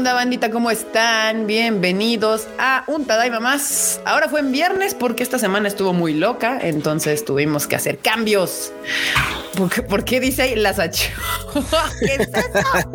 [0.00, 0.50] onda, bandita?
[0.50, 1.46] ¿Cómo están?
[1.46, 4.00] Bienvenidos a un Tadaima más.
[4.06, 8.72] Ahora fue en viernes porque esta semana estuvo muy loca, entonces tuvimos que hacer cambios.
[9.90, 11.10] ¿Por qué, dice ahí las achó?
[12.00, 12.90] ¿Qué es eso?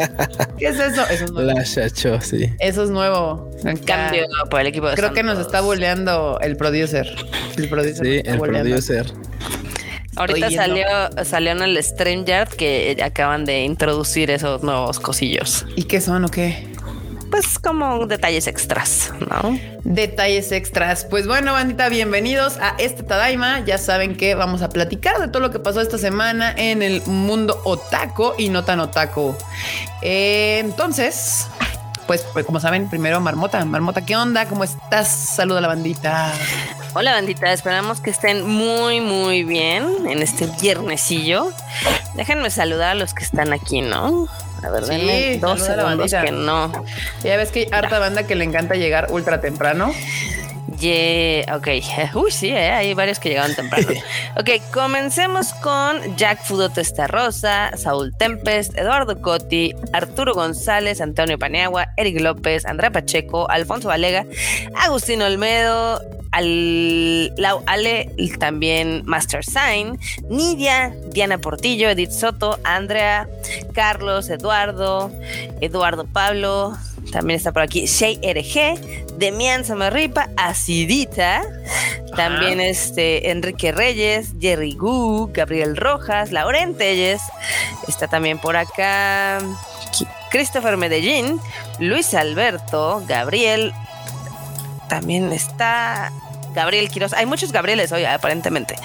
[0.57, 1.03] ¿Qué es eso?
[1.07, 1.59] Eso es nuevo.
[1.59, 2.51] Achó, sí.
[2.57, 3.51] Eso es nuevo.
[3.85, 7.05] Cambio por el equipo de Creo que nos está boleando el producer.
[7.55, 8.03] El producer.
[8.03, 9.05] Sí, el producer.
[10.15, 10.87] Ahorita salió,
[11.23, 15.67] salió en el StreamYard que acaban de introducir esos nuevos cosillos.
[15.75, 16.74] ¿Y qué son o qué?
[17.35, 19.59] Pues como detalles extras, ¿no?
[19.83, 21.03] Detalles extras.
[21.03, 23.59] Pues bueno, bandita, bienvenidos a este Tadaima.
[23.65, 27.01] Ya saben que vamos a platicar de todo lo que pasó esta semana en el
[27.05, 29.35] mundo otaku y no tan otaku.
[30.01, 31.47] Eh, entonces,
[32.07, 33.65] pues, pues, como saben, primero Marmota.
[33.65, 34.45] Marmota, ¿qué onda?
[34.45, 35.09] ¿Cómo estás?
[35.09, 36.31] Saluda a la bandita.
[36.93, 41.51] Hola bandita, esperamos que estén muy muy bien en este viernesillo.
[42.15, 44.29] Déjenme saludar a los que están aquí, ¿no?
[44.65, 46.71] A ver, sí, dos segundos que no.
[47.23, 49.93] Ya ves que hay harta banda que le encanta llegar ultra temprano.
[50.79, 51.67] Yeah, ok.
[52.15, 53.87] Uy, sí, eh, hay varios que llegaron temprano.
[54.37, 56.71] ok, comencemos con Jack Fudo
[57.07, 64.25] Rosa, Saúl Tempest, Eduardo Cotti, Arturo González, Antonio Paniagua, Eric López, Andrea Pacheco, Alfonso Valega,
[64.75, 69.97] Agustín Olmedo, al Lau Ale, también Master Sign,
[70.29, 73.29] Nidia, Diana Portillo, Edith Soto, Andrea,
[73.73, 75.11] Carlos, Eduardo,
[75.61, 76.75] Eduardo Pablo,
[77.11, 81.41] también está por aquí Shay RG, Demian Samarripa, Acidita,
[82.15, 87.21] también este Enrique Reyes, Jerry Gu, Gabriel Rojas, Lauren Telles,
[87.87, 89.39] está también por acá
[90.31, 91.39] Christopher Medellín,
[91.79, 93.73] Luis Alberto, Gabriel,
[94.89, 96.11] también está
[96.53, 97.13] Gabriel Quiroz.
[97.13, 98.75] Hay muchos Gabrieles hoy, aparentemente.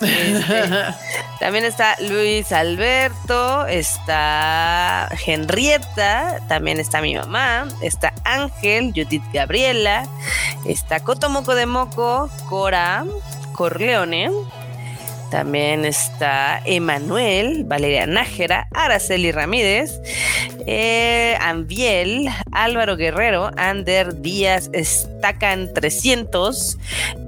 [0.00, 0.94] Este,
[1.40, 10.06] también está Luis Alberto, está Henrietta, también está mi mamá, está Ángel, Judith Gabriela,
[10.66, 13.04] está Cotomoco de Moco, Cora,
[13.52, 14.30] Corleone,
[15.34, 19.90] también está Emanuel, Valeria Nájera, Araceli Ramírez,
[20.64, 26.78] eh, Ambiel, Álvaro Guerrero, Ander Díaz, Estacan 300,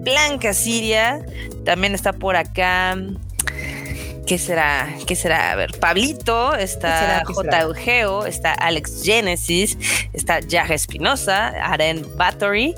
[0.05, 1.19] Blanca Siria,
[1.65, 2.97] también está por acá
[4.27, 4.93] ¿Qué será?
[5.07, 5.53] ¿Qué será?
[5.53, 7.61] A ver, Pablito, está J.
[7.61, 9.79] Eugeo, está Alex Genesis,
[10.13, 12.75] está Jaja Espinosa, Aren Battery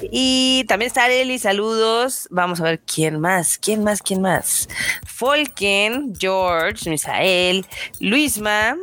[0.00, 2.28] y también está Areli, saludos.
[2.30, 4.68] Vamos a ver quién más, quién más, quién más.
[5.04, 7.66] Folken, George, Misael,
[7.98, 8.76] Luisma,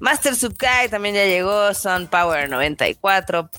[0.00, 3.50] Master Sukai también ya llegó, Sun Power 94,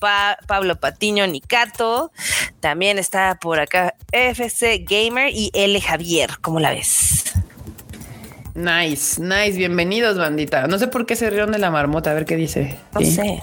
[0.46, 2.12] Pablo Patiño, Nicato,
[2.60, 7.32] también está por acá FC Gamer y L Javier, ¿cómo la ves?
[8.58, 10.66] Nice, nice, bienvenidos, bandita.
[10.66, 12.76] No sé por qué se rieron de la marmota, a ver qué dice.
[12.92, 13.40] No sé.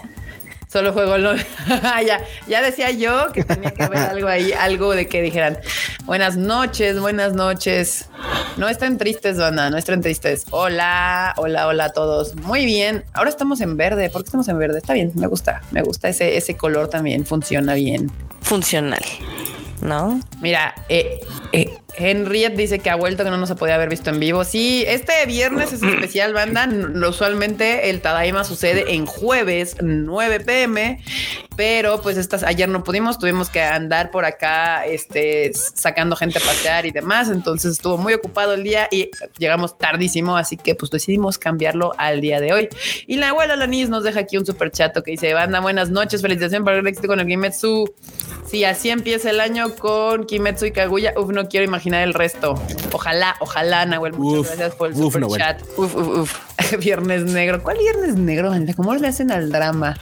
[0.67, 1.33] Solo juego lo
[2.05, 5.57] ya, ya decía yo que tenía que haber algo ahí, algo de que dijeran
[6.03, 8.09] buenas noches, buenas noches.
[8.57, 10.43] No estén tristes, banda, no estén tristes.
[10.49, 12.35] Hola, hola, hola a todos.
[12.35, 13.05] Muy bien.
[13.13, 14.09] Ahora estamos en verde.
[14.09, 14.79] ¿Por qué estamos en verde?
[14.79, 18.11] Está bien, me gusta, me gusta ese, ese color también, funciona bien.
[18.41, 19.01] Funcional.
[19.81, 20.19] ¿No?
[20.41, 21.19] Mira, eh,
[21.51, 24.43] eh, Henriette dice que ha vuelto, que no nos podía haber visto en vivo.
[24.43, 26.67] Sí, este viernes es especial, banda.
[27.07, 30.99] Usualmente el Tadaima sucede en jueves, 9 pm,
[31.55, 36.41] pero pues estas, ayer no pudimos, tuvimos que andar por acá este, sacando gente a
[36.41, 37.29] pasear y demás.
[37.29, 42.21] Entonces estuvo muy ocupado el día y llegamos tardísimo, así que pues decidimos cambiarlo al
[42.21, 42.69] día de hoy.
[43.07, 46.21] Y la abuela Lanis nos deja aquí un super chato que dice: Banda, buenas noches,
[46.21, 47.93] felicitación por el éxito con el Kimetsu.
[48.47, 52.61] Si así empieza el año con Kimetsu y Kaguya, uf, no quiero imaginar el resto.
[52.91, 54.13] Ojalá, ojalá, Nahuel.
[54.13, 55.61] Muchas gracias por el super chat.
[55.77, 56.39] Uf, uf, uf.
[56.79, 57.61] viernes negro.
[57.61, 58.51] ¿Cuál viernes negro?
[58.75, 59.97] ¿Cómo le hacen al drama?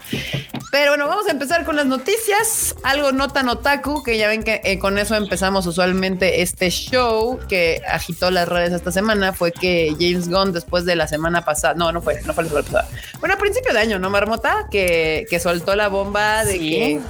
[0.72, 2.76] Pero bueno, vamos a empezar con las noticias.
[2.84, 7.40] Algo no tan otaku, que ya ven que eh, con eso empezamos usualmente este show
[7.48, 9.34] que agitó las redes esta semana.
[9.34, 12.50] Fue que James Gunn, después de la semana pasada, no, no fue, no fue la
[12.50, 12.90] semana pasada.
[13.20, 14.68] Bueno, a principio de año, ¿no, Marmota?
[14.72, 17.02] Que, que soltó la bomba de que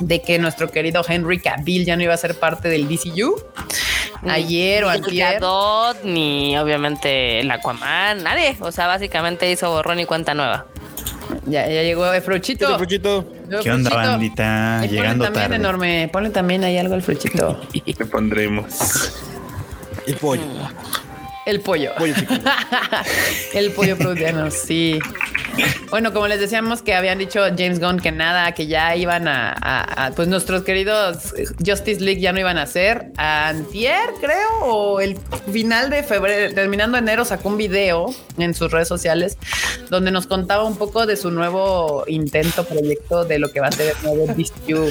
[0.00, 3.36] de que nuestro querido Henry Cavill ya no iba a ser parte del DCU.
[4.28, 5.40] Ayer o antier.
[6.04, 8.56] ni obviamente el Aquaman, nadie.
[8.60, 10.66] O sea, básicamente hizo borrón y cuenta nueva.
[11.46, 12.78] Ya, ya llegó el fruchito.
[13.62, 14.84] ¿Qué onda, bandita?
[14.86, 15.56] Llegando también tarde.
[15.56, 16.10] enorme.
[16.12, 17.60] Ponle también ahí algo al fruchito.
[17.86, 19.12] Le pondremos.
[20.06, 20.42] El pollo.
[21.50, 21.90] El pollo.
[21.98, 22.14] pollo
[23.54, 25.00] el pollo prudiano, sí.
[25.90, 30.12] Bueno, como les decíamos que habían dicho James Gunn que nada, que ya iban a,
[30.14, 33.10] pues nuestros queridos Justice League ya no iban a ser.
[33.16, 35.18] Antier, creo, o el
[35.52, 39.36] final de febrero, terminando enero, sacó un video en sus redes sociales
[39.90, 43.72] donde nos contaba un poco de su nuevo intento, proyecto de lo que va a
[43.72, 44.88] ser el nuevo DCU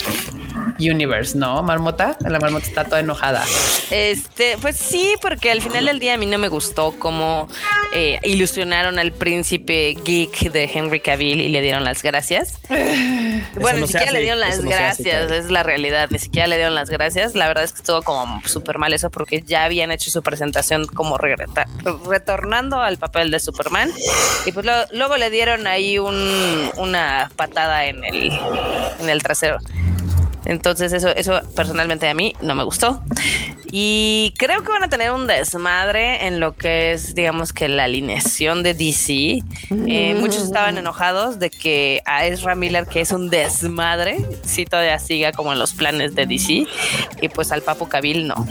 [0.77, 1.63] Universe, ¿no?
[1.63, 3.45] Marmota, la marmota está toda enojada.
[3.91, 7.47] Este, pues sí, porque al final del día a mí no me gustó cómo
[7.93, 12.59] eh, ilusionaron al príncipe geek de Henry Cavill y le dieron las gracias.
[13.55, 16.89] bueno, ni siquiera le dieron las gracias, es la realidad, ni siquiera le dieron las
[16.89, 17.35] gracias.
[17.35, 20.85] La verdad es que estuvo como súper mal eso porque ya habían hecho su presentación
[20.87, 23.91] como retornando al papel de Superman
[24.45, 28.31] y pues luego le dieron ahí un, una patada en el,
[28.99, 29.59] en el trasero.
[30.49, 33.03] Entonces eso, eso personalmente a mí no me gustó.
[33.71, 37.83] Y creo que van a tener un desmadre en lo que es, digamos que la
[37.83, 39.43] alineación de DC.
[39.87, 44.97] Eh, muchos estaban enojados de que a Ezra Miller, que es un desmadre, si todavía
[44.97, 46.65] siga como en los planes de DC.
[47.21, 48.47] Y pues al Papo Cabil no.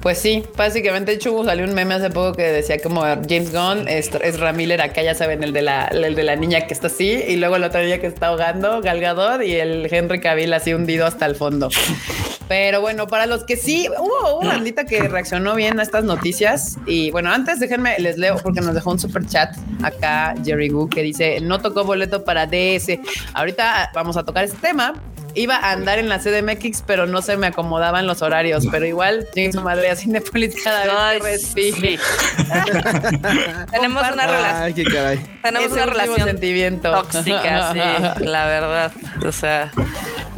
[0.00, 4.10] Pues sí, básicamente, hecho, salió un meme hace poco que decía como James Gunn, es,
[4.22, 7.22] es Ramiller, acá ya saben, el de, la, el de la niña que está así,
[7.28, 11.04] y luego la otra niña que está ahogando, Galgador, y el Henry Cavill así hundido
[11.04, 11.68] hasta el fondo.
[12.50, 16.78] Pero bueno, para los que sí, hubo una bandita que reaccionó bien a estas noticias.
[16.84, 20.88] Y bueno, antes déjenme, les leo porque nos dejó un super chat acá Jerry Gu
[20.88, 22.98] que dice, no tocó boleto para DS.
[23.34, 24.94] Ahorita vamos a tocar este tema,
[25.34, 28.66] iba a andar en la CDMX, pero no se me acomodaban los horarios.
[28.70, 31.72] Pero igual, llegué su madre a Cinepolis cada vez sí.
[33.70, 34.88] Tenemos una relación.
[35.42, 36.90] Tenemos una relación sentimiento.
[36.90, 37.78] tóxica, sí,
[38.24, 38.92] la verdad.
[39.24, 39.70] O sea,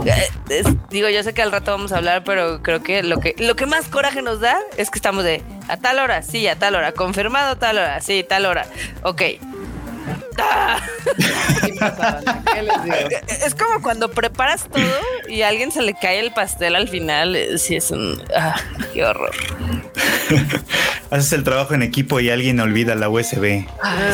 [0.04, 3.34] eh, digo, yo sé que al rato vamos a hablar, pero creo que lo que
[3.38, 6.56] lo que más coraje nos da es que estamos de a tal hora, sí, a
[6.56, 8.66] tal hora, confirmado tal hora, sí, tal hora.
[9.02, 9.22] Ok,
[13.44, 14.82] es como cuando preparas todo
[15.28, 17.36] y a alguien se le cae el pastel al final.
[17.36, 18.22] Eh, sí, es un.
[18.36, 18.56] Ah,
[18.92, 19.32] qué horror.
[21.10, 23.66] Haces el trabajo en equipo y alguien olvida la USB.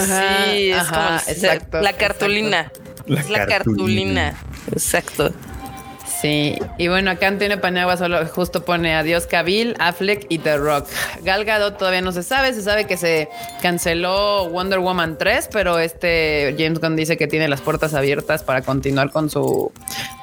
[0.06, 2.72] sí, es como la cartulina.
[3.06, 4.34] es la cartulina.
[4.72, 5.32] Exacto.
[6.20, 10.88] Sí, y bueno, acá Antonio Paniagua solo justo pone adiós Cabil, Affleck y The Rock.
[11.22, 13.28] Gal Gadot todavía no se sabe, se sabe que se
[13.62, 18.62] canceló Wonder Woman 3, pero este James Gunn dice que tiene las puertas abiertas para
[18.62, 19.70] continuar con su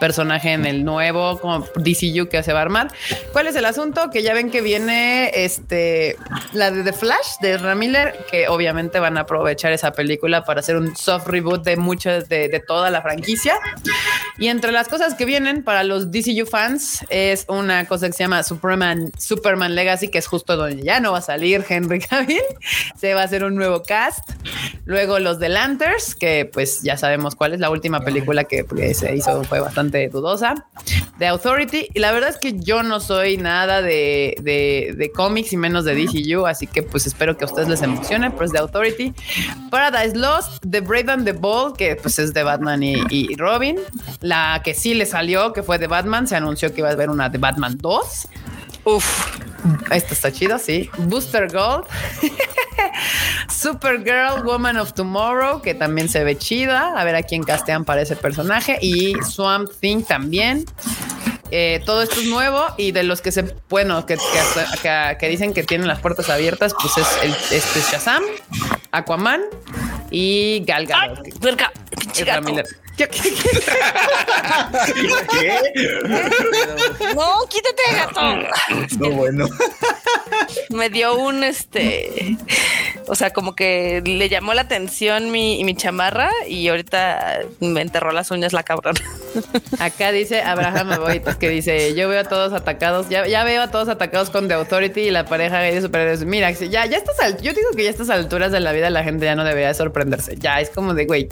[0.01, 2.91] personaje en el nuevo como DCU que se va a armar.
[3.31, 4.09] ¿Cuál es el asunto?
[4.09, 6.18] Que ya ven que viene este
[6.51, 10.75] la de The Flash de Ramiller, que obviamente van a aprovechar esa película para hacer
[10.75, 13.57] un soft reboot de muchas de toda la franquicia.
[14.38, 18.23] Y entre las cosas que vienen para los DCU fans es una cosa que se
[18.23, 22.41] llama Superman, Superman Legacy, que es justo donde ya no va a salir Henry Cavill.
[22.97, 24.29] Se va a hacer un nuevo cast.
[24.85, 29.15] Luego los The Lanterns, que pues ya sabemos cuál es la última película que se
[29.15, 30.55] hizo, fue bastante dudosa.
[31.17, 31.89] The Authority.
[31.93, 35.95] Y la verdad es que yo no soy nada de, de, cómics y menos de
[35.95, 38.31] DCU, así que pues espero que a ustedes les emocione.
[38.31, 39.13] Pues The Authority.
[39.71, 43.77] Paradise Lost, The Brave and the Bold, que pues es de Batman y, y Robin.
[44.21, 47.10] La que sí le salió, que fue de Batman, se anunció que iba a haber
[47.10, 48.27] una de Batman 2.
[48.86, 49.27] Uf,
[49.92, 50.89] esto está chido, sí.
[50.98, 51.86] Booster Gold.
[53.50, 56.94] Supergirl, Woman of Tomorrow, que también se ve chida.
[57.00, 58.77] A ver a quién castean para ese personaje.
[58.81, 60.66] Y Swamp Thing también.
[61.51, 64.18] Eh, todo esto es nuevo y de los que se, bueno, que,
[65.19, 68.24] que, dicen que tienen las puertas abiertas, pues es el, este Shazam,
[68.92, 69.42] Aquaman
[70.10, 71.20] y Gal Gadot.
[72.97, 73.09] ¿Qué?
[77.15, 78.21] No, quítate, gato.
[78.99, 79.47] No, bueno.
[80.69, 82.37] Me dio un este.
[83.07, 88.11] O sea, como que le llamó la atención mi, mi chamarra y ahorita me enterró
[88.11, 88.95] las uñas la cabrón.
[89.79, 93.71] Acá dice Abraham Boitas que dice: Yo veo a todos atacados, ya, ya veo a
[93.71, 96.25] todos atacados con The Authority y la pareja de superhéroes.
[96.25, 99.03] Mira, ya, ya estás yo digo que ya a estas alturas de la vida la
[99.03, 100.35] gente ya no debería sorprenderse.
[100.37, 101.27] Ya es como de güey,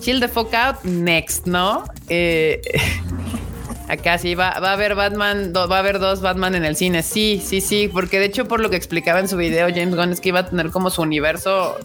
[0.00, 1.84] chill the fuck out next, ¿no?
[2.08, 2.60] Eh,
[3.88, 7.02] acá sí va, va a haber Batman, va a haber dos Batman en el cine.
[7.02, 10.12] Sí, sí, sí, porque de hecho, por lo que explicaba en su video, James Gunn
[10.12, 11.76] es que iba a tener como su universo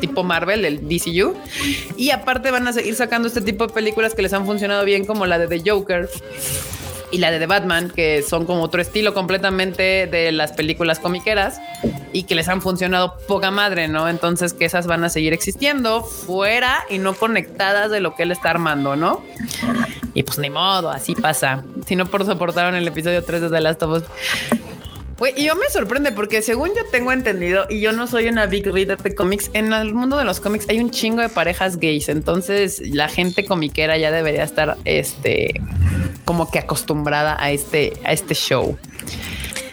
[0.00, 1.34] tipo Marvel, el DCU.
[1.96, 5.04] Y aparte van a seguir sacando este tipo de películas que les han funcionado bien,
[5.04, 6.08] como la de The Joker
[7.14, 11.60] y la de The Batman, que son como otro estilo completamente de las películas comiqueras
[12.12, 14.08] y que les han funcionado poca madre, ¿no?
[14.08, 18.32] Entonces que esas van a seguir existiendo fuera y no conectadas de lo que él
[18.32, 19.22] está armando, ¿no?
[20.12, 21.62] Y pues ni modo, así pasa.
[21.86, 24.02] Si no por soportaron el episodio 3 de The Last of Us.
[25.36, 28.66] Y yo me sorprende porque según yo tengo entendido, y yo no soy una big
[28.66, 32.08] reader de cómics, en el mundo de los cómics hay un chingo de parejas gays,
[32.08, 35.60] entonces la gente comiquera ya debería estar este
[36.24, 38.76] como que acostumbrada a este, a este show.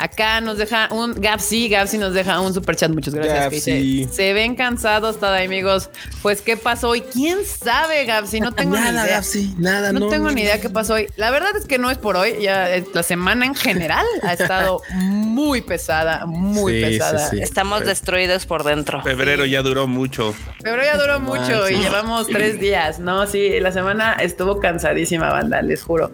[0.02, 2.90] Acá nos deja un Gapsi, Gapsi nos deja un super chat.
[2.92, 3.52] Muchas gracias.
[3.52, 5.90] dice, se ven cansados, tada amigos.
[6.22, 7.02] Pues qué pasó hoy.
[7.02, 8.40] ¿Quién sabe, Gapsi?
[8.40, 9.16] No tengo nada, ni idea.
[9.18, 9.92] Gapsi, nada.
[9.94, 10.48] No, No, tengo no, ni no.
[10.48, 11.08] idea qué pasó hoy.
[11.18, 12.34] La verdad es que no es por hoy.
[12.42, 17.30] Ya eh, la semana en general ha estado muy pesada, muy Sí, pesada.
[17.30, 17.40] sí.
[17.40, 19.02] Estamos destruidos por dentro.
[19.04, 20.34] Febrero ya duró mucho.
[20.64, 23.28] Pero ya duró mucho y llevamos tres días, ¿no?
[23.28, 26.12] Sí, la semana estuvo cansadísima, banda, les juro.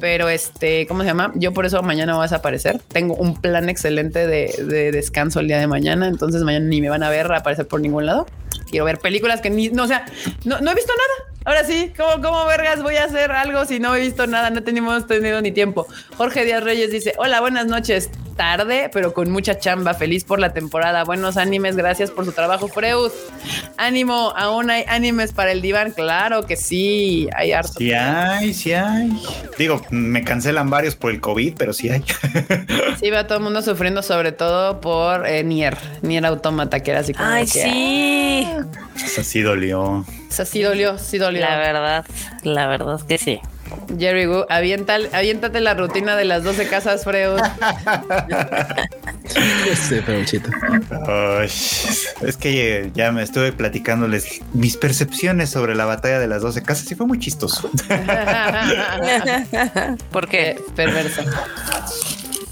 [0.00, 1.32] Pero este, ¿cómo se llama?
[1.34, 2.80] Yo por eso mañana voy a desaparecer.
[2.88, 6.88] Tengo un plan excelente de, de descanso el día de mañana, entonces mañana ni me
[6.88, 8.26] van a ver aparecer por ningún lado.
[8.70, 10.06] Quiero ver películas que ni, no, o sea,
[10.44, 11.35] no, no he visto nada.
[11.46, 14.50] Ahora sí, ¿cómo, ¿cómo vergas voy a hacer algo si no he visto nada?
[14.50, 15.86] No tenemos tenido ni tiempo.
[16.16, 18.10] Jorge Díaz Reyes dice, hola, buenas noches.
[18.36, 19.94] Tarde, pero con mucha chamba.
[19.94, 21.04] Feliz por la temporada.
[21.04, 23.12] Buenos animes, gracias por su trabajo, Freud.
[23.76, 25.92] Ánimo, aún hay animes para el diván.
[25.92, 27.74] Claro que sí, hay harto.
[27.78, 29.16] Sí hay, sí hay.
[29.56, 32.02] Digo, me cancelan varios por el COVID, pero sí hay.
[33.00, 37.00] Sí, va todo el mundo sufriendo, sobre todo por eh, Nier, Nier Automata, que era
[37.00, 37.28] así como.
[37.28, 39.04] Ay, que, sí.
[39.04, 40.04] Eso sí dolió.
[40.28, 41.40] O sea, sí dolió, sí dolió.
[41.40, 42.04] La verdad,
[42.42, 43.40] la verdad que sí.
[43.98, 47.38] Jerry Wu, avienta, aviéntate la rutina de las 12 casas, Freud.
[49.70, 50.02] Ese
[52.22, 56.62] es que eh, ya me estuve platicándoles mis percepciones sobre la batalla de las 12
[56.62, 57.70] casas y fue muy chistoso.
[60.10, 60.56] ¿Por qué?
[60.56, 61.22] Qué perverso.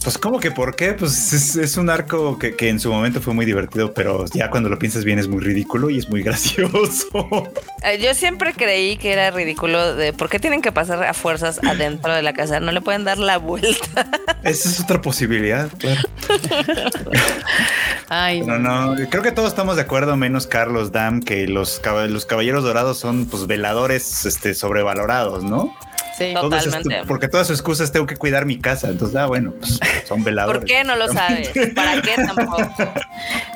[0.04, 0.92] Pues, ¿cómo que por qué?
[0.92, 4.50] Pues es, es un arco que, que en su momento fue muy divertido, pero ya
[4.50, 7.50] cuando lo piensas bien es muy ridículo y es muy gracioso.
[7.82, 11.58] Eh, Yo siempre creí que era ridículo de por qué tienen que pasar a fuerzas
[11.64, 12.60] adentro de la casa.
[12.60, 14.06] No le pueden dar la vuelta.
[14.42, 16.02] Esa es otra posibilidad, claro.
[18.10, 22.26] Ay, No, no, creo que todos estamos de acuerdo, menos Carlos Dam, que los, los
[22.26, 25.74] caballeros dorados son pues veladores este, sobrevalorados, ¿no?
[26.18, 26.32] Sí.
[26.34, 27.02] Todos Totalmente.
[27.02, 28.88] estu- porque toda su excusa es tengo que cuidar mi casa.
[28.88, 30.60] Entonces, ah, bueno, pues son veladores.
[30.60, 31.50] ¿Por qué no lo sabes?
[31.74, 32.68] ¿Para qué tampoco?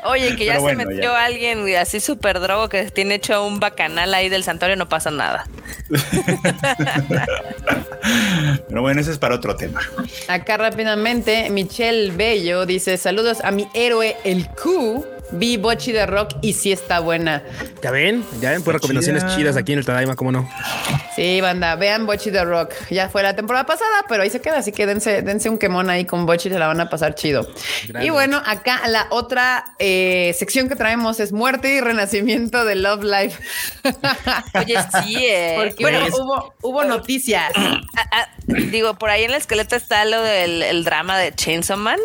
[0.04, 1.24] Oye, que ya Pero bueno, se metió ya.
[1.24, 5.46] alguien así súper drogo que tiene hecho un bacanal ahí del santuario, no pasa nada.
[8.68, 9.80] Pero bueno, ese es para otro tema.
[10.28, 15.04] Acá rápidamente, Michelle Bello dice: Saludos a mi héroe, el Q.
[15.32, 17.42] Vi Bochi de Rock y sí está buena.
[17.82, 19.36] Ya ven, ya ven, pues recomendaciones chida.
[19.36, 20.48] chidas aquí en el Tadaima, ¿cómo no?
[21.14, 22.72] Sí, banda, vean Bochi de Rock.
[22.90, 25.90] Ya fue la temporada pasada, pero ahí se queda, así que dense, dense un quemón
[25.90, 27.46] ahí con Bochi, se la van a pasar chido.
[27.88, 28.06] Grande.
[28.06, 33.04] Y bueno, acá la otra eh, sección que traemos es muerte y renacimiento de Love
[33.04, 33.42] Life.
[34.54, 35.54] Oye, sí, eh.
[35.58, 37.52] Porque bueno, hubo, hubo, hubo noticias.
[37.56, 37.80] ah,
[38.12, 41.98] ah, digo, por ahí en el esqueleto está lo del el drama de Chainsaw Man.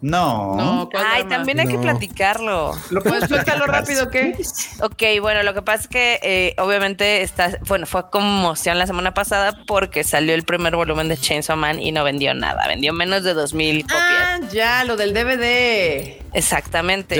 [0.00, 0.54] No.
[0.56, 1.36] No, ¿cuál Ay, drama?
[1.36, 1.82] también hay que No.
[2.18, 2.76] Platicarlo.
[2.90, 4.34] Lo Pues suéltalo rápido, ¿qué?
[4.80, 9.14] Ok, bueno, lo que pasa es que eh, obviamente está, bueno, fue conmoción la semana
[9.14, 13.22] pasada porque salió el primer volumen de Chainsaw Man y no vendió nada, vendió menos
[13.24, 14.00] de 2000 copias.
[14.02, 16.18] Ah, ya, lo del DVD.
[16.34, 17.16] Exactamente.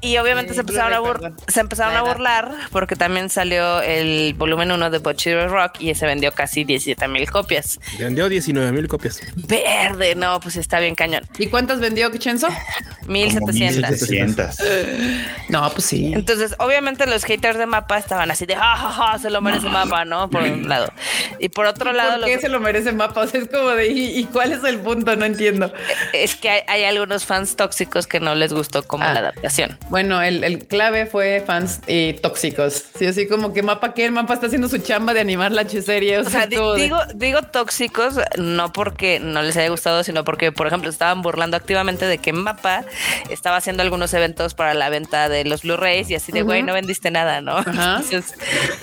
[0.00, 4.34] Y obviamente Sí, se empezaron, a bur- se empezaron a burlar porque también salió el
[4.34, 7.78] volumen 1 de Butcher Rock y ese vendió casi 17 mil copias.
[7.98, 9.20] Vendió 19 mil copias.
[9.36, 11.24] Verde, no, pues está bien cañón.
[11.38, 12.46] ¿Y cuántas vendió Chenzo?
[12.48, 14.08] Como 1700.
[14.12, 15.48] 1700.
[15.48, 16.12] No, pues sí.
[16.14, 19.68] Entonces, obviamente los haters de mapa estaban así de, ja, ja, ja, se lo merece
[19.68, 20.30] mapa, ¿no?
[20.30, 20.92] Por un lado.
[21.38, 23.20] Y por otro lado, ¿Por qué los- se lo merece mapa?
[23.22, 25.14] O sea, es como de, ¿y, y cuál es el punto?
[25.16, 25.72] No entiendo.
[26.12, 29.12] es que hay, hay algunos fans tóxicos que no les gustó como Ah.
[29.12, 29.78] la adaptación.
[29.88, 32.84] Bueno, el, el clave fue fans y tóxicos.
[32.98, 35.68] Sí, así como que mapa que el mapa está haciendo su chamba de animar la
[35.68, 36.18] serie.
[36.18, 40.24] O sea, di- como de- digo, digo tóxicos no porque no les haya gustado, sino
[40.24, 42.84] porque, por ejemplo, estaban burlando activamente de que Mapa
[43.30, 46.72] estaba haciendo algunos eventos para la venta de los Blu-rays y así de, güey, no
[46.72, 47.58] vendiste nada, ¿no?
[47.58, 48.34] Entonces,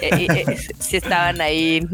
[0.02, 0.58] eh, eh, eh,
[0.92, 1.86] estaban ahí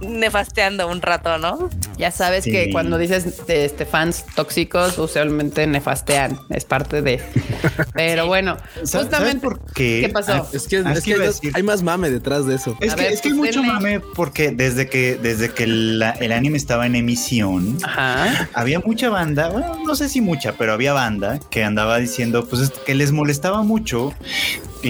[0.00, 1.70] nefasteando un rato, ¿no?
[1.96, 2.50] ya sabes Sí.
[2.50, 6.38] que cuando dices este, fans tóxicos, usualmente nefastean.
[6.50, 7.20] Es parte de.
[7.94, 8.28] Pero Sí.
[8.28, 9.40] bueno, ¿Sabes justamente.
[9.40, 10.00] por qué?
[10.04, 10.32] ¿Qué pasó?
[10.32, 12.76] Ah, Es que, es hay, decir- hay más mame detrás de eso.
[12.80, 13.72] Es que, ver, es que hay mucho denle.
[13.72, 18.48] mame porque desde que, desde que la- el anime estaba en emisión, Ajá.
[18.54, 22.60] había mucha banda, bueno, no sé si mucha, pero había banda que andaba diciendo pues
[22.70, 24.12] que les molestaba mucho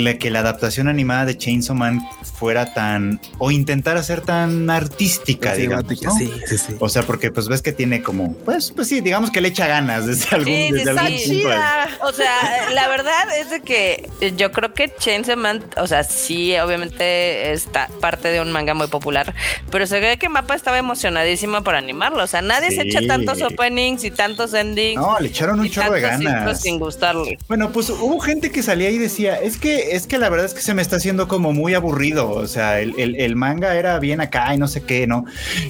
[0.01, 2.01] la, que la adaptación animada de Chainsaw Man
[2.39, 5.85] fuera tan o intentara ser tan artística, digamos.
[5.89, 6.17] Cinemática, ¿no?
[6.19, 6.77] Sí, sí, sí.
[6.81, 9.67] O sea, porque pues ves que tiene como, pues, pues sí, digamos que le echa
[9.67, 12.07] ganas desde algún, Sí, desde está algún punto.
[12.07, 16.57] O sea, la verdad es de que yo creo que Chainsaw Man, o sea, sí,
[16.59, 19.35] obviamente está parte de un manga muy popular,
[19.71, 22.23] pero se ve que Mapa estaba emocionadísimo por animarlo.
[22.23, 22.89] O sea, nadie se Sí.
[22.89, 25.01] echa tantos openings y tantos endings.
[25.01, 26.61] No, le echaron un chorro de ganas.
[26.61, 27.39] sin gustarle.
[27.49, 30.55] Bueno, pues hubo gente que salía y decía, es que, es que la verdad es
[30.55, 32.31] que se me está haciendo como muy aburrido.
[32.31, 35.25] O sea, el, el- el manga era bien acá y no sé qué, ¿no?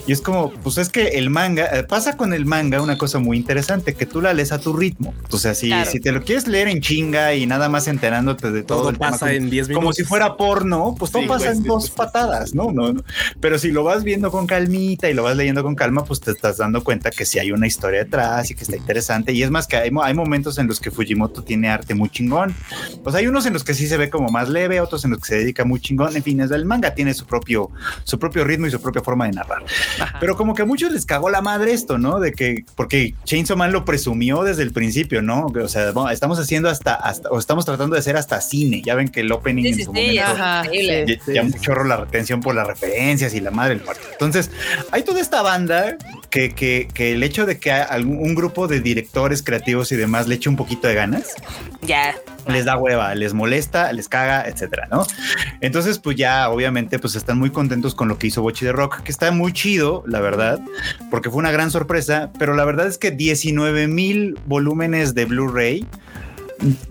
[0.06, 3.18] Y es como, pues es que el manga, eh, pasa con el manga una cosa
[3.18, 5.14] muy interesante, que tú la lees a tu ritmo.
[5.30, 5.90] O sea, si, Claro.
[5.90, 8.98] si te lo quieres leer en chinga y nada más enterándote de todo, Todo el
[8.98, 9.82] tema pasa como- en 10 minutos.
[9.84, 12.72] Como si fuera porno, pues todo Sí, pasa güey, en sí, dos patadas, ¿no?
[12.72, 12.92] ¿no?
[12.92, 13.04] no.
[13.40, 16.30] Pero si lo vas viendo con calmita y lo vas leyendo con calma, pues te
[16.30, 19.32] estás dando cuenta que sí hay una historia detrás y que está interesante.
[19.32, 22.54] Y es más que hay, hay momentos en los que Fujimoto tiene arte muy chingón.
[23.02, 25.20] Pues hay unos en los que sí se ve como más leve, otros en los
[25.20, 26.14] que se dedica muy chingón.
[26.16, 27.70] En fin, es- el manga tiene su propio,
[28.04, 29.62] su propio ritmo y su propia forma de narrar.
[30.00, 30.18] Ajá.
[30.20, 32.20] Pero como que a muchos les cagó la madre esto, ¿no?
[32.20, 35.46] De que, porque Chainsaw Man lo presumió desde el principio, ¿no?
[35.46, 38.82] O sea, bueno, estamos haciendo hasta, hasta, o estamos tratando de hacer hasta cine.
[38.84, 41.06] Ya ven que el opening Sí, en su sí, momento Ajá, increíble.
[41.06, 41.20] sí.
[41.28, 44.02] ya, ya un chorro la retención por las referencias y la madre del muerto.
[44.12, 44.50] Entonces,
[44.92, 45.96] hay toda esta banda
[46.34, 47.72] que, que, que el hecho de que
[48.04, 51.32] un grupo de directores creativos y demás le eche un poquito de ganas,
[51.82, 52.12] Ya.
[52.48, 55.06] les da hueva, les molesta, les caga, etcétera, ¿no?
[55.60, 59.02] Entonces, pues ya obviamente, pues están muy contentos con lo que hizo Bochi de Rock,
[59.04, 60.58] que está muy chido, la verdad,
[61.08, 65.86] porque fue una gran sorpresa, pero la verdad es que 19 mil volúmenes de Blu-ray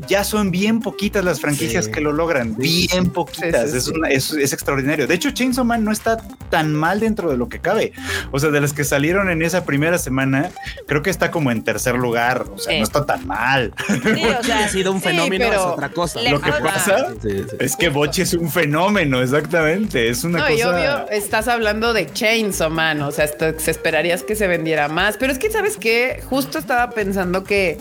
[0.07, 1.91] ya son bien poquitas las franquicias Sí.
[1.91, 3.91] que lo logran, bien poquitas, Sí, sí, es, sí.
[3.91, 5.07] una- es, es extraordinario.
[5.07, 6.17] De hecho, Chainsaw Man no está
[6.49, 7.93] tan mal dentro de lo que cabe.
[8.31, 10.51] O sea, de las que salieron en esa primera semana,
[10.87, 12.79] creo que está como en tercer lugar, o sea, Sí.
[12.79, 13.73] no está tan mal.
[13.87, 16.21] Sí, o sea, ha sido un sí, fenómeno, es otra cosa.
[16.21, 17.55] Lo que pasa Sí, sí.
[17.59, 20.09] es que Bochi es un fenómeno, exactamente.
[20.09, 20.55] Es una No, cosa.
[20.57, 24.87] y obvio, estás hablando de Chainsaw Man, o sea, esto- se esperarías que se vendiera
[24.87, 26.21] más, pero es que, ¿sabes qué?
[26.29, 27.77] Justo estaba pensando que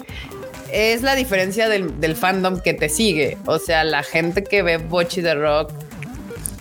[0.73, 4.79] es la diferencia del, del fandom que te sigue, o sea, la gente que ve
[4.79, 5.73] Bochi the Rock,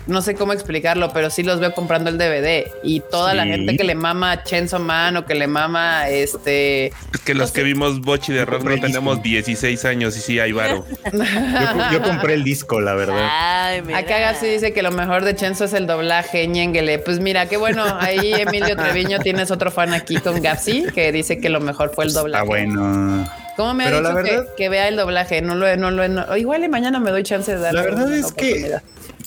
[0.08, 3.78] no sé cómo explicarlo, pero sí los veo comprando el DVD y toda la gente
[3.78, 6.88] que le mama Chainsaw Man o que le mama este...
[6.88, 10.52] Es que los que vimos Bochi de Rock no tenemos 16 años y sí hay
[10.54, 10.86] varo.
[11.14, 13.30] Yo, co- yo compré el disco, la verdad.
[13.30, 14.00] Ay, mira.
[14.00, 16.98] Acá Gapsi dice que lo mejor de Chenzo es el doblaje, ñenguele.
[17.00, 17.86] Pues mira, qué bueno.
[18.00, 22.06] Ahí Emilio Treviño tienes otro fan aquí con Gapsi que dice que lo mejor fue
[22.06, 22.46] el doblaje.
[22.46, 23.30] bueno.
[23.62, 25.42] ¿Cómo me ha dicho que- verdad- que, vea el doblaje?
[25.42, 27.86] No lo he, no lo no- igual y mañana me doy chance de darle La
[27.86, 28.78] verdad es que.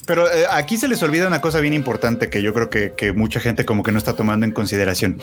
[0.07, 3.13] Pero eh, aquí se les olvida una cosa bien importante que yo creo que, que
[3.13, 5.19] mucha gente como que no está tomando en consideración.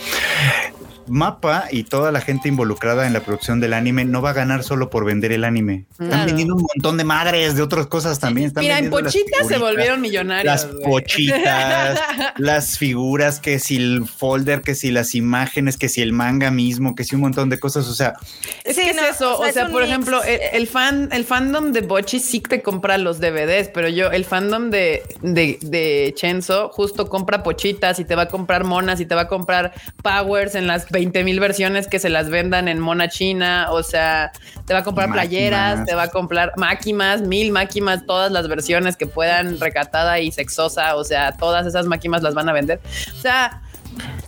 [1.11, 4.63] Mapa y toda la gente involucrada en la producción del anime no va a ganar
[4.63, 5.85] solo por vender el anime.
[5.91, 6.25] Están Claro.
[6.25, 8.47] vendiendo un montón de madres, de otras cosas también.
[8.47, 10.45] Están Mira, en pochitas se volvieron millonarios.
[10.45, 11.99] Las pochitas,
[12.37, 16.95] las figuras, que si el folder, que si las imágenes, que si el manga mismo,
[16.95, 17.87] que si un montón de cosas.
[17.87, 18.13] O sea,
[18.63, 19.89] Es Sí, que no, es eso, o sea, por mix.
[19.91, 24.11] ejemplo, el, el fan, el fandom de Bochi sí te compra los DVDs, pero yo,
[24.11, 28.99] el fandom de, de, de Chenzo justo compra pochitas y te va a comprar monas
[28.99, 32.67] y te va a comprar powers en las 20 mil versiones que se las vendan
[32.67, 34.31] en mona china, o sea,
[34.65, 38.97] te va a comprar playeras, te va a comprar máquimas, mil máquimas, todas las versiones
[38.97, 42.79] que puedan recatada y sexosa, o sea, todas esas máquinas las van a vender.
[43.17, 43.61] O sea,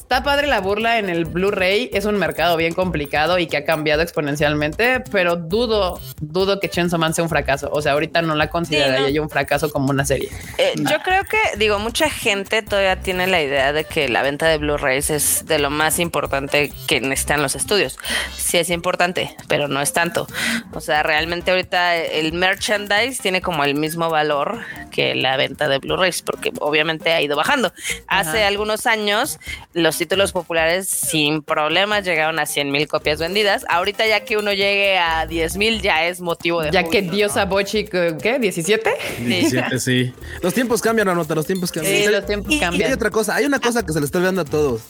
[0.03, 1.89] Está padre la burla en el Blu-ray.
[1.91, 6.99] Es un mercado bien complicado y que ha cambiado exponencialmente, pero dudo, dudo que Chainsaw
[6.99, 7.69] Man sea un fracaso.
[7.71, 9.09] O sea, ahorita no la consideraría Sí, no.
[9.09, 10.29] yo un fracaso como una serie.
[10.59, 14.47] Eh, yo creo que, digo, mucha gente todavía tiene la idea de que la venta
[14.47, 17.97] de Blu-rays es de lo más importante que necesitan los estudios.
[18.37, 20.27] Sí es importante, pero no es tanto.
[20.73, 24.59] O sea, realmente ahorita el merchandise tiene como el mismo valor
[24.91, 27.73] que la venta de Blu-rays, porque obviamente ha ido bajando.
[28.07, 28.47] Hace Ajá.
[28.49, 29.39] algunos años
[29.73, 33.65] los títulos populares sin problemas llegaron a 100 mil copias vendidas.
[33.69, 36.71] Ahorita ya que uno llegue a 10 mil ya es motivo de...
[36.71, 37.51] Ya que Diosa ¿no?
[37.51, 38.13] Bochi, ¿qué?
[38.17, 38.79] ¿17?
[39.19, 40.13] 17, sí.
[40.41, 41.95] Los tiempos cambian, Anota, los tiempos cambian.
[42.03, 42.87] Sí, los tiempos y- Y cambian.
[42.87, 44.81] hay otra cosa, hay una cosa que se le está olvidando a todos.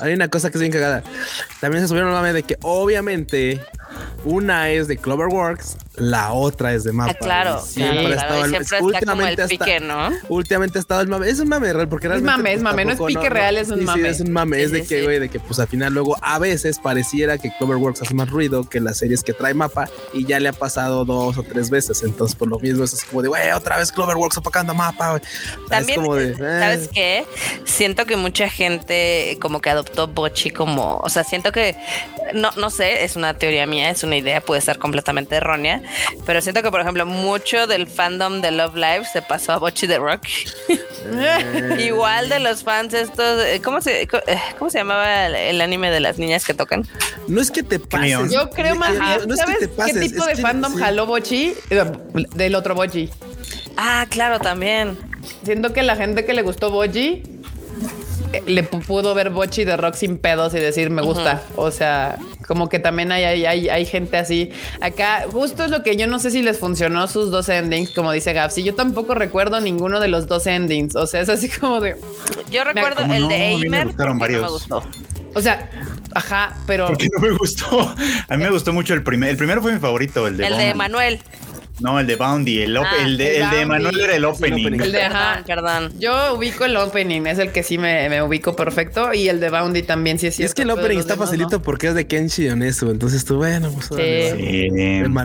[0.00, 1.02] Hay una cosa que es bien cagada.
[1.60, 3.60] También se subieron la de que obviamente
[4.24, 7.12] una es de Cloverworks, la otra es de Mapa.
[7.12, 10.10] Ah, claro, siempre claro, ha estado el- está como el últimamente está- pique, ¿no?
[10.28, 11.28] Últimamente ha estado el mame.
[11.28, 12.36] Es un mame real, porque realmente.
[12.36, 14.08] mame, es mame, no es pique real, es un sí, sí, mame.
[14.08, 14.56] es un mame.
[14.56, 17.50] Sí, es de que, güey, de que pues al final luego a veces pareciera que
[17.58, 21.04] Cloverworks hace más ruido que las series que trae Mapa y ya le ha pasado
[21.04, 22.02] dos o tres veces.
[22.02, 25.22] Entonces, por lo mismo, es como de, güey, otra vez Cloverworks opacando Mapa, güey.
[25.68, 27.26] También, es como de, eh, ¿sabes eh, qué?
[27.64, 31.76] Siento que mucha gente como que adoptó Bochi como, o sea, siento que,
[32.34, 35.82] no, no sé, es una teoría mía, es una idea, puede ser completamente errónea.
[36.26, 39.86] Pero siento que, por ejemplo, mucho del fandom de Love Live se pasó a Bochi
[39.86, 40.22] the Rock.
[41.78, 44.08] Igual de los fans estos, eh, ¿cómo se, eh,
[44.58, 46.86] cómo se llamaba el, anime de las niñas que tocan?
[47.28, 48.30] No es que te pases.
[48.32, 50.42] Yo creo de más bien, no es que ¿sabes te pases, qué tipo de que-
[50.42, 50.78] fandom sí.
[50.78, 51.54] jaló Bochi?
[52.34, 53.10] Del otro Bochi.
[53.76, 54.98] Ah, claro, también.
[55.44, 57.22] Siento que la gente que le gustó Bochi
[58.46, 61.42] le pu- pudo ver Bochi de rock sin pedos y decir me gusta.
[61.56, 62.16] O sea,
[62.46, 64.50] como que también hay, hay, hay, hay gente así.
[64.80, 68.12] Acá, justo es lo que yo no sé si les funcionó sus dos endings, como
[68.12, 68.62] dice Gapsi.
[68.62, 70.96] Yo tampoco recuerdo ninguno de los dos endings.
[70.96, 71.96] O sea, es así como de.
[72.50, 73.28] Yo recuerdo ¿cómo el no?
[73.28, 73.86] de mí me Aimer.
[73.88, 74.52] gustaron porque no me varios.
[74.68, 74.82] gustó.
[75.34, 75.70] O sea,
[76.14, 76.86] ajá, pero.
[76.88, 77.94] Porque no me gustó.
[78.28, 79.30] A mí me gustó mucho el primer.
[79.30, 80.74] El primero fue mi favorito, el de El de.
[80.74, 81.20] Manuel.
[81.80, 82.62] No, el de Boundy.
[82.62, 83.66] El, op- Ah, el de, el el de.
[83.66, 84.64] Manuel era el opening.
[84.66, 84.80] opening.
[84.80, 85.42] El de ajá.
[85.46, 85.92] Perdón, perdón.
[86.00, 89.12] Yo ubico el opening, es el que sí me, me ubico perfecto.
[89.14, 90.50] Y el de Boundy también, sí es cierto.
[90.50, 91.62] es que el opening está demás facilito no.
[91.62, 92.90] porque es de Kenshi Onesu.
[92.90, 93.94] Entonces tú, bueno, pues Sí.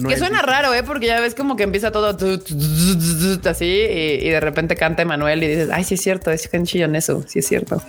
[0.08, 0.84] Que suena raro, ¿eh?
[0.84, 4.30] Porque ya ves como que empieza todo tu, tu, tu, tu, tu, así y, y
[4.30, 7.48] de repente canta Emanuel y dices, ay, sí es cierto, es Kenshi Yonezu, sí es
[7.48, 7.82] cierto.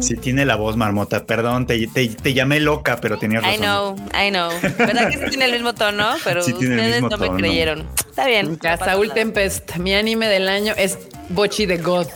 [0.00, 1.24] Sí, tiene la voz marmota.
[1.24, 3.54] Perdón, te, te, te llamé loca, pero tenías razón.
[3.54, 4.50] I know, I know.
[4.78, 6.08] ¿Verdad que sí tiene el mismo tono?
[6.24, 7.37] Pero Sí tiene el ustedes mismo no me tono.
[7.38, 7.86] Creyeron.
[8.08, 8.58] Está bien.
[8.62, 9.12] Ya, no Saúl.
[9.14, 10.98] Tempest, mi anime del año es
[11.30, 12.06] Bochi de God.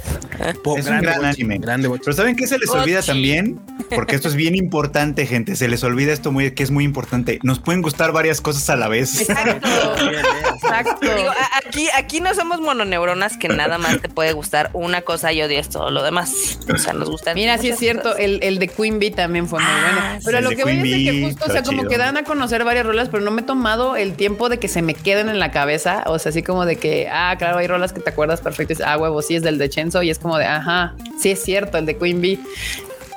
[0.65, 1.59] Po- Es un gran Bochi, anime.
[1.59, 2.03] Grande Bochi.
[2.05, 3.61] Pero ¿saben qué se les olvida también?
[3.95, 5.55] Porque esto es bien importante, gente.
[5.55, 7.39] Se les olvida esto muy, que es muy importante.
[7.43, 9.21] Nos pueden gustar varias cosas a la vez.
[9.21, 9.69] Exacto.
[10.55, 11.15] Exacto.
[11.15, 15.33] Digo, a- aquí, aquí no somos mononeuronas que nada más te puede gustar una cosa
[15.33, 16.59] y odias todo lo demás.
[16.73, 17.35] O sea, nos gusta.
[17.35, 20.19] Mira, sí es cierto, el, el de Queen Bee también fue muy Ah, bueno.
[20.19, 21.91] sí, Pero el lo que voy es Queen de que justo, o sea, como chido.
[21.91, 24.69] que dan a conocer varias rolas, pero no me he tomado el tiempo de que
[24.69, 26.05] se me queden en la cabeza.
[26.07, 28.73] O sea, así como de que, ah, claro, hay rolas que te acuerdas perfecto.
[28.73, 30.03] Y dices, ah, huevo, sí es del de Chenzo.
[30.03, 32.39] Y es como de, ajá, sí es cierto, el de Queen Bee.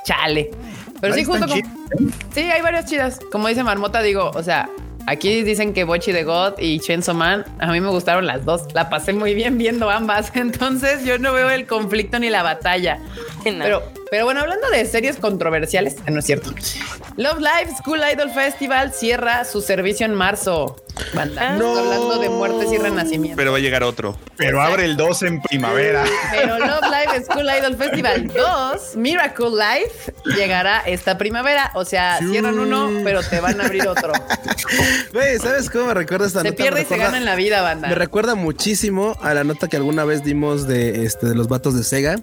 [0.04, 0.50] Chale.
[1.00, 1.62] Pero sí, justo como.
[2.34, 3.18] Sí, hay varias chidas.
[3.32, 4.68] Como dice Marmota, digo, o sea,
[5.06, 8.62] aquí dicen que Bochi de God y Chainsaw Man, a mí me gustaron las dos.
[8.74, 10.32] La pasé muy bien viendo ambas.
[10.34, 12.98] Entonces yo no veo el conflicto ni la batalla.
[13.42, 13.62] Sí, no.
[13.62, 16.52] Pero, pero bueno, hablando de series controversiales, ah, no es cierto.
[17.16, 20.76] Love Live School Idol Festival cierra su servicio en marzo.
[21.14, 21.54] Banda, Ah.
[21.54, 23.36] Hablando de muertes y renacimiento.
[23.36, 24.18] Pero va a llegar otro.
[24.38, 26.04] Pero abre el 2 en primavera.
[26.30, 31.70] Pero Love Live School Idol Festival 2, Miracle Life, llegará esta primavera.
[31.74, 34.12] O sea, cierran uno, pero te van a abrir otro.
[35.12, 36.56] Güey, ¿sabes cómo me recuerda esta Se nota?
[36.62, 37.88] pierde Me y se gana en la vida, banda.
[37.88, 41.76] Me recuerda muchísimo a la nota que alguna vez dimos de este de los vatos
[41.76, 42.14] de Sega.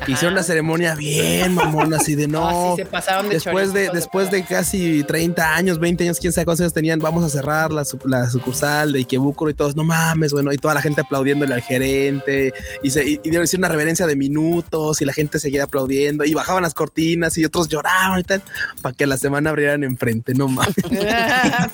[0.00, 0.10] Ajá.
[0.10, 1.17] Hicieron una ceremonia bien
[1.50, 2.74] mamona, así de no.
[2.76, 6.62] Se pasaron de después de después de casi 30 años, 20 años, quién sabe cuántos
[6.62, 10.32] años tenían, vamos a cerrar la, su- la sucursal de Ikebukuro y todos, no mames,
[10.32, 12.52] bueno, y toda la gente aplaudiéndole al gerente
[12.82, 16.34] y se y, y dieron una reverencia de minutos y la gente seguía aplaudiendo y
[16.34, 18.42] bajaban las cortinas y otros lloraban y tal
[18.82, 20.74] para que la semana abrieran enfrente, no mames.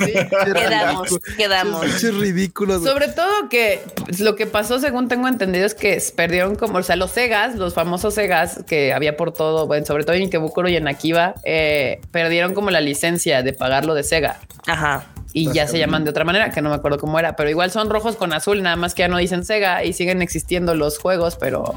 [0.04, 0.12] Sí.
[0.54, 1.84] Quedamos, quedamos.
[1.86, 2.80] Pinches ridículos.
[2.80, 2.92] güey.
[2.92, 6.82] Sobre todo que pues, lo que pasó, según tengo entendido, es que perdieron como, o
[6.82, 10.68] sea, los Segas, los famosos Segas que había por todo, bueno, sobre todo en Ikebukuro
[10.68, 14.38] y en Akiba, eh, perdieron como la licencia de pagarlo de Sega.
[14.66, 15.13] Ajá.
[15.36, 17.72] Y ya se llaman de otra manera, que no me acuerdo cómo era, pero igual
[17.72, 20.96] son rojos con azul, nada más que ya no dicen Sega y siguen existiendo los
[20.98, 21.74] juegos, pero,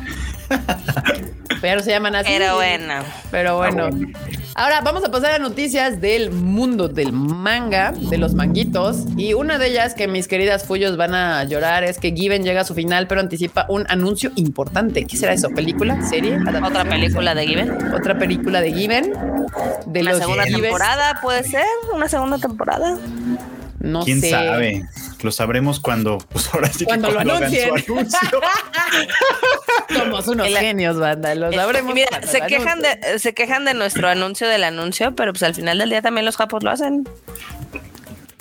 [1.60, 2.30] pero ya no se llaman así.
[2.32, 2.94] Pero bueno.
[3.32, 3.90] Pero bueno.
[4.60, 9.06] Ahora vamos a pasar a noticias del mundo del manga, de los manguitos.
[9.16, 12.62] Y una de ellas que mis queridas Fuyos van a llorar es que Given llega
[12.62, 15.06] a su final, pero anticipa un anuncio importante.
[15.06, 15.50] ¿Qué será eso?
[15.50, 16.02] ¿Película?
[16.08, 16.40] ¿Serie?
[16.64, 17.94] Otra película de Given.
[17.94, 19.14] Otra película de Given.
[19.86, 20.62] De Una los segunda Given.
[20.62, 21.66] temporada, puede ser.
[21.94, 22.98] Una segunda temporada.
[23.80, 24.32] No ¿Quién sé.
[24.32, 24.86] sabe?
[25.22, 27.70] Lo sabremos cuando, pues ahora sí que Cuando lo hagan anuncien.
[27.86, 28.42] su anuncio.
[29.90, 31.36] Somos unos la- genios, banda.
[31.36, 31.94] Lo sabremos.
[31.94, 35.54] Mira, cuando se quejan de, se quejan de nuestro anuncio del anuncio, pero pues al
[35.56, 37.08] final del día también los japos lo hacen.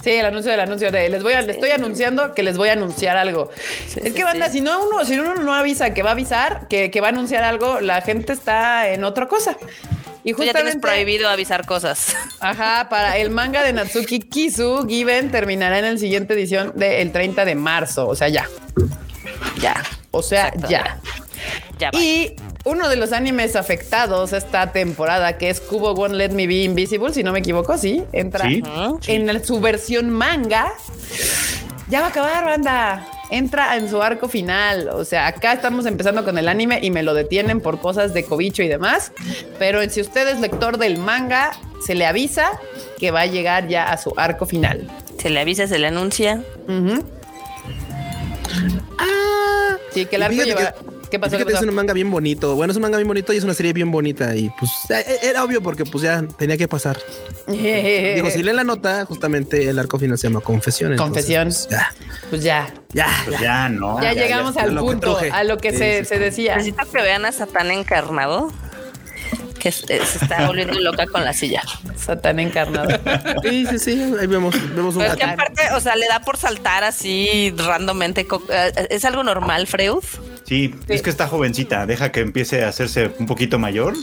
[0.07, 2.69] Sí, el anuncio del anuncio de les voy a, les estoy anunciando que les voy
[2.69, 3.51] a anunciar algo.
[3.97, 6.93] es que banda, si no uno, si uno no avisa que va a avisar, que,
[6.93, 9.57] que va a anunciar algo, la gente está en otra cosa.
[10.23, 12.15] Y Tú ya tienes justamente, prohibido avisar cosas.
[12.41, 17.45] ajá, para el manga de Natsuki Kisu, Given terminará en la siguiente edición del 30
[17.45, 18.07] de marzo.
[18.07, 18.49] O sea, ya.
[19.61, 19.83] ya.
[20.13, 20.69] O sea, Exacto.
[20.69, 21.01] ya.
[21.81, 21.99] Ya va.
[21.99, 26.65] Y uno de los animes afectados esta temporada, que es Kubo Won't Let Me Be
[26.65, 28.63] Invisible, si no me equivoco, sí, entra Sí.
[29.07, 30.73] En el- su versión manga.
[31.89, 33.07] Ya va a acabar, banda.
[33.31, 34.89] Entra en su arco final.
[34.89, 38.25] O sea, acá estamos empezando con el anime y me lo detienen por cosas de
[38.25, 39.13] cobicho y demás.
[39.59, 41.53] Pero si usted es lector del manga,
[41.85, 42.51] se le avisa
[42.99, 44.89] que va a llegar ya a su arco final.
[45.21, 46.43] Se le avisa, se le anuncia.
[48.99, 50.75] Ah, Sí, que el arco lleva.
[51.11, 51.37] ¿Qué pasó?
[51.37, 52.55] Fíjate, ¿Qué es un manga bien bonito.
[52.57, 54.35] Bueno, es un manga bien bonito y es una serie bien bonita.
[54.35, 56.99] Y pues eh, era obvio porque pues ya tenía que pasar.
[57.47, 60.93] Digo, si leen la nota, justamente el arco final se llama Confesión.
[60.93, 61.49] entonces, Confesión.
[61.49, 61.93] pues, ya,
[62.31, 63.43] Pues ya, ya, Pues ya.
[63.43, 64.03] ya, ¿no?
[64.03, 66.57] ya, llegamos ya, al lo punto, a lo que Sí, se, sí, se decía.
[66.57, 68.51] Necesito que vean a Satán encarnado,
[69.61, 71.63] que eh, se está volviendo loca con la silla.
[71.97, 72.89] Satán encarnado.
[73.43, 74.13] Sí, sí, sí.
[74.21, 77.55] Ahí vemos, vemos un Pero es que aparte, o sea, le da por saltar así
[77.57, 78.27] randommente.
[78.51, 80.03] eh, ¿Es algo normal, Freud?
[80.47, 83.95] Sí, es que está jovencita, deja que empiece a hacerse un poquito mayor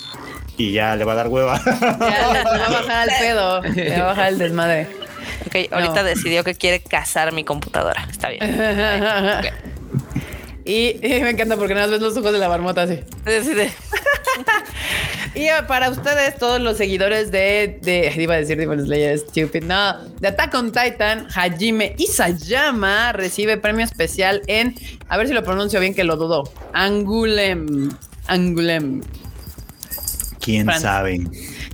[0.57, 1.61] y ya le va a dar hueva.
[1.63, 4.87] Ya le va a bajar al pedo, le va a bajar el desmadre.
[5.47, 8.07] Ok, ahorita decidió que quiere cazar mi computadora.
[8.11, 8.41] Está bien.
[10.65, 12.99] Y, me encanta porque nada más ves los ojos de la marmota así.
[13.25, 13.71] Decide.
[15.35, 19.63] Y eh, para ustedes, todos los seguidores de, de iba a decir Demon Slayer Stupid,
[19.63, 24.75] no, de Attack on Titan, Hajime Isayama recibe premio especial en,
[25.07, 27.89] a ver si lo pronuncio bien que lo dudo, Angulem,
[28.27, 29.01] Angulem.
[30.39, 30.81] ¿Quién Fran.
[30.81, 31.19] sabe?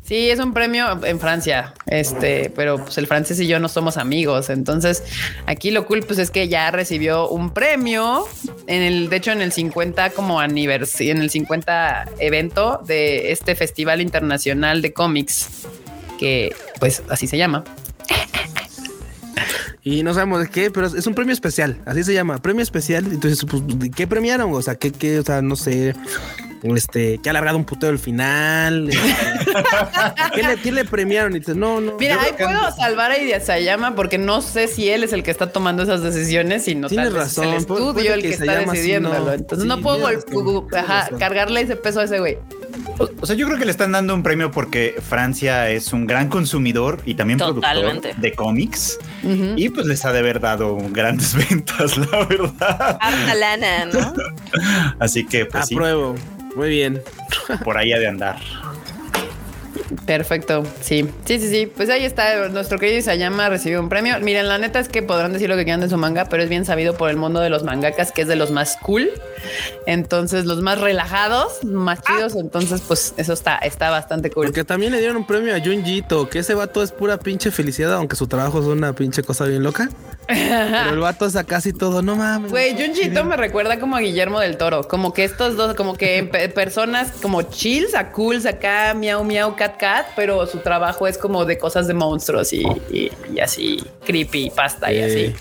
[0.09, 3.95] Sí, es un premio en Francia, este, pero pues el francés y yo no somos
[3.95, 5.03] amigos, entonces
[5.45, 8.25] aquí lo cool pues es que ya recibió un premio
[8.65, 13.53] en el, de hecho en el 50 como aniversario, en el 50 evento de este
[13.53, 15.47] Festival Internacional de Cómics,
[16.17, 17.63] que pues así se llama.
[19.83, 23.05] Y no sabemos de qué, pero es un premio especial, así se llama, premio especial.
[23.05, 24.51] Entonces, pues, ¿de ¿qué premiaron?
[24.55, 25.19] O sea, ¿qué, qué?
[25.19, 25.93] O sea, no sé,
[26.63, 28.89] este, que ha alargado un puteo el final.
[30.35, 31.35] ¿qué, le, qué le premiaron?
[31.35, 31.97] Y dices, no, no.
[31.97, 35.51] Mira, ahí puedo salvar a Isayama porque no sé si él es el que está
[35.51, 38.33] tomando esas decisiones, sino Tienes tal vez es razón, el estudio puede el que que
[38.35, 39.19] está decidiéndolo.
[39.25, 39.33] no.
[39.33, 41.19] Entonces Sí, no puedo tienes gol- razón, tienes ajá, razón.
[41.19, 42.37] cargarle ese peso a ese güey.
[42.97, 46.05] O, o sea, yo creo que le están dando un premio porque Francia es un
[46.05, 47.99] gran consumidor y también Totalmente.
[48.09, 48.99] productor de cómics
[49.55, 52.97] y pues les ha de haber dado grandes ventas, la verdad.
[52.99, 54.13] Harta lana, ¿no?
[54.99, 56.15] Así que pues sí, Apruebo.
[56.55, 57.01] Muy bien.
[57.63, 58.37] por ahí ha de andar.
[60.05, 61.65] Perfecto, sí, sí, sí, sí.
[61.65, 64.19] Pues ahí está, nuestro querido Isayama recibió un premio.
[64.19, 66.49] Miren, la neta es que podrán decir lo que quieran de su manga, pero es
[66.49, 69.09] bien sabido por el mundo de los mangakas que es de los más cool.
[69.85, 72.35] Entonces, los más relajados, más chidos.
[72.35, 74.45] Entonces, pues eso está, está bastante cool.
[74.47, 77.93] Porque también le dieron un premio a Junjito, que ese vato es pura pinche felicidad,
[77.93, 79.89] aunque su trabajo es una pinche cosa bien loca.
[80.27, 82.51] Pero el vato es a casi todo, no mames.
[82.51, 86.23] Güey, Junjito me recuerda como a Guillermo del Toro, como que estos dos, como que
[86.31, 91.17] pe- personas como chills, a cools, acá, miau, miau, cat, cat, pero su trabajo es
[91.17, 92.61] como de cosas de monstruos y,
[92.91, 95.01] y- y así, creepy, pasta y Sí.
[95.33, 95.35] así.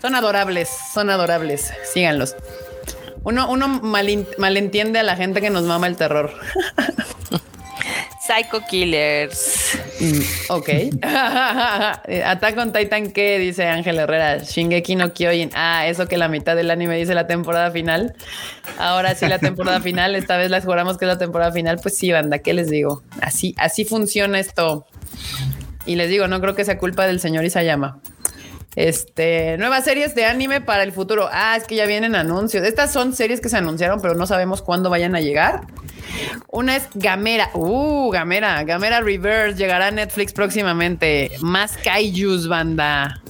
[0.00, 2.34] Son adorables, son adorables, síganlos.
[3.24, 3.68] Uno, uno
[4.38, 6.32] malentiende a la gente que nos mama el terror.
[8.24, 9.76] Psycho Killers.
[9.98, 10.68] Mm, ok.
[12.24, 13.40] Attack on Titan, ¿qué?
[13.40, 14.38] Dice Ángel Herrera.
[14.38, 15.50] Shingeki no Kyojin.
[15.54, 18.14] Ah, eso que la mitad del anime dice la temporada final.
[18.78, 20.14] Ahora sí, la temporada final.
[20.14, 21.80] Esta vez las juramos que es la temporada final.
[21.82, 23.02] Pues sí, banda, ¿qué les digo?
[23.20, 24.86] Así, así funciona esto.
[25.84, 27.98] Y les digo, no creo que sea culpa del señor Isayama.
[28.74, 31.28] Este, nuevas series de anime para el futuro.
[31.30, 32.64] Ah, es que ya vienen anuncios.
[32.64, 35.66] Estas son series que se anunciaron, pero no sabemos cuándo vayan a llegar.
[36.48, 37.50] Una es Gamera.
[37.54, 38.62] Uh, Gamera.
[38.64, 41.32] Gamera Reverse llegará a Netflix próximamente.
[41.40, 43.20] Más Kaijus, banda.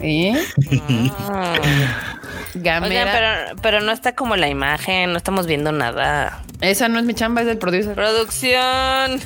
[0.00, 0.42] ¿Eh?
[0.70, 1.12] Oigan,
[2.54, 3.12] Gamera.
[3.12, 6.42] pero, pero no está como la imagen, no estamos viendo nada.
[6.60, 7.94] Esa no es mi chamba, es del producer.
[7.94, 9.20] Producción.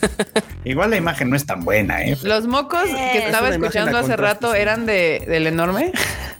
[0.64, 2.16] Igual la imagen no es tan buena, ¿eh?
[2.22, 5.92] Los mocos que Es estaba escuchando hace rato eran de, del enorme.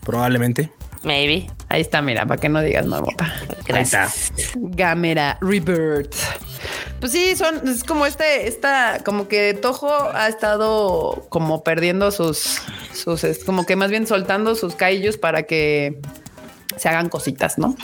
[0.04, 0.70] Probablemente.
[1.02, 1.48] Maybe.
[1.68, 3.32] Ahí está, mira, para que no digas mamota.
[3.66, 4.32] Gracias.
[4.56, 6.14] Gamera Rebirth.
[7.00, 12.60] Pues sí, son, es como este, esta, como que Toho ha estado como perdiendo sus,
[12.92, 15.98] sus, es como que más bien soltando sus kaijus para que
[16.76, 17.74] se hagan cositas, ¿no?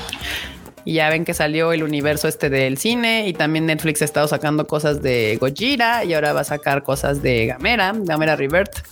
[0.84, 4.28] Y ya ven que salió el universo este del cine y también Netflix ha estado
[4.28, 8.84] sacando cosas de Gojira y ahora va a sacar cosas de Gamera, Gamera Rebirth.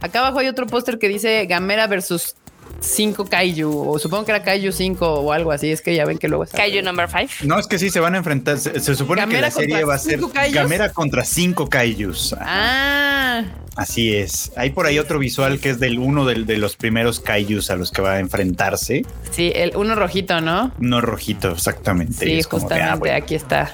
[0.00, 2.34] Acá abajo hay otro póster que dice Gamera versus
[2.80, 6.18] 5 Kaiju, o supongo que era Kaiju 5 o algo así, es que ya ven
[6.18, 6.56] que luego está.
[6.58, 7.28] Kaiju number five.
[7.42, 8.58] No, es que sí se van a enfrentar.
[8.58, 10.54] Se, se supone Gamera que la serie va a ser kaijus.
[10.54, 12.34] Gamera contra cinco kaijus.
[12.40, 13.44] Ah,
[13.76, 14.50] Así es.
[14.56, 17.76] Hay por ahí otro visual que es del uno del- de los primeros kaijus a
[17.76, 19.04] los que va a enfrentarse.
[19.30, 20.72] sí, el uno rojito, ¿no?
[20.78, 22.26] No rojito, exactamente.
[22.26, 23.70] Sí, Es como de, justamente ah, bueno, aquí está.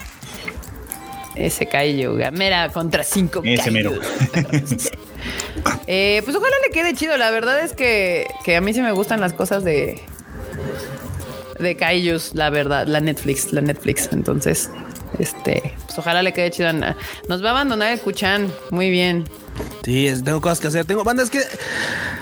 [1.35, 3.92] Ese Kaiju, Gamera contra 5 Ese mero.
[5.87, 7.16] Eh, pues ojalá le quede chido.
[7.16, 10.03] La verdad es que, que a mí sí me gustan las cosas de
[11.59, 14.09] de Kaijus, la verdad, la Netflix, la Netflix.
[14.12, 14.70] Entonces,
[15.18, 16.73] este, pues ojalá le quede chido.
[17.29, 18.53] Nos va a abandonar el Kuchan.
[18.70, 19.25] Muy bien.
[19.85, 20.85] Sí, tengo cosas que hacer.
[20.85, 21.40] Tengo bandas que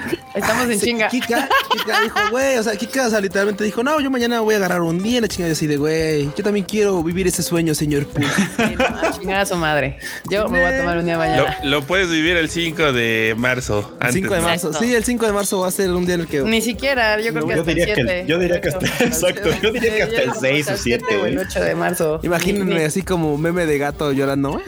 [0.35, 1.09] Estamos en Sí, chinga.
[1.09, 4.55] Kika, Kika dijo, güey, o sea, Kika o sea, literalmente dijo, no, yo mañana voy
[4.55, 7.75] a agarrar un día, la chingada así de, güey, yo también quiero vivir ese sueño,
[7.75, 8.25] señor Pug.
[8.25, 9.99] Sí, no, a chingar a su madre.
[10.31, 11.59] Yo me voy a tomar un día Lo, mañana.
[11.65, 13.97] lo puedes vivir el 5 de marzo.
[14.01, 14.49] El 5 de antes.
[14.51, 14.67] marzo.
[14.69, 14.87] Exacto.
[14.87, 16.41] Sí, el 5 de marzo va a ser un día en el que...
[16.43, 18.25] Ni siquiera, yo creo que Yo hasta diría el que el- 7.
[18.27, 21.35] yo diría que hasta- exacto, yo diría que hasta el 6 o 7, o el
[21.39, 21.43] ¿eh?
[21.47, 22.21] 8 de marzo.
[22.23, 24.61] Imagínense así como meme de gato llorando.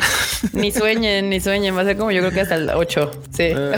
[0.52, 1.76] Ni sueñen, ni sueñen.
[1.76, 3.10] Va a ser como yo creo que hasta el 8.
[3.36, 3.42] Sí.
[3.44, 3.72] Eh,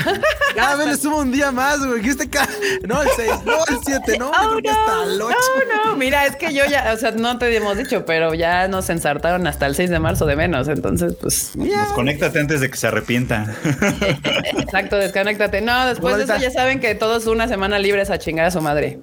[0.55, 2.03] Cada vez le sumo un día más, güey.
[2.03, 2.49] que este ca-
[2.87, 5.37] No, el 6, no, el 7, no, yo creo que hasta el 8.
[5.69, 8.67] No, no, mira, es que yo ya, o sea, no te hemos dicho, pero ya
[8.69, 10.69] nos ensartaron hasta el 6 de marzo de menos.
[10.69, 13.55] Entonces, pues, Pues conéctate antes de que se arrepienta.
[14.59, 15.61] exacto, desconéctate.
[15.61, 18.61] No, después de eso ya saben que todos una semana libres a chingar a su
[18.61, 18.99] madre.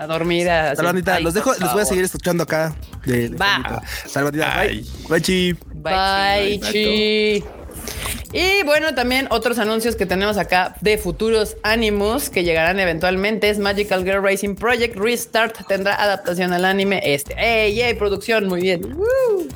[0.00, 0.50] A dormir.
[0.50, 0.74] A,
[1.20, 2.74] los dejo, les voy a seguir escuchando acá.
[3.04, 3.82] De, de Va.
[4.04, 4.62] Hasta la bandita,
[5.08, 5.56] bye.
[5.94, 6.60] Bye, chi.
[6.60, 7.44] Bye, chi.
[8.32, 13.58] Y bueno, también otros anuncios que tenemos acá de futuros Animus que llegarán eventualmente es
[13.58, 17.34] Magical Girl Racing Project Restart tendrá adaptación al anime este.
[17.38, 17.94] ¡Ey, ey!
[17.94, 18.94] Producción, muy bien.
[18.96, 19.48] Woo.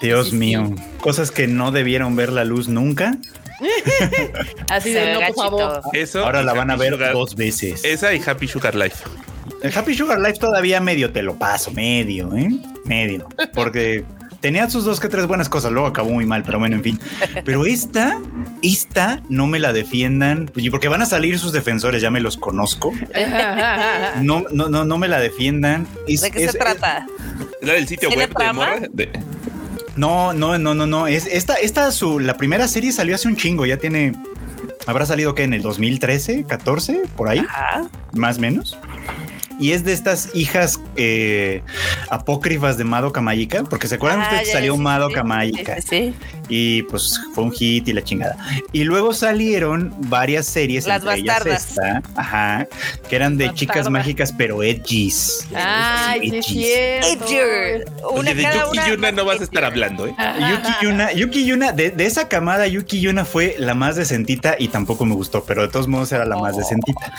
[0.00, 0.36] Dios Sí, sí.
[0.36, 0.74] mío.
[1.00, 3.16] Cosas que no debieron ver la luz nunca.
[4.70, 5.80] Así de no, por favor.
[5.92, 6.24] Eso.
[6.24, 7.84] Ahora la van a ver Sugar- dos veces.
[7.84, 9.04] Esa y Happy Sugar Life.
[9.62, 12.50] El Happy Sugar Life todavía medio te lo paso, medio, ¿eh?
[12.84, 13.28] Medio.
[13.54, 14.04] Porque
[14.44, 17.00] tenía sus dos que tres buenas cosas, luego acabó muy mal, pero bueno, en fin.
[17.46, 18.20] Pero esta,
[18.60, 22.36] esta no me la defiendan, y porque van a salir sus defensores, ya me los
[22.36, 22.92] conozco.
[24.20, 25.86] No, no, no, no me la defiendan.
[26.06, 27.06] Es- ¿De qué es- se trata?
[27.62, 28.80] ¿La del sitio ¿Tiene web de morra?
[28.92, 29.10] De-
[29.96, 31.06] No, no, no, no, no.
[31.06, 33.64] Es esta, esta su la primera serie salió hace un chingo.
[33.64, 34.12] Ya tiene,
[34.86, 37.86] habrá salido que en el 2013, 14, por ahí, Ajá.
[38.12, 38.76] más o menos.
[39.60, 41.62] Y es de estas hijas eh,
[42.10, 45.76] apócrifas de Madoka Mágica, porque se acuerdan Ah, ustedes que salió sí, Madoka sí, Mágica
[45.80, 46.14] Sí, sí,
[46.48, 48.36] y pues fue un hit y la chingada.
[48.72, 52.66] Y luego salieron varias series, Las entre ellas esta, ajá,
[53.08, 55.46] que eran de chicas mágicas pero edgys.
[55.54, 56.64] Ay, sí.
[56.66, 57.86] Edger.
[58.10, 60.14] Una Oye, de Yuki una Yuna no vas a estar hablando, ¿eh?
[60.50, 64.68] Yuki Yuna, Yuki Yuna, de, de esa camada, Yuki Yuna fue la más decentita y
[64.68, 67.12] tampoco me gustó, pero de todos modos era la más decentita.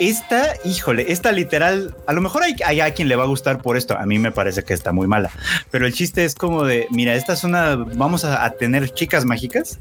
[0.00, 3.60] Esta, híjole, esta literal, a lo mejor hay, hay a quien le va a gustar
[3.62, 3.96] por esto.
[3.98, 5.30] A mí me parece que está muy mala,
[5.70, 9.24] pero el chiste es como de, mira, esta es una, vamos a, a tener chicas
[9.24, 9.78] mágicas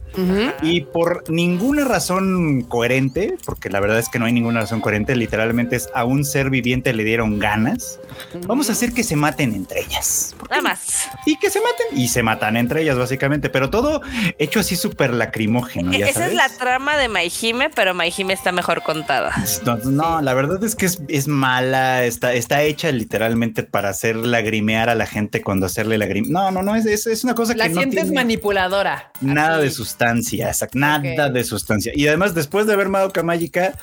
[0.62, 5.16] y por ninguna razón coherente, porque la verdad es que no hay ninguna razón coherente,
[5.16, 8.00] literalmente es a un ser viviente le dieron ganas.
[8.48, 11.08] Vamos a hacer que se maten entre ellas Nada más.
[11.26, 14.02] y que se maten y se matan entre ellas básicamente, pero todo
[14.38, 15.92] hecho así súper lacrimógeno.
[15.92, 16.30] ¿ya E-, Esa sabes?
[16.32, 19.34] es la trama de Maihime, pero Maihime está mejor contada.
[19.66, 24.16] No, no, la verdad es que es, es mala, está, está hecha literalmente para hacer
[24.16, 26.26] lagrimear a la gente cuando hacerle lagrim.
[26.30, 29.12] No, no, no, es, es, es una cosa La que no sientes tiene manipuladora.
[29.22, 29.66] nada Así.
[29.66, 31.92] de sustancia, exact- nada de sustancia.
[31.96, 33.74] Y además, después de ver Madoka Mágica,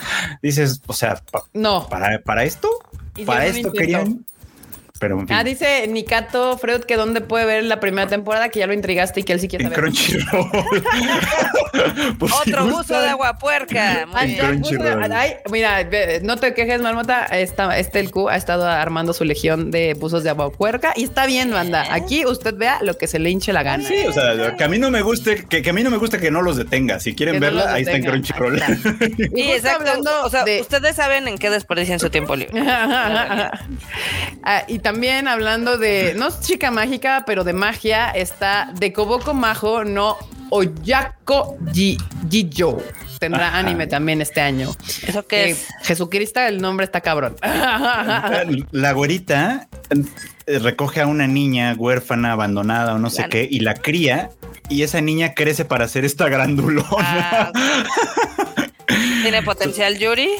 [0.42, 1.88] dices, o sea, pa- No.
[1.88, 2.68] para, para esto,
[3.26, 4.24] para esto querían.
[5.00, 8.58] Pero en fin, Ah, dice Nikato Freud que dónde puede ver la primera temporada, que
[8.58, 9.70] ya lo intrigaste y que él sí quiere en.
[9.72, 10.50] Crunchyroll.
[12.18, 14.06] Pues, si Otro buzo de agua puerca.
[14.38, 15.12] Crunchyroll.
[15.12, 15.86] ay, mira,
[16.22, 17.24] no te quejes, Marmota.
[17.26, 21.04] Esta, este el Q ha estado armando su legión de buzos de agua puerca y
[21.04, 21.84] está bien, banda.
[21.92, 23.86] Aquí usted vea lo que se le hinche la gana.
[23.86, 25.98] Sí, o sea, que a mí no me guste, que, que a mí no me
[25.98, 26.98] gusta que no los detenga.
[27.00, 28.04] Si quieren Que verla, ahí está en.
[28.04, 28.56] Crunchyroll.
[28.56, 28.76] Está.
[29.36, 29.78] Y exacto.
[29.80, 32.60] hablando o sea, de- ustedes saben en qué desperdician su tiempo libre.
[34.44, 39.34] Ah, y también hablando de, no es chica mágica, pero de magia, está de Koboko
[39.34, 40.16] Majo no
[40.48, 42.82] Oyako Jijo.
[43.18, 43.58] Tendrá Ajá.
[43.58, 44.74] anime también este año.
[45.06, 45.66] ¿Eso qué Eh, es?
[45.82, 47.36] Jesucristo, el nombre está cabrón.
[48.70, 49.68] La güerita
[50.46, 54.30] eh, recoge a una niña huérfana, abandonada o no sé La- qué, y la cría,
[54.70, 56.86] y esa niña crece para ser esta grandulona.
[56.98, 57.52] Ah,
[59.22, 60.30] ¿Tiene potencial Yuri?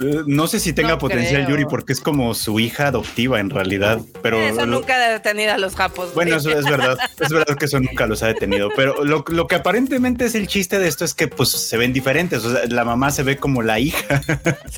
[0.00, 1.50] Eh, No sé si tenga No potencial creo.
[1.56, 5.52] Yuri porque es como su hija adoptiva en realidad, pero Eso lo- nunca ha detenido
[5.52, 6.12] a los japos.
[6.14, 6.52] bueno, güey.
[6.52, 9.56] eso es verdad, es verdad que eso nunca los ha detenido, pero lo, lo que
[9.56, 12.84] aparentemente es el chiste de esto es que pues se ven diferentes, o sea, la
[12.84, 14.22] mamá se ve como la hija.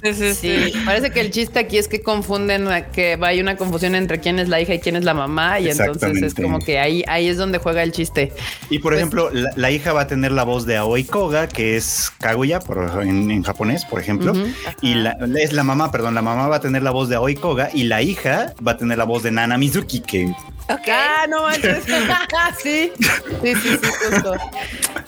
[0.02, 0.72] Sí, sí, sí.
[0.85, 4.48] Parece que el chiste aquí es que confunden, que hay una confusión entre quién es
[4.48, 7.37] la hija y quién es la mamá, y entonces es como que ahí, ahí es
[7.37, 8.33] donde juega el chiste.
[8.70, 11.48] Y por Pues- ejemplo, la, la hija va a tener la voz de Aoi Koga,
[11.48, 14.33] que es Kaguya por, en, en japonés, por ejemplo.
[14.33, 14.46] Ujú.
[14.83, 17.34] Y la, es la mamá, perdón, la mamá va a tener la voz de Aoi
[17.34, 20.34] Koga y la hija va a tener la voz de Nana Mizuki, que.
[20.68, 21.84] Ah, no manches.
[22.62, 22.92] sí,
[23.42, 24.34] sí, sí, sí, justo.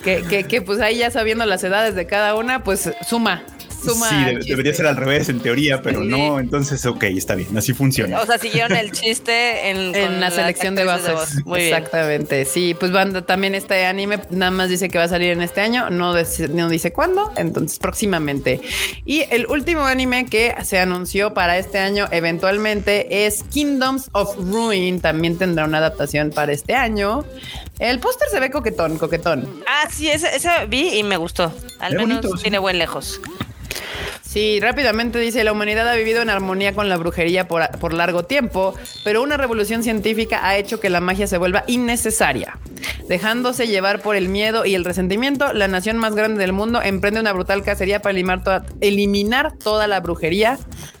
[0.03, 3.43] Que, que, que, pues ahí ya sabiendo las edades de cada una, pues suma.
[3.83, 6.07] Suma sí, de- debería ser al revés en teoría, pero Sí.
[6.07, 6.39] no.
[6.39, 8.19] Entonces, ok, está bien, así funciona.
[8.21, 9.91] O sea, siguieron el chiste en,
[10.21, 10.85] la selección de.
[11.45, 11.73] Muy bien.
[11.73, 12.45] Exactamente.
[12.45, 15.61] Sí, pues banda, también este anime nada más dice que va a salir en este
[15.61, 18.61] año, no, no dice cuándo, entonces próximamente.
[19.05, 24.99] Y el último anime que se anunció para este año eventualmente es Kingdoms of Ruin.
[25.01, 27.23] También tendrá una adaptación para este año.
[27.79, 29.63] El póster se ve coquetón, coquetón.
[29.67, 31.53] Ah, sí, ese, ese vi y me gustó.
[31.79, 32.43] Al menos bonito, sí.
[32.43, 33.19] tiene buen lejos.
[34.33, 38.23] Sí, rápidamente dice, la humanidad ha vivido en armonía con la brujería por, por largo
[38.23, 38.73] tiempo,
[39.03, 42.57] pero una revolución científica ha hecho que la magia se vuelva innecesaria.
[43.07, 47.19] Dejándose llevar por el miedo y el resentimiento, la nación más grande del mundo emprende
[47.19, 50.57] una brutal cacería para eliminar toda, eliminar toda la brujería.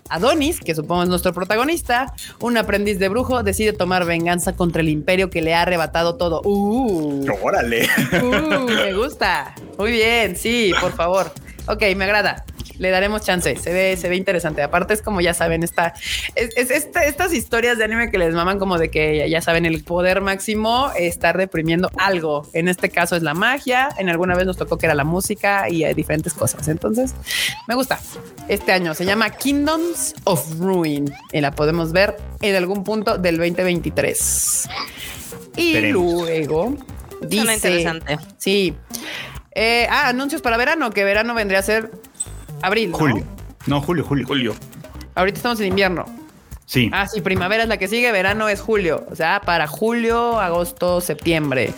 [0.09, 4.89] Adonis, que supongo es nuestro protagonista, un aprendiz de brujo, decide tomar venganza contra el
[4.89, 6.41] imperio que le ha arrebatado todo.
[6.45, 7.25] Uh.
[7.41, 7.89] Órale.
[8.21, 9.55] Uh, me gusta.
[9.79, 11.31] Muy bien, sí, por favor.
[11.65, 12.45] Ok, me agrada.
[12.79, 13.55] Le daremos chance.
[13.55, 14.61] Se ve, se ve interesante.
[14.63, 15.93] Aparte, es como ya saben, esta,
[16.35, 19.65] es, es esta- estas historias de anime que les maman como de que ya saben,
[19.65, 22.47] el poder máximo está reprimiendo algo.
[22.53, 23.89] En este caso es la magia.
[23.97, 26.67] En alguna vez nos tocó que era la música y hay diferentes cosas.
[26.67, 27.13] Entonces,
[27.67, 27.99] me gusta.
[28.47, 33.37] Este año se llama Kingdoms of Ruin y la podemos ver en algún punto del
[33.37, 34.69] 2023.
[35.55, 36.03] Y Esperemos.
[36.23, 36.75] luego
[37.19, 38.17] Suena dice interesante.
[38.37, 38.75] Sí.
[39.55, 41.91] Eh, ah, anuncios para verano, que verano vendría a ser
[42.63, 42.91] abril.
[42.91, 42.97] ¿no?
[42.97, 43.23] Julio.
[43.67, 44.27] No, julio, julio.
[44.27, 44.55] Julio.
[45.15, 46.05] Ahorita estamos en invierno.
[46.65, 46.89] Sí.
[46.93, 49.05] Ah, sí, primavera es la que sigue, verano es julio.
[49.11, 51.73] O sea, para julio, agosto, septiembre.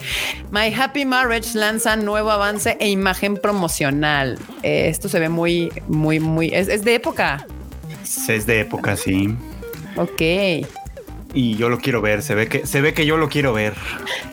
[0.51, 4.39] My Happy Marriage lanza nuevo avance e imagen promocional.
[4.63, 6.53] Eh, esto se ve muy, muy, muy.
[6.53, 7.45] Es, es de época.
[8.27, 9.35] Es de época, sí.
[9.97, 10.21] Ok.
[11.35, 12.23] Y yo lo quiero ver.
[12.23, 13.73] Se ve que, se ve que yo lo quiero ver.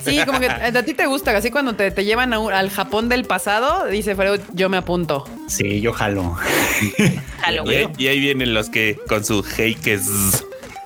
[0.02, 2.70] Sí, como que a ti te gusta, así cuando te, te llevan a un- al
[2.70, 5.28] Japón del pasado, dice Freud, yo me apunto.
[5.48, 6.36] Sí, yo jalo.
[6.80, 7.88] Y Halloween.
[7.88, 10.00] ahí, y ahí vienen los que con su heikes.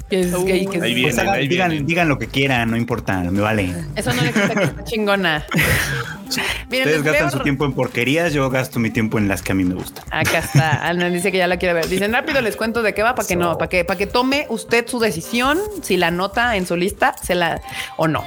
[0.08, 1.86] Que es gay, que es- Ahí Pues vienen, hagan- ahí digan, vienen.
[1.86, 3.74] digan lo que quieran, no importa, me vale.
[3.96, 5.44] Eso no le quita que está chingona.
[6.70, 9.54] Miren, Ustedes gastan su tiempo en porquerías, yo gasto mi tiempo en las que a
[9.54, 10.04] mí me gustan.
[10.10, 10.70] Acá está.
[10.86, 11.88] Ana dice que ya la quiere ver.
[11.88, 14.46] Dicen rápido, les cuento de qué va para que no, para que, para que tome
[14.48, 17.60] usted su decisión, si la nota en su lista, se la
[17.96, 18.24] o no.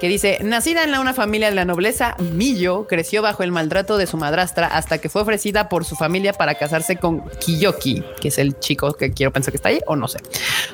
[0.00, 3.96] Que dice: Nacida en la- una familia de la nobleza, Millo creció bajo el maltrato
[3.96, 8.28] de su madrastra hasta que fue ofrecida por su familia para casarse con Kiyoki, que
[8.28, 10.18] es el chico que quiero pensar que está ahí, o no sé.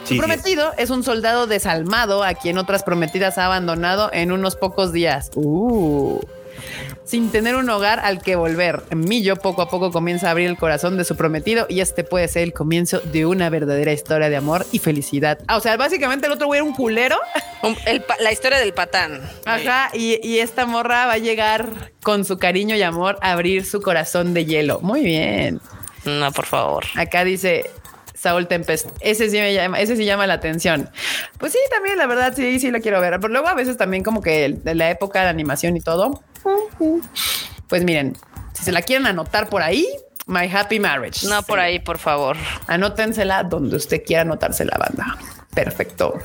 [0.04, 0.18] Su sí.
[0.18, 5.30] prometido es un soldado desalmado a quien otras prometidas ha abandonado en unos pocos días.
[5.34, 6.20] Uh.
[7.04, 10.56] Sin tener un hogar al que volver, Millo poco a poco comienza a abrir el
[10.56, 14.36] corazón de su prometido y este puede ser el comienzo de una verdadera historia de
[14.36, 15.38] amor y felicidad.
[15.46, 17.16] Ah, o sea, básicamente el otro güey era un culero.
[17.86, 19.20] El la historia del patán.
[19.44, 23.64] Ajá, y, y esta morra va a llegar con su cariño y amor a abrir
[23.64, 24.80] su corazón de hielo.
[24.80, 25.60] Muy bien.
[26.04, 26.84] No, por favor.
[26.94, 27.70] Acá dice
[28.14, 28.88] Saúl Tempest.
[29.00, 30.88] Ese sí me llama, ese sí llama la atención.
[31.38, 33.18] Pues sí, también la verdad sí, sí la quiero ver.
[33.20, 36.22] Pero luego a veces también como que de la época de animación y todo.
[37.68, 38.16] Pues miren,
[38.52, 39.86] si se la quieren anotar por ahí,
[40.26, 41.26] My Happy Marriage.
[41.28, 42.36] No por ahí, por favor.
[42.66, 45.16] Anótensela donde usted quiera anotarse la banda.
[45.54, 46.18] Perfecto.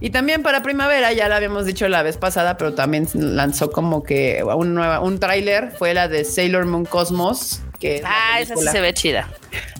[0.00, 4.02] Y también para primavera, ya la habíamos dicho la vez pasada, pero también lanzó como
[4.02, 7.60] que un, nueva, un tráiler, fue la de Sailor Moon Cosmos.
[7.82, 9.28] Que es la Ah, esa sí se ve chida.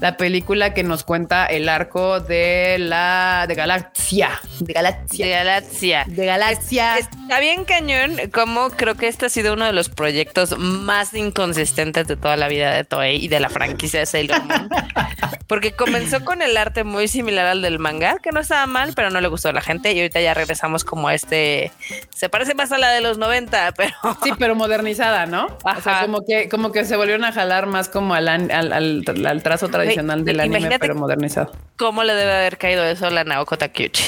[0.01, 4.31] la película que nos cuenta el arco de la de Galaxia,
[4.61, 6.05] de De Galaxia, Galaxia.
[6.07, 6.99] de Galaxia.
[6.99, 12.07] Está bien cañón, como creo que este ha sido uno de los proyectos más inconsistentes
[12.09, 14.69] de toda la vida de Toei y de la franquicia de Sailor Moon.
[15.47, 19.11] Porque comenzó con el arte muy similar al del manga, que no estaba mal, pero
[19.11, 19.93] no le gustó a la gente.
[19.93, 21.71] Y ahorita ya regresamos como a este.
[22.15, 23.93] Se parece más a la de los 90, pero.
[24.23, 25.47] Sí, pero modernizada, ¿no?
[25.47, 26.01] O sea, Ajá.
[26.03, 29.43] como que, como que se volvieron a jalar más como al, an- al, al- al
[29.43, 31.53] trazo tradicional del anime, imagínate- pero modernizado.
[31.77, 34.05] ¿Cómo le debe haber caído eso a la Naoko Takeuchi?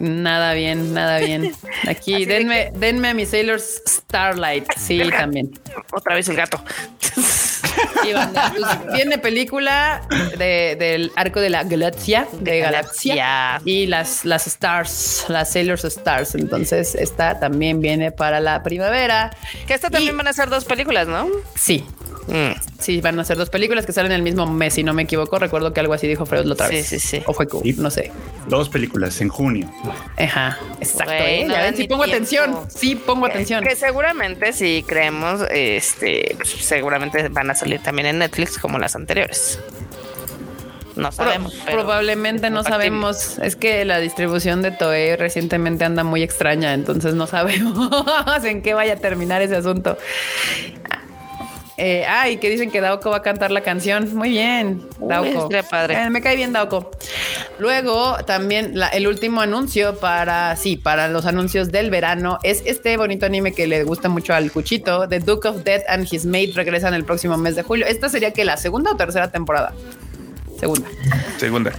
[0.00, 1.52] Nada bien, nada bien.
[1.88, 4.66] Aquí, Así denme, denme a mis Sailors Starlight.
[4.76, 5.50] Sí, también.
[5.92, 6.62] Otra vez el gato.
[8.14, 8.52] Banda.
[8.58, 10.02] Pues, viene película
[10.36, 13.14] de- del arco de la Galaxia, de, De Galaxia.
[13.14, 13.62] Galaxia.
[13.64, 16.34] Y las, las Stars, las Sailors Stars.
[16.34, 19.30] Entonces, esta también viene para la primavera.
[19.66, 21.28] Que esta también Y- van a ser dos películas, ¿no?
[21.54, 21.84] Sí,
[22.28, 22.52] Mm.
[22.78, 25.38] sí, van a ser dos películas que salen el mismo mes, si no me equivoco.
[25.38, 26.86] Recuerdo que algo así dijo Freud la otra Sí, vez.
[26.86, 27.22] sí, sí.
[27.26, 27.74] O fue Q, Sí.
[27.78, 28.10] no sé.
[28.48, 29.70] Dos películas en junio.
[30.18, 31.12] Ajá, exacto.
[31.12, 31.44] Güey, ¿eh?
[31.44, 32.16] no Ya da ven, sí pongo tiempo.
[32.16, 32.56] atención.
[32.68, 33.64] Sí, pongo atención.
[33.64, 38.94] Que seguramente si creemos, este, pues, seguramente van a salir también en Netflix como las
[38.96, 39.58] anteriores.
[40.94, 41.54] No sabemos.
[41.64, 43.38] pero probablemente no sabemos.
[43.38, 47.88] Es que la distribución de Toei recientemente anda muy extraña, entonces no sabemos
[48.44, 49.96] en qué vaya a terminar ese asunto.
[51.84, 54.14] Eh, ah, y que dicen que Daoko va a cantar la canción.
[54.14, 55.26] Muy bien, Daoko.
[55.26, 56.00] estaría padre.
[56.00, 56.92] Eh, me cae bien Daoko.
[57.58, 62.96] Luego también la- el último anuncio para, sí, para los anuncios del verano es este
[62.96, 66.52] bonito anime que le gusta mucho al Cuchito, The Duke of Death and His Mate
[66.54, 67.84] regresan el próximo mes de julio.
[67.86, 69.72] Esta sería que la segunda o tercera temporada.
[70.60, 70.88] Segunda.
[71.38, 71.72] Segunda.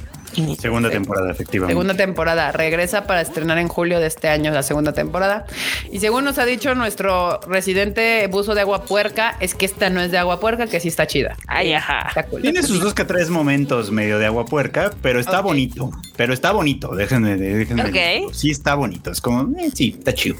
[0.59, 1.73] Segunda temporada, efectivamente.
[1.73, 2.51] Segunda temporada.
[2.51, 5.45] Regresa para estrenar en julio de este año la segunda temporada.
[5.91, 10.01] Y según nos ha dicho nuestro residente buzo de agua puerca, es que esta no
[10.01, 11.37] es de agua puerca, que sí está chida.
[11.47, 12.05] Ay, ajá.
[12.07, 12.41] Está cool.
[12.41, 15.91] Tiene sus dos que tres momentos medio de agua puerca, pero está bonito.
[16.15, 17.83] Pero está bonito, déjenme, déjenme.
[17.83, 17.91] Ok.
[17.91, 18.33] decirlo.
[18.33, 19.11] Sí, está bonito.
[19.11, 20.35] Es como, eh, sí, está chido.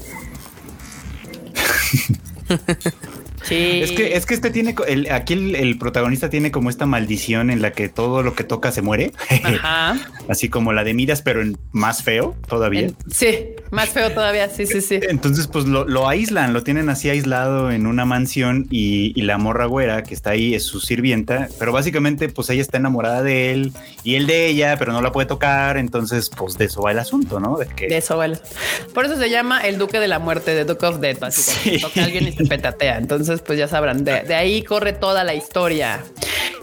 [3.48, 3.80] Sí.
[3.82, 7.50] Es que, es que este tiene, el, aquí el, el protagonista tiene como esta maldición
[7.50, 9.12] en la que todo lo que toca se muere.
[9.42, 9.96] Ajá.
[10.28, 12.80] Así como la de Midas, pero en más feo todavía.
[12.82, 13.38] En- sí,
[13.70, 14.48] más feo todavía.
[14.48, 14.98] Sí, sí, sí.
[15.08, 19.36] Entonces, pues lo, lo aíslan, lo tienen así aislado en una mansión y, y la
[19.38, 23.52] morra güera que está ahí es su sirvienta, pero básicamente pues ella está enamorada de
[23.52, 23.72] él
[24.02, 26.98] y él de ella, pero no la puede tocar, entonces pues de eso va el
[26.98, 27.56] asunto, ¿no?
[27.58, 28.38] De que De eso vale.
[28.94, 31.78] Por eso se llama el Duque de la Muerte, de Duke of Death, básicamente.
[31.78, 31.80] Sí.
[31.82, 32.98] Toca a alguien y se petatea.
[32.98, 36.00] Entonces, pues ya sabrán, de, de ahí corre toda la historia.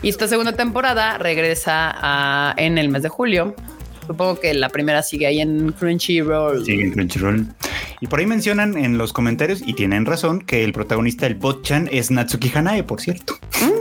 [0.01, 3.55] Y esta segunda temporada regresa a- en el mes de julio.
[4.07, 6.65] Supongo que la primera sigue ahí en Crunchyroll.
[6.65, 7.45] sigue en Crunchyroll.
[8.01, 11.87] Y por ahí mencionan en los comentarios, y tienen razón, que el protagonista, el Botchan,
[11.91, 13.35] es Natsuki Hanae, por cierto.
[13.59, 13.80] Natsuki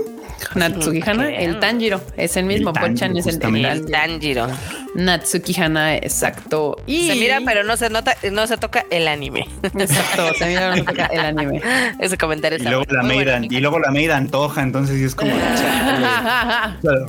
[0.54, 0.94] Hana, Ok.
[1.38, 2.72] el Tanjiro, es el mismo.
[2.72, 4.48] Bochan es el, el El Tanjiro.
[4.94, 6.76] Natsuki Hana, exacto.
[6.86, 9.46] Y Se mira, pero no se nota, no se toca el anime.
[9.62, 11.62] exacto, se mira no toca el anime.
[12.00, 15.32] Ese comentario Y luego, la y luego la Maid antoja, entonces es como...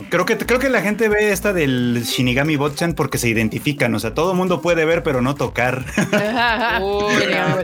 [0.09, 3.93] Creo que, creo que la gente ve esta del Shinigami Botchan porque se identifican.
[3.95, 5.83] O sea, todo mundo puede ver, pero no tocar.
[6.81, 7.13] Uy,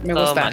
[0.04, 0.50] me todo gusta.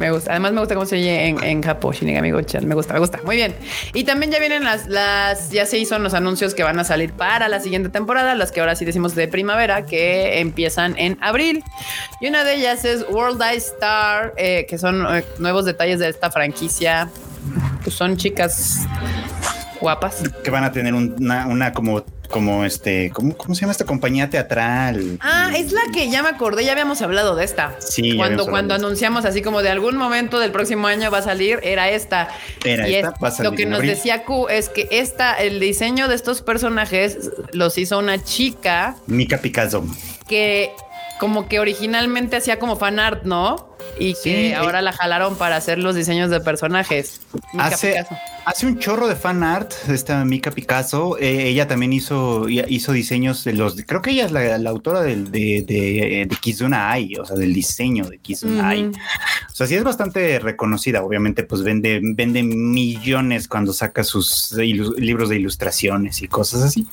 [0.00, 0.30] Me gusta.
[0.30, 2.66] Además, me gusta cómo se oye en, en Japón, Shinigami Go-chan.
[2.66, 3.20] Me gusta, me gusta.
[3.22, 3.54] Muy bien.
[3.92, 7.12] Y también ya vienen las, las, ya se hizo los anuncios que van a salir
[7.12, 11.62] para la siguiente temporada, las que ahora sí decimos de primavera, que empiezan en abril.
[12.22, 16.08] Y una de ellas es World Eye Star, eh, que son eh, nuevos detalles de
[16.08, 17.10] esta franquicia.
[17.84, 18.78] Pues son chicas
[19.82, 20.22] guapas.
[20.42, 23.84] que van a tener un- una, una como, como este, ¿cómo, ¿cómo se llama esta
[23.84, 25.18] compañía teatral?
[25.20, 27.74] Ah, es la que ya me acordé, ya habíamos hablado de esta.
[27.80, 31.58] Sí, cuando, cuando anunciamos así como de algún momento del próximo año va a salir,
[31.62, 32.28] era esta.
[32.64, 33.90] Era y esta, es- va a salir lo que nos abril.
[33.90, 39.38] decía Q es que esta, el diseño de estos personajes los hizo una chica Mika
[39.38, 39.84] Picasso.
[40.28, 40.70] que
[41.18, 43.68] como que originalmente hacía como fan art, ¿no?
[43.98, 44.54] Y Sí, que eh.
[44.54, 47.20] ahora la jalaron para hacer los diseños de personajes.
[47.52, 48.16] Mika Hace, Picasso.
[48.44, 51.18] Hace un chorro de fan art, esta Mika Picasso.
[51.18, 53.76] Eh, ella también hizo, hizo diseños de los.
[53.86, 57.36] Creo que ella es la, la autora del, de, de, de Kizuna Ai, o sea,
[57.36, 58.84] del diseño de Kizuna Ai.
[58.84, 61.02] O sea, sí es bastante reconocida.
[61.02, 66.86] Obviamente, pues vende, vende millones cuando saca sus libros de ilustraciones y cosas así.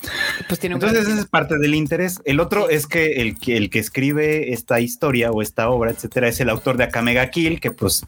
[0.46, 2.20] Pues tiene Entonces, ese es parte del interés.
[2.24, 6.28] El otro es que el, que el que escribe esta historia o esta obra, etcétera,
[6.28, 8.04] es el autor de Akame ga Kill, que pues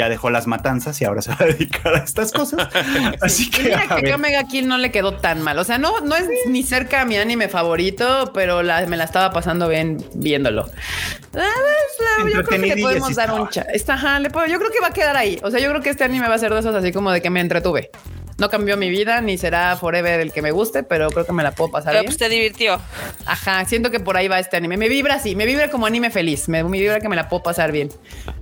[0.00, 2.68] ya dejó las matanzas y ahora se va a dedicar a estas cosas.
[3.20, 5.58] Así que, mira a que Kill no le quedó tan mal.
[5.58, 9.04] O sea, no, no es ni cerca a mi anime favorito, pero la- me la
[9.04, 10.62] estaba pasando bien viéndolo.
[10.62, 10.68] Ah,
[11.32, 11.44] pues,
[12.24, 13.50] la- yo creo que le podemos dar un estaba.
[13.50, 15.38] cha- está, ajá, le puedo- yo creo que va a quedar ahí.
[15.42, 17.20] O sea, yo creo que este anime va a ser de esos así como de
[17.20, 17.90] que me entretuve.
[18.40, 21.42] No cambió mi vida, ni será forever el que me guste, pero creo que me
[21.42, 22.06] la puedo pasar Pero bien.
[22.06, 22.80] pues te divirtió.
[23.26, 24.78] Ajá, siento que por ahí va este anime.
[24.78, 26.48] Me vibra así, me vibra como anime feliz.
[26.48, 27.90] Me, me vibra que me la puedo pasar bien.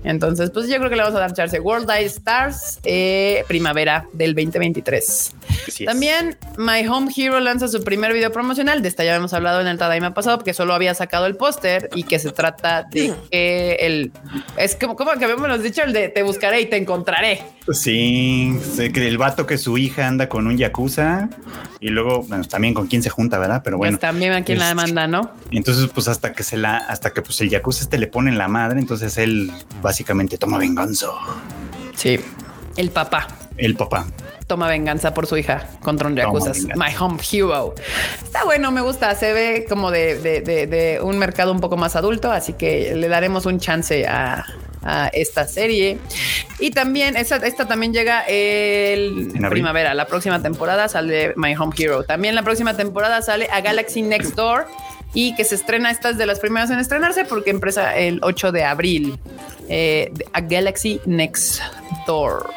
[0.05, 1.59] Entonces, pues yo creo que le vamos a dar chance.
[1.59, 5.35] World Eye Stars, eh, primavera del 2023.
[5.67, 5.87] así es.
[5.89, 8.83] También My Home Hero lanza su primer video promocional.
[8.83, 11.91] De esta ya habíamos hablado en el Tadaima pasado, porque solo había sacado el póster
[11.97, 14.13] y que se trata de que el.
[14.57, 17.43] Es como, como que habíamos dicho el de te buscaré y te encontraré.
[17.73, 21.29] Sí, sé que el vato que su hija anda con un yakuza
[21.81, 23.61] y luego bueno, también con quién se junta, ¿verdad?
[23.65, 23.93] Pero bueno.
[23.93, 25.31] Pues también a quien la este, manda, ¿no?
[25.51, 28.39] Entonces, pues hasta que se la, hasta que pues el yakuza este le pone en
[28.39, 29.51] la madre, entonces él
[29.83, 31.09] básicamente toma venganza.
[31.95, 32.19] Sí.
[32.77, 33.27] El papá.
[33.57, 34.07] El papá.
[34.47, 36.53] toma venganza por su hija contra un Yakuza.
[36.77, 37.75] My Home Hero.
[38.23, 39.15] Está bueno, me gusta.
[39.17, 42.95] Se ve como de, de- de- de un mercado un poco más adulto, así que
[42.95, 44.47] le daremos un chance a,
[44.83, 45.99] a esta serie.
[46.59, 49.95] Y también, esta, esta también llega el primavera.
[49.95, 52.03] La próxima temporada sale My Home Hero.
[52.05, 54.67] También la próxima temporada sale a Galaxy Next Door.
[55.15, 58.53] Y que se estrena, esta es de las primeras en estrenarse porque empieza el 8
[58.53, 59.19] de abril.
[59.71, 61.61] Eh, a Galaxy Next
[62.07, 62.51] Door.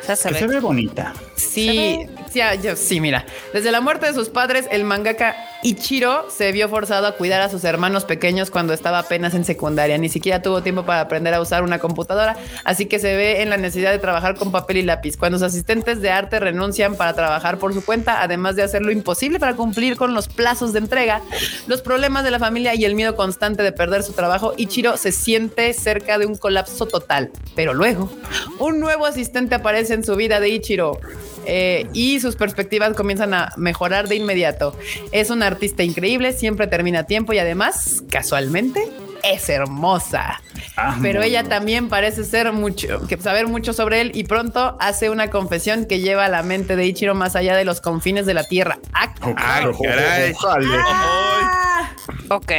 [0.00, 1.12] O sea, se Que ve- se ve bonita.
[1.36, 3.24] Sí, sí, yo- sí, mira.
[3.52, 7.50] Desde la muerte de sus padres, el mangaka Ichiro se vio forzado a cuidar a
[7.50, 9.98] sus hermanos pequeños cuando estaba apenas en secundaria.
[9.98, 13.50] Ni siquiera tuvo tiempo para aprender a usar una computadora, así que se ve en
[13.50, 15.18] la necesidad de trabajar con papel y lápiz.
[15.18, 18.90] Cuando sus asistentes de arte renuncian para trabajar por su cuenta, además de hacer lo
[18.90, 21.20] imposible para cumplir con los plazos de entrega,
[21.66, 25.12] los problemas de la familia y el miedo constante de perder su trabajo, Ichiro se
[25.12, 27.30] siente cerca de un colapso total.
[27.54, 28.10] Pero luego,
[28.58, 31.00] un nuevo asistente aparece en su vida de Ichiro.
[31.46, 34.76] eh, y sus perspectivas comienzan a mejorar de inmediato.
[35.10, 38.82] Es una artista increíble, siempre termina a tiempo y además, casualmente,
[39.22, 40.40] es hermosa.
[40.76, 45.10] Ah, Pero ella también parece ser mucho, que saber mucho sobre él y pronto hace
[45.10, 48.34] una confesión que lleva a la mente de Ichiro más allá de los confines de
[48.34, 48.78] la tierra.
[48.94, 49.34] Ah, Ay,
[49.82, 50.32] caray.
[50.32, 50.66] Ojale.
[50.86, 51.90] ah.
[52.30, 52.52] Ok.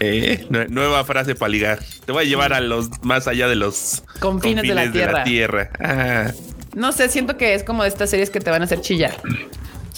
[0.00, 1.78] Eh, nue- nueva frase para ligar.
[2.04, 5.24] Te voy a llevar a los más allá de los Confines de la tierra.
[5.24, 5.70] tierra.
[5.80, 6.32] Ah,
[6.74, 9.14] No sé, siento que es como de estas series que te van a hacer chillar.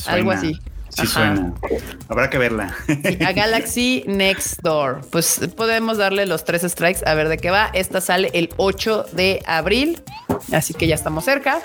[0.07, 0.33] Algo Suena.
[0.35, 0.59] así.
[0.99, 1.35] Sí Ajá.
[1.37, 1.53] suena.
[2.09, 2.75] Habrá que verla.
[2.87, 5.03] Sí, a Galaxy Next Door.
[5.13, 7.71] Pues podemos darle los tres strikes a ver de qué va.
[7.73, 10.03] Esta sale el 8 de abril,
[10.53, 11.61] así que ya estamos cerca.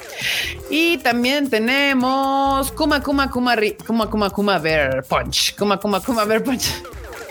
[0.69, 5.55] Y también tenemos Kuma Kuma Kuma Ri- Kuma Kuma Kuma Bear Punch.
[5.57, 6.67] Kuma Kuma Kuma Bear Punch.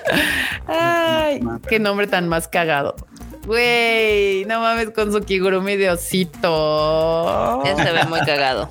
[0.66, 2.96] Ay, qué nombre tan más cagado.
[3.46, 7.62] Güey, no mames con su Kigurumi de osito.
[7.64, 8.70] Ese se ve muy cagado.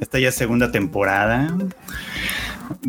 [0.00, 1.56] Esta ya es segunda temporada.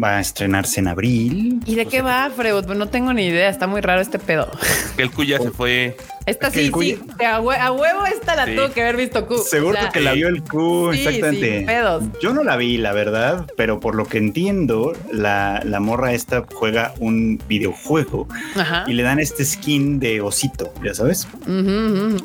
[0.01, 1.61] Va a estrenarse en abril.
[1.65, 2.65] ¿Y de qué va, Freud?
[2.65, 3.49] Pues no tengo ni idea.
[3.49, 4.49] Está muy raro este pedo.
[4.95, 5.97] que el cuya se fue.
[6.25, 6.99] Esta sí, sí.
[7.25, 8.55] A, hue- a huevo esta la Sí.
[8.55, 9.37] tuvo que haber visto Q.
[9.39, 11.63] Seguro que la vio el Q, sí, exactamente.
[11.65, 12.03] pedos.
[12.21, 16.45] Yo no la vi, la verdad, pero por lo que entiendo, la, la morra esta
[16.53, 18.83] juega un videojuego Ajá.
[18.87, 21.27] y le dan este skin de osito, ya sabes.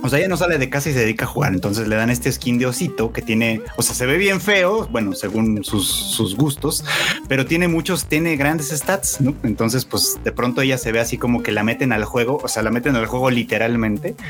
[0.02, 2.10] O sea, ella no sale de casa y se dedica a jugar, entonces le dan
[2.10, 5.88] este skin de osito que tiene, o sea, se ve bien feo, bueno, según sus,
[5.88, 6.84] sus gustos,
[7.28, 9.34] pero tiene muchos, tiene grandes stats, ¿no?
[9.42, 12.48] Entonces, pues de pronto ella se ve así como que la meten al juego, o
[12.48, 13.87] sea, la meten al juego literalmente,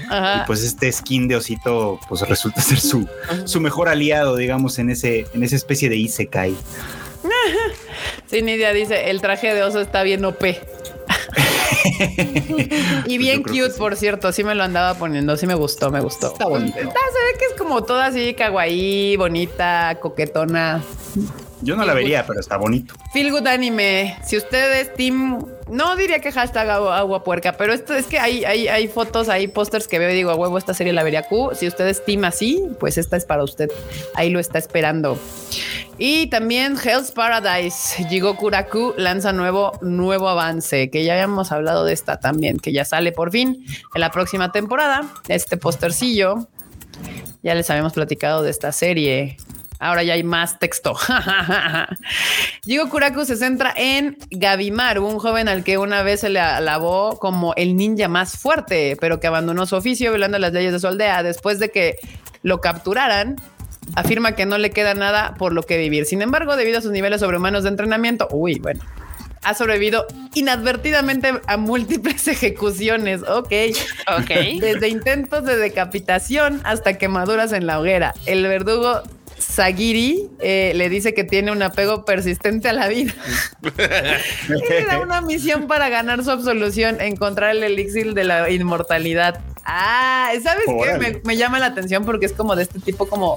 [0.09, 0.42] Ajá.
[0.42, 3.06] y pues este skin de osito, pues resulta ser su,
[3.44, 6.54] su mejor aliado, digamos, en ese, en esa especie de Isekai.
[8.30, 10.44] Sí, Nidia dice, el traje de oso está bien OP.
[13.06, 13.78] y bien Pues creo cute, sí.
[13.78, 14.32] por cierto.
[14.32, 15.34] Sí me lo andaba poniendo.
[15.38, 16.28] Sí me gustó, me gustó.
[16.32, 16.78] Está bonito.
[16.78, 20.82] Está- se ve que es como toda así, kawaii, bonita, coquetona.
[21.62, 22.94] Yo no la vería, pero está bonito.
[23.12, 24.16] Feel Good Anime.
[24.24, 28.18] Si usted es team, no diría que hashtag agua, agua puerca, pero esto es que
[28.18, 31.02] hay, hay, hay fotos, hay pósters que veo y digo, a huevo, esta serie la
[31.02, 31.50] vería Q.
[31.54, 33.70] Si usted es team así, pues esta es para usted.
[34.14, 35.18] Ahí lo está esperando.
[35.98, 41.92] Y también Hell's Paradise, Jigoku Raku lanza nuevo, nuevo avance, que ya habíamos hablado de
[41.92, 45.09] esta también, que ya sale por fin en la próxima temporada.
[45.26, 46.46] Este postercillo,
[47.42, 49.36] ya les habíamos platicado de esta serie.
[49.78, 50.96] Ahora ya hay más texto.
[52.64, 57.18] Jigo Kuraku se centra en Gabimaru, un joven al que una vez se le alabó
[57.18, 60.88] como el ninja más fuerte, pero que abandonó su oficio violando las leyes de su
[60.88, 61.22] aldea.
[61.22, 61.96] Después de que
[62.42, 63.36] lo capturaran,
[63.94, 66.06] afirma que no le queda nada por lo que vivir.
[66.06, 68.84] Sin embargo, debido a sus niveles sobrehumanos de entrenamiento, uy, bueno,
[69.44, 73.22] ha sobrevivido inadvertidamente a múltiples ejecuciones.
[73.22, 73.52] Ok.
[74.18, 74.30] Ok.
[74.60, 78.14] Desde intentos de decapitación hasta quemaduras en la hoguera.
[78.26, 79.02] El verdugo
[79.39, 83.14] Sagiri eh, le dice que tiene un apego persistente a la vida.
[84.49, 89.41] y le da una misión para ganar su absolución, encontrar el elixir de la inmortalidad.
[89.64, 90.72] Ah, ¿sabes qué?
[90.72, 90.99] Órale.
[90.99, 93.36] Me, me llama la atención porque es como de este tipo, como,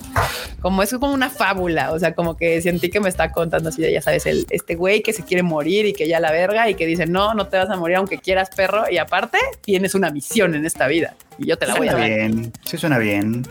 [0.62, 1.92] como es como una fábula.
[1.92, 4.76] O sea, como que sentí que me está contando así de, ya sabes, el, este
[4.76, 7.48] güey que se quiere morir y que ya la verga y que dice, no, no
[7.48, 8.86] te vas a morir aunque quieras, perro.
[8.90, 12.08] Y aparte, tienes una misión en esta vida y yo te la voy a Suena
[12.08, 12.18] dar.
[12.18, 13.46] bien, sí suena bien.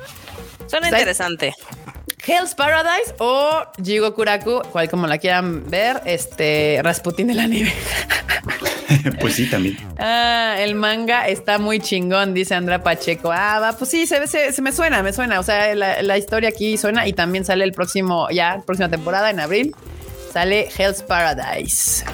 [0.67, 1.01] Suena ¿Sabes?
[1.03, 1.55] interesante.
[2.27, 7.73] Hell's Paradise o Jigo Kuraku, cual como la quieran ver, este Rasputin de la nieve.
[9.21, 9.77] pues sí, también.
[9.99, 13.31] Ah, el manga está muy chingón, dice Andrea Pacheco.
[13.33, 15.41] Ah, va, pues sí, se, se, se me suena, me suena.
[15.41, 19.31] O sea, la, la historia aquí suena y también sale el próximo, ya, próxima temporada
[19.31, 19.75] en abril.
[20.33, 22.05] Sale Hell's Paradise.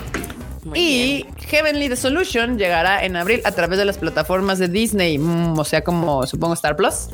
[0.65, 1.35] Muy y bien.
[1.49, 5.65] Heavenly The Solution llegará en abril a través de las plataformas de Disney, mm, o
[5.65, 7.09] sea, como supongo Star Plus.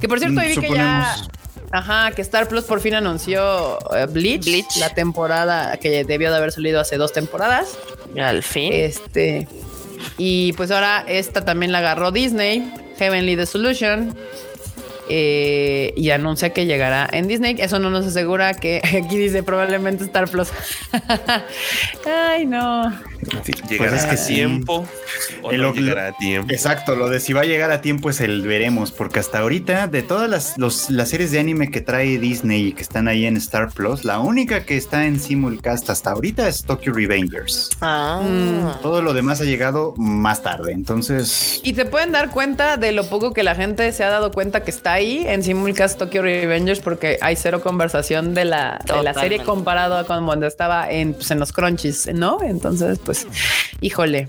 [0.00, 1.14] Que por cierto, Mm, ahí vi que ya.
[1.74, 3.78] Ajá, que Star Plus por fin anunció
[4.10, 4.76] Bleach, Bleach.
[4.78, 7.76] la temporada que debió de haber salido hace dos temporadas.
[8.16, 8.72] Al fin.
[8.72, 9.48] Este.
[10.16, 14.16] Y pues ahora esta también la agarró Disney, Heavenly The Solution.
[15.08, 17.56] eh, y anuncia que llegará en Disney.
[17.58, 20.48] Eso no nos asegura que aquí dice probablemente Star Plus.
[22.06, 22.92] Ay, no.
[23.44, 24.34] Sí, ¿Llegará Pues es que a sí.
[24.34, 24.86] tiempo
[25.42, 26.52] o El no llegará a tiempo?
[26.52, 29.86] Exacto, lo de si va a llegar a tiempo es el veremos, porque hasta ahorita
[29.86, 33.26] de todas las, los- las series de anime que trae Disney y que están ahí
[33.26, 37.70] en Star Plus, la única que está en simulcast hasta ahorita es Tokyo Revengers.
[37.80, 38.20] Ah.
[38.24, 38.82] Mm.
[38.82, 43.04] Todo lo demás ha llegado más tarde, entonces Y te pueden dar cuenta de lo
[43.08, 46.80] poco que la gente se ha dado cuenta que está ahí en Simulcast Tokyo Revengers
[46.80, 51.30] porque hay cero conversación de la, de la serie comparado a cuando estaba en, pues,
[51.30, 52.42] en los crunchies, ¿no?
[52.42, 53.13] Entonces, pues,
[53.80, 54.28] híjole.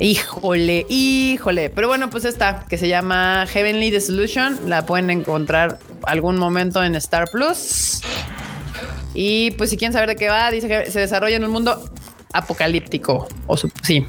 [0.00, 1.70] Híjole, híjole.
[1.70, 4.58] Pero bueno, pues esta que se llama Heavenly Dissolution.
[4.68, 8.00] La pueden encontrar algún momento en Star Plus.
[9.14, 11.88] Y pues si quieren saber de qué va, dice que se desarrolla en un mundo
[12.32, 13.28] apocalíptico.
[13.46, 14.06] O sí.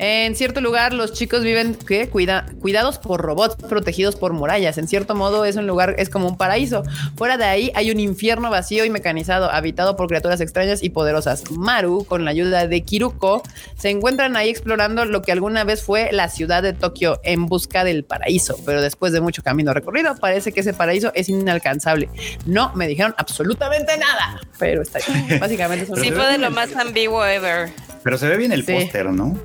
[0.00, 2.08] En cierto lugar, los chicos viven ¿qué?
[2.08, 4.78] Cuida- cuidados por robots protegidos por murallas.
[4.78, 6.84] En cierto modo, es un lugar, es como un paraíso.
[7.16, 11.50] Fuera de ahí hay un infierno vacío y mecanizado, habitado por criaturas extrañas y poderosas.
[11.50, 13.42] Maru, con la ayuda de Kiruko,
[13.76, 17.82] se encuentran ahí explorando lo que alguna vez fue la ciudad de Tokio en busca
[17.82, 18.56] del paraíso.
[18.64, 22.08] Pero después de mucho camino recorrido, parece que ese paraíso es inalcanzable.
[22.46, 25.38] No me dijeron absolutamente nada, pero está ahí.
[25.40, 27.70] Básicamente Sí, fue de lo más ambiguo ever.
[28.08, 28.72] Pero se ve bien el Sí.
[28.72, 29.38] póster, ¿no?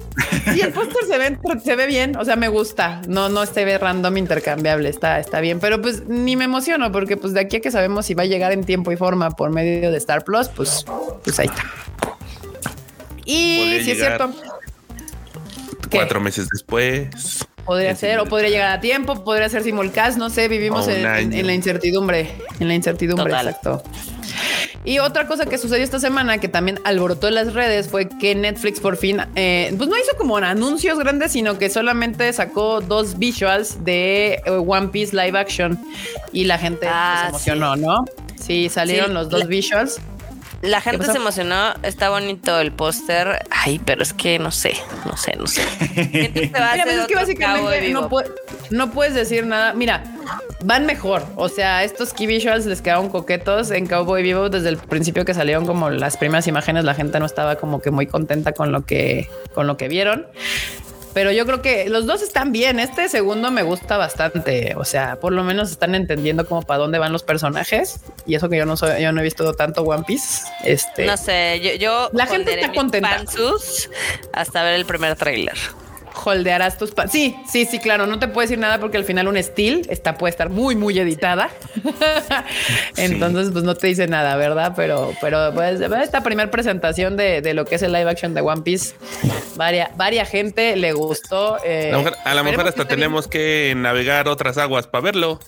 [0.54, 3.02] Sí, el póster se ve, se ve bien, o sea, me gusta.
[3.10, 5.60] No, no se ve random intercambiable, está, está bien.
[5.60, 8.26] Pero pues ni me emociono porque pues de aquí a que sabemos si va a
[8.26, 10.86] llegar en tiempo y forma por medio de Star Plus, pues,
[11.26, 11.64] pues ahí está.
[13.26, 14.32] Y si es cierto.
[15.90, 15.98] ¿Qué?
[15.98, 17.46] Cuatro meses después.
[17.66, 21.54] Podría ser, o podría llegar a tiempo, podría ser simulcast, no sé, vivimos en la
[21.54, 23.48] incertidumbre, en la incertidumbre, Total.
[23.50, 23.84] exacto.
[24.86, 28.80] Y otra cosa que sucedió esta semana que también alborotó las redes fue que Netflix
[28.80, 33.84] por fin, eh, pues no hizo como anuncios grandes, sino que solamente sacó dos visuals
[33.86, 35.80] de eh, One Piece live action
[36.32, 38.06] y la gente pues, Ah, se emocionó, ¿no?
[38.40, 40.00] Sí, salieron Sí, los dos la- visuals.
[40.62, 43.46] La gente se emocionó, está bonito el póster.
[43.50, 44.74] Ay, pero es que no sé,
[45.06, 45.62] no sé, no sé.
[46.34, 48.24] Mira, pues es que básicamente no, Bebop.
[48.70, 49.74] No puedes decir nada.
[49.74, 50.04] Mira,
[50.64, 51.26] van mejor.
[51.36, 55.34] O sea, estos key visuals les quedaron coquetos en Cowboy Vivo desde el principio que
[55.34, 56.84] salieron como las primeras imágenes.
[56.84, 60.28] La gente no estaba como que muy contenta con lo que, con lo que vieron.
[61.14, 62.80] Pero yo creo que los dos están bien.
[62.80, 64.74] Este segundo me gusta bastante.
[64.78, 68.00] O sea, por lo menos están entendiendo como para dónde van los personajes.
[68.26, 70.46] Y eso que yo no soy, yo no he visto tanto One Piece.
[70.64, 73.24] Este, No sé, yo, yo La gente está contenta.
[74.34, 75.54] hasta ver el primer tráiler.
[76.26, 78.06] Holdearás tus pa- Sí, sí, sí, claro.
[78.08, 80.98] No te puedo decir nada porque al final un steel está puede estar muy, muy
[81.00, 81.50] editada.
[82.98, 84.74] Entonces, pues no te dice nada, ¿verdad?
[84.76, 88.42] Pero, pero pues esta primera presentación de, de lo que es el live action de
[88.42, 88.96] One Piece,
[89.56, 91.58] varia, varia gente le gustó.
[91.64, 92.88] eh, A lo mejor, a lo mejor esperemos hasta bien.
[93.00, 95.40] tenemos que navegar otras aguas para verlo.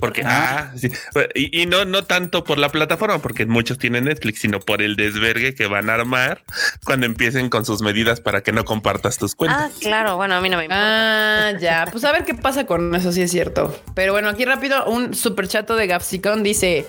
[0.00, 0.90] Porque, ah, sí.
[1.34, 4.96] Y, y no, no tanto por la plataforma, porque muchos tienen Netflix, sino por el
[4.96, 6.42] desvergue que van a armar
[6.84, 9.72] cuando empiecen con sus medidas para que no compartas tus Ah, cuentas.
[9.80, 11.48] claro, bueno, a mí no me importa.
[11.48, 11.86] Ah, ya.
[11.92, 13.78] Pues a ver qué pasa con eso, sí es cierto.
[13.94, 16.86] Pero bueno, aquí rápido, un super chato de Gapsicon dice: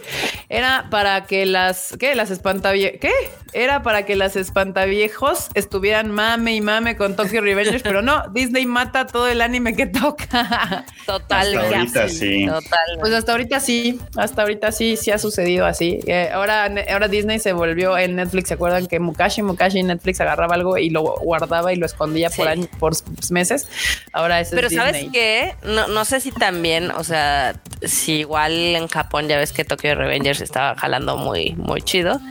[0.49, 1.95] Era para que las.
[1.99, 2.15] ¿Qué?
[2.15, 2.97] Las espantavie.
[2.99, 3.11] ¿Qué?
[3.53, 8.65] Era para que las espantaviejos estuvieran mame y mame con Tokyo Revengers, pero no, Disney
[8.65, 10.85] mata todo el anime que toca.
[11.05, 12.45] Total, Hasta ahorita sí.
[12.47, 12.99] Total.
[13.01, 15.99] Pues hasta ahorita sí, hasta ahorita sí, sí ha sucedido así.
[16.05, 18.49] Eh, ahora, ahora Disney se volvió en Netflix.
[18.49, 22.47] ¿Se acuerdan que Mukashi, Mukashi Netflix agarraba algo y lo guardaba y lo escondía por,
[22.47, 22.93] años, por
[23.31, 23.67] meses?
[24.13, 24.85] Ahora es Pero Disney.
[24.85, 25.55] ¿sabes qué?
[25.63, 29.95] No, no sé si también, o sea, si igual en Japón ya ves que Tokyo
[29.95, 32.21] Revengers estaba jalando muy, muy chido.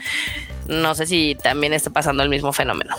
[0.68, 2.94] No sé si también está pasando el mismo fenómeno.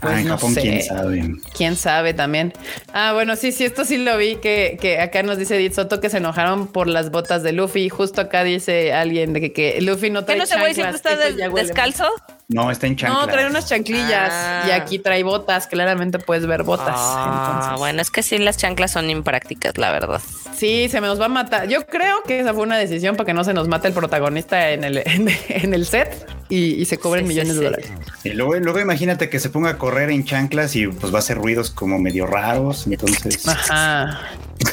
[0.00, 0.60] Pues ah, en no Japón, sé.
[0.60, 1.32] quién sabe.
[1.56, 2.52] Quién sabe también.
[2.92, 6.00] Ah, bueno, sí, sí, esto sí lo vi, que, que acá nos dice Edith Soto
[6.00, 7.88] que se enojaron por las botas de Luffy.
[7.88, 10.96] Justo acá dice alguien de que, que Luffy no ¿Qué trae no se güey siempre
[10.96, 11.10] está
[11.50, 12.06] huele descalzo?
[12.50, 13.26] No, está en chanclas.
[13.26, 14.64] No, trae unas chanclillas Ah.
[14.66, 15.66] y aquí trae botas.
[15.66, 16.94] Claramente puedes ver botas.
[16.96, 20.20] Ah, Entonces, bueno, es que sí, las chanclas son imprácticas, la verdad.
[20.56, 21.68] Sí, se me nos va a matar.
[21.68, 24.70] Yo creo que esa fue una decisión para que no se nos mate el protagonista
[24.70, 27.58] en el, en, en el set y, y se cobren Sí, millones sí.
[27.58, 27.92] de dólares.
[28.24, 31.20] Y luego, luego imagínate que se ponga a correr en chanclas y pues va a
[31.20, 32.86] hacer ruidos como medio raros.
[32.86, 34.20] Entonces, Ajá.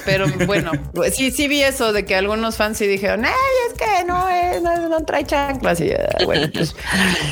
[0.03, 0.71] Pero bueno,
[1.13, 3.32] sí, sí vi eso de que algunos fans sí dijeron, ay,
[3.67, 5.80] es que no, es, no, no trae chanclas.
[5.80, 6.76] Y ah, bueno, pues,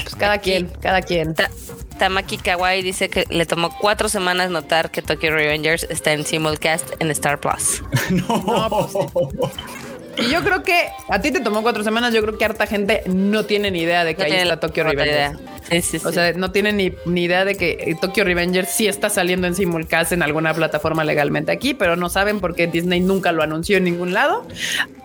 [0.04, 1.34] pues cada quien, cada quien.
[1.36, 1.50] Ta-
[1.98, 6.90] Tamaki Kawaii dice que le tomó cuatro semanas notar que Tokyo Revengers está en simulcast
[7.00, 7.84] en Star Plus.
[8.10, 9.52] no.
[10.18, 12.14] Y yo creo que a ti te tomó cuatro semanas.
[12.14, 14.56] Yo creo que harta gente no tiene ni idea de que No ahí tiene está
[14.56, 15.40] la Tokyo Revengers.
[15.82, 16.05] Sí, sí.
[16.05, 19.55] O sea, no tienen ni, ni idea de que Tokyo Revengers sí está saliendo en
[19.55, 23.78] simulcast en alguna plataforma legalmente aquí, pero no saben por qué Disney nunca lo anunció
[23.78, 24.45] en ningún lado.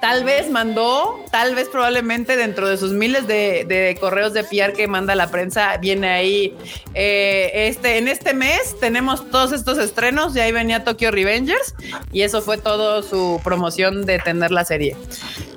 [0.01, 4.73] Tal vez mandó, tal vez probablemente dentro de sus miles de, de correos de PR
[4.73, 6.55] que manda la prensa, viene ahí,
[6.95, 11.75] eh, este, en este mes tenemos todos estos estrenos y ahí venía Tokyo Revengers
[12.13, 14.97] y eso fue todo su promoción de tener la serie.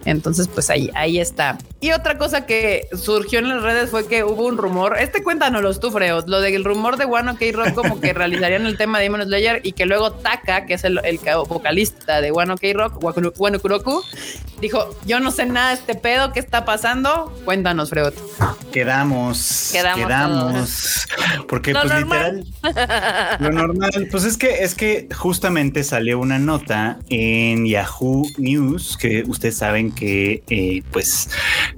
[0.05, 1.57] Entonces, pues ahí, ahí está.
[1.79, 4.97] Y otra cosa que surgió en las redes fue que hubo un rumor.
[5.01, 6.25] Este cuéntanos tú, Freud.
[6.27, 9.59] Lo del rumor de One OK Rock, como que realizarían el tema de Demon Slayer
[9.63, 14.03] y que luego Taka, que es el, el vocalista de One OK Rock, Wano Kuroku,
[14.61, 17.33] dijo: Yo no sé nada de este pedo, ¿qué está pasando?
[17.45, 18.13] Cuéntanos, Freud.
[18.71, 21.07] Quedamos, Quedamos quedamos,
[21.47, 22.45] porque Lo pues normal.
[22.63, 28.97] literal, lo normal, pues es que es que justamente salió una nota en Yahoo News
[28.97, 31.29] que ustedes saben que eh, pues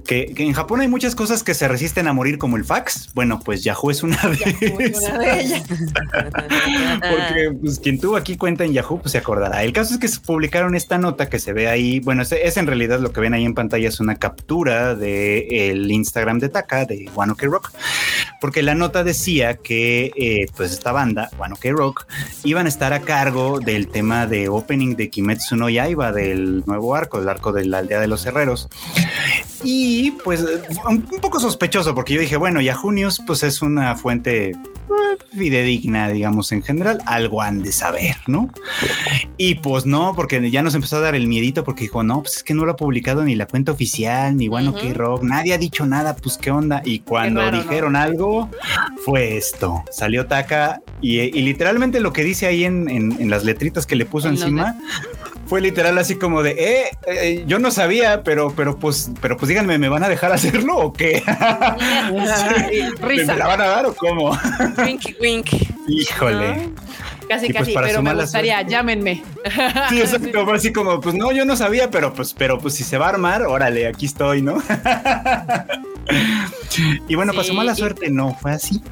[0.06, 3.03] que, que en Japón hay muchas cosas que se resisten a morir como el fax.
[3.14, 5.10] Bueno, pues Yahoo es una de esas.
[5.10, 5.64] Una de ellas.
[5.68, 9.62] Porque pues, quien tuvo aquí cuenta en Yahoo pues se acordará.
[9.62, 12.00] El caso es que se publicaron esta nota que se ve ahí.
[12.00, 15.52] Bueno, es, es en realidad lo que ven ahí en pantalla es una captura del
[15.52, 17.72] el Instagram de Taka de One Ok Rock,
[18.40, 22.06] porque la nota decía que eh, pues esta banda One Ok Rock
[22.44, 26.94] iban a estar a cargo del tema de opening de Kimetsu no Yaiba del nuevo
[26.94, 28.68] arco, el arco de la aldea de los herreros.
[29.62, 30.44] Y pues
[30.86, 34.54] un, un poco sospechoso porque yo dije, bueno, Yahoo News pues es una fuente eh,
[35.36, 38.50] fidedigna, digamos, en general, algo han de saber, ¿no?
[39.36, 42.36] Y pues no, porque ya nos empezó a dar el miedito porque dijo, no, pues
[42.36, 44.94] es que no lo ha publicado ni la cuenta oficial, ni One OK Ujú.
[44.94, 46.82] Rock, nadie ha dicho nada, pues qué onda.
[46.84, 47.62] Y cuando raro, ¿no?
[47.62, 48.48] dijeron algo,
[49.04, 49.82] fue esto.
[49.90, 53.96] Salió Taka y, y literalmente lo que dice ahí en, en- en las letritas que
[53.96, 54.78] le puso En los encima.
[55.46, 59.48] Fue literal así como de, eh, eh, yo no sabía, pero, pero pues, pero pues
[59.50, 61.22] díganme, ¿me van a dejar hacerlo o qué?
[62.12, 63.36] ¿Me Risa.
[63.36, 64.36] la van a dar o cómo?
[64.78, 65.48] Winky, wink.
[65.88, 66.70] Híjole.
[67.28, 68.70] Casi, pues casi, para pero su me mala gustaría, suerte.
[68.70, 69.22] llámenme.
[69.90, 70.44] Sí, exacto.
[70.44, 73.06] fue Así como, pues no, yo no sabía, pero pues, pero pues si se va
[73.06, 74.62] a armar, órale, aquí estoy, ¿no?
[77.08, 78.82] y bueno, para su Sí, mala y- suerte, no fue así.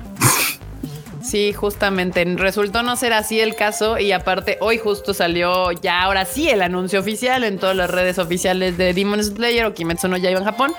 [1.22, 2.24] Sí, justamente.
[2.36, 6.62] Resultó no ser así el caso y aparte hoy justo salió ya ahora sí el
[6.62, 10.44] anuncio oficial en todas las redes oficiales de Demon Slayer o Kimetsu no Yaiba en
[10.44, 10.72] Japón,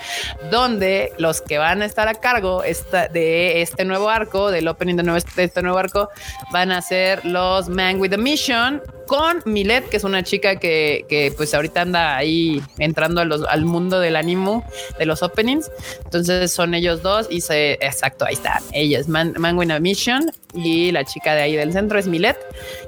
[0.52, 4.96] donde los que van a estar a cargo esta- de este nuevo arco, del opening
[4.96, 6.10] de, nuevo- de este nuevo arco,
[6.52, 11.06] van a ser los Man with a Mission con Milet, que es una chica que,
[11.10, 14.64] que, pues ahorita anda ahí entrando a al mundo del anime,
[14.98, 15.70] de los openings.
[16.06, 18.62] Entonces son ellos dos y se, exacto, ahí están.
[18.72, 22.38] Ellos, Man, Man with a Mission y la chica de ahí del centro es Milet.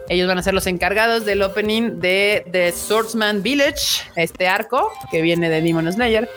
[0.10, 5.22] Ellos van a ser los encargados del opening de The Swordsman Village, este arco que
[5.22, 6.30] viene de Demon Slayer.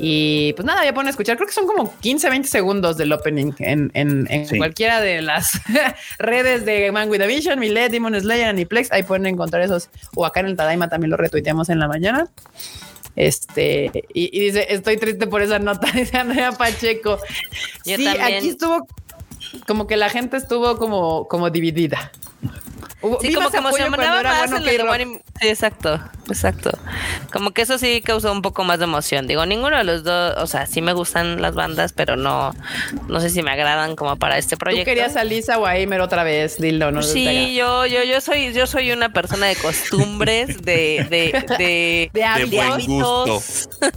[0.00, 1.36] Y pues nada, ya pueden escuchar.
[1.36, 4.56] Creo que son como 15, 20 segundos del opening en, en- en Sí.
[4.56, 5.50] cualquiera de las
[6.20, 8.92] redes de Man with a Vision, Milet, Demon Slayer, Aniplex.
[8.92, 9.90] Ahí pueden encontrar esos.
[10.14, 12.28] O acá en el Tadaima también lo retuiteamos en la mañana.
[13.16, 17.18] Este, y, y dice: Estoy triste por esa nota, dice Andrea Pacheco.
[17.84, 18.36] Yo sí, también.
[18.38, 18.86] aquí estuvo
[19.66, 22.10] como que la gente estuvo como, como dividida.
[23.00, 24.80] Hubo- Sí, como que emocionaba más Bueno el.
[24.88, 26.76] One- Sí, exacto, exacto.
[27.32, 29.28] Como que eso sí causó un poco más de emoción.
[29.28, 32.52] Digo, ninguno de los dos, o sea, sí me gustan las bandas, pero no,
[33.06, 34.84] no sé si me agradan como para este Tú proyecto.
[34.84, 38.90] querías a Lisa Weimer otra vez, dilo, no Sí, yo, yo, yo soy, yo soy
[38.90, 43.68] una persona de costumbres, de, de, de, De hábitos.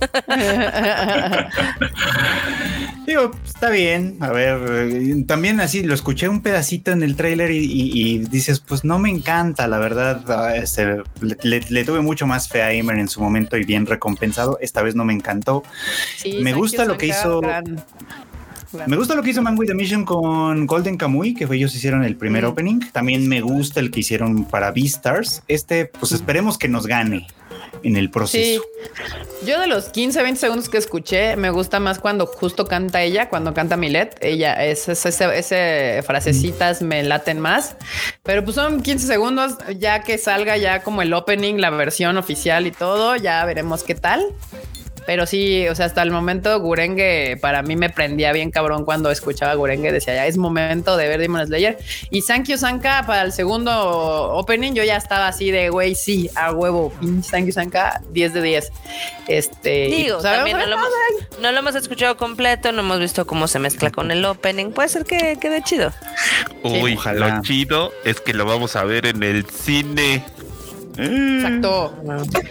[3.08, 4.18] Digo, está bien.
[4.22, 4.60] A ver,
[4.92, 8.84] eh, también así lo escuché un pedacito en el tráiler y, y- y dices, pues
[8.84, 10.24] no me encanta, la verdad.
[10.30, 13.64] ah, este, le, le- le tuve mucho más fe a Aimer en su momento y
[13.66, 14.58] bien recompensado.
[14.62, 15.64] Esta vez no me encantó.
[16.18, 17.64] Sí, Me gusta lo que hizo- gran-
[18.74, 21.58] gran- Me gusta lo que hizo Man with a Mission con Golden Kamuy, que fue
[21.58, 22.48] ellos hicieron el primer Mm.
[22.48, 22.80] opening.
[22.94, 25.44] También me gusta el que hicieron para Beastars.
[25.50, 27.28] Este, pues esperemos que nos gane
[27.84, 28.64] en el Sí, proceso.
[29.46, 33.30] yo de los 15, 20 segundos que escuché, me gusta más cuando justo canta ella,
[33.30, 34.18] cuando canta Milet.
[34.22, 37.76] Ella, ese, ese, ese frasecitas me laten más.
[38.24, 42.68] Pero pues son 15 segundos, ya que salga ya como el opening, la versión oficial
[42.68, 44.26] y todo, ya veremos qué tal.
[45.06, 49.10] Pero sí, o sea, hasta el momento Gurenge para mí me prendía bien cabrón cuando
[49.10, 51.78] escuchaba Gurenge, decía ya es momento de ver Demon Slayer.
[52.12, 53.72] Y Sankyo Sanka para el segundo
[54.34, 58.42] opening yo ya estaba así de güey, sí, a huevo, pinche Sankyo Sanka 10 de
[58.42, 58.72] 10.
[59.28, 62.82] Este, Digo, pues, también a no ver, lo, hemos, no lo hemos escuchado completo, no
[62.82, 64.72] hemos visto cómo se mezcla con el opening.
[64.72, 65.92] Puede ser que quede chido.
[66.64, 67.38] Uy, ojalá.
[67.38, 70.24] lo chido es que lo vamos a ver en el cine.
[70.98, 71.96] Exacto.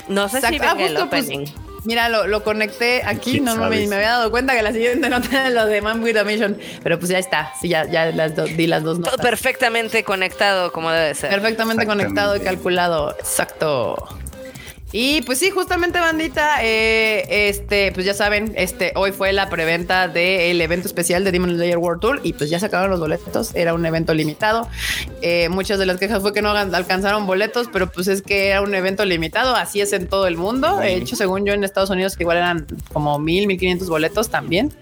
[0.08, 0.66] No sé si Exacto.
[0.68, 1.69] Ah, venga el justo, pues, opening.
[1.84, 5.28] Mira, lo, lo conecté aquí, ¿Quién no me, había dado cuenta que la siguiente nota
[5.30, 8.36] era lo de Man with a Mission, pero pues ya está, sí, ya, ya las
[8.36, 9.24] do- di las dos Todo notas.
[9.26, 11.30] perfectamente conectado como debe ser.
[11.30, 13.16] Perfectamente conectado y calculado.
[13.18, 13.96] Exacto.
[14.92, 20.08] Y pues sí, justamente bandita, eh, este, pues ya saben, este, hoy fue la preventa
[20.08, 23.54] del evento especial de Demon Slayer World Tour y pues ya se acabaron los boletos,
[23.54, 24.68] era un evento limitado.
[25.22, 28.62] Eh, muchas de las quejas fue que no alcanzaron boletos, pero pues es que era
[28.62, 30.78] un evento limitado, así es en todo el mundo.
[30.78, 34.28] De hecho, según yo en Estados Unidos que igual eran como mil, mil quinientos boletos
[34.28, 34.72] también.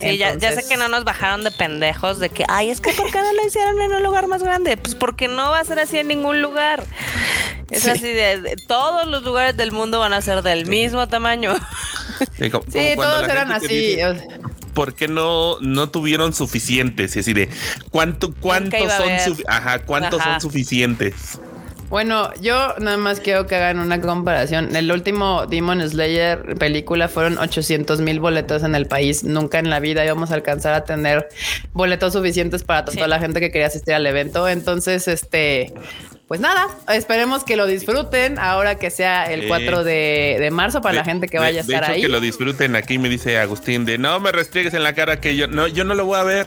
[0.00, 2.92] Sí, ya, ya sé que no nos bajaron de pendejos de que, ay, es que
[2.94, 4.78] ¿por qué no lo hicieron en un lugar más grande?
[4.78, 6.82] Pues porque no va a ser así en ningún lugar.
[7.70, 7.90] Es Sí.
[7.90, 11.54] así de, de- todos los lugares del mundo van a ser del mismo tamaño.
[12.38, 13.68] Sí, como- Sí, como cuando todos eran así.
[13.68, 14.28] dice,
[14.74, 17.16] ¿Por qué no, no tuvieron suficientes?
[17.16, 17.48] Y así de
[17.90, 20.32] ¿cuánto, cuántos son ajá, cuántos Ajá.
[20.32, 21.40] son suficientes?
[21.88, 24.76] Bueno, yo nada más quiero que hagan una comparación.
[24.76, 29.24] El último Demon Slayer película fueron 800 mil boletos en el país.
[29.24, 31.28] Nunca en la vida íbamos a alcanzar a tener
[31.72, 33.10] boletos suficientes para toda Sí.
[33.10, 34.48] la gente que quería asistir al evento.
[34.48, 35.74] Entonces, este,
[36.30, 39.48] pues nada, esperemos que lo disfruten ahora que sea el Sí.
[39.48, 41.92] 4 de, de marzo para la De- gente que de- vaya a de estar hecho,
[41.94, 42.02] ahí.
[42.02, 45.34] que lo disfruten aquí me dice Agustín de no me restriegues en la cara que
[45.34, 46.46] yo no yo no lo voy a ver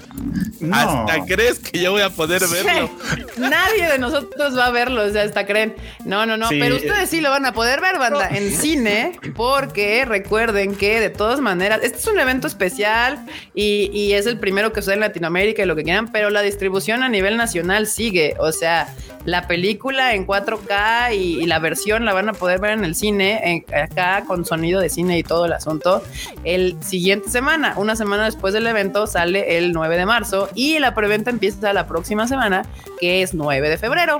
[0.62, 0.78] No.
[0.78, 2.90] hasta crees que yo voy a poder verlo
[3.38, 5.76] Nadie de nosotros va a verlo, o sea, hasta creen.
[6.06, 6.60] No, no, no, Sí.
[6.62, 11.10] pero ustedes sí lo van a poder ver, banda, en cine, porque recuerden que de
[11.10, 15.00] todas maneras, este es un evento especial y, y es el primero que sucede en
[15.02, 18.88] Latinoamérica y lo que quieran, pero la distribución a nivel nacional sigue, o sea,
[19.26, 19.73] la película
[20.14, 23.66] en 4K y, y la versión la van a poder ver en el cine, en-
[23.76, 26.04] acá con sonido de cine y todo el asunto,
[26.44, 30.94] el siguiente semana, una semana después del evento, sale el 9 de marzo y la
[30.96, 32.66] preventa empieza la próxima semana,
[33.00, 34.20] que es 9 de febrero.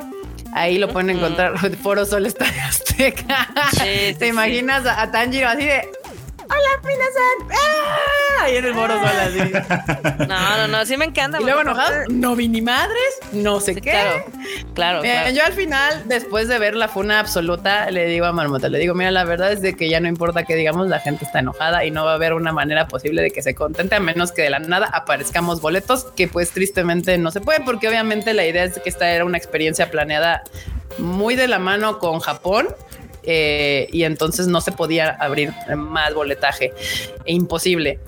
[0.56, 3.50] Ahí lo pueden encontrar, Foro Sol Estadio Azteca.
[3.72, 3.78] Sí,
[4.10, 5.88] sí, ¿Te imaginas a, a Tanjiro así de
[6.56, 7.58] Hola, Minasan?
[7.60, 8.44] ¡Ah!
[8.44, 10.28] Ahí en el Foro Sol así.
[10.28, 11.40] No, no, no, sí me encanta.
[11.40, 13.92] Y luego enojado, no vi ni madres, no sé Sí, qué.
[13.92, 14.26] claro,
[14.74, 15.36] claro, Mira, claro.
[15.36, 18.94] yo al final, después de ver la funa absoluta, le digo a Marmota, le digo,
[18.96, 21.86] mira, la verdad es de que ya no importa que digamos, la gente está enojada
[21.86, 24.42] y no va a haber una manera posible de que se contente a menos que
[24.44, 28.64] de la nada aparezcamos boletos, que pues tristemente no se puede, porque obviamente la idea
[28.64, 30.44] es que esta era una experiencia planeada
[30.98, 32.68] muy de la mano con Japón.
[33.24, 36.74] Eh, y entonces no se podía abrir más boletaje.
[37.26, 38.00] Imposible.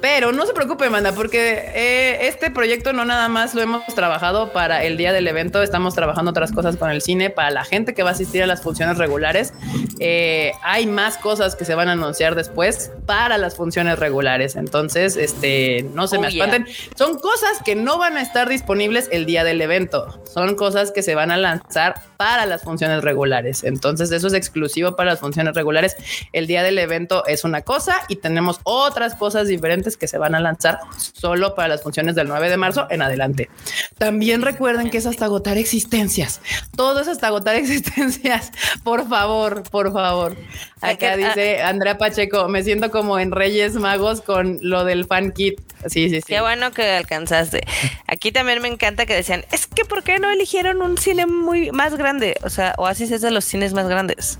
[0.00, 4.52] Pero no se preocupe, manda, porque eh, este proyecto no nada más lo hemos trabajado
[4.52, 7.92] para el día del evento, estamos trabajando otras cosas con el cine, para la gente
[7.92, 9.52] que va a asistir a las funciones regulares.
[9.98, 14.56] Eh, hay más cosas que se van a anunciar después para las funciones regulares.
[14.56, 16.44] Entonces, este, no se me Oh, yeah.
[16.46, 16.74] espanten.
[16.96, 20.22] Son cosas que no van a estar disponibles el día del evento.
[20.24, 23.64] Son cosas que se van a lanzar para las funciones regulares.
[23.64, 25.96] Entonces, eso es exclusivo para las funciones regulares.
[26.32, 30.34] El día del evento es una cosa y tenemos otras cosas diferentes que se van
[30.34, 33.50] a lanzar solo para las funciones del 9 de marzo en adelante.
[33.98, 36.40] También recuerden que es hasta agotar existencias.
[36.76, 38.50] Todo es hasta agotar existencias.
[38.84, 40.36] Por favor, por favor.
[40.80, 45.32] Acá que- dice Andrea Pacheco, me siento como en Reyes Magos con lo del fan
[45.32, 45.60] kit.
[45.86, 46.22] Sí, sí, sí.
[46.26, 47.62] Qué bueno que alcanzaste.
[48.06, 51.70] Aquí también me encanta que decían, es que ¿por qué no eligieron un cine muy
[51.72, 52.36] más grande?
[52.42, 54.38] O sea, Oasis es de los cines más grandes.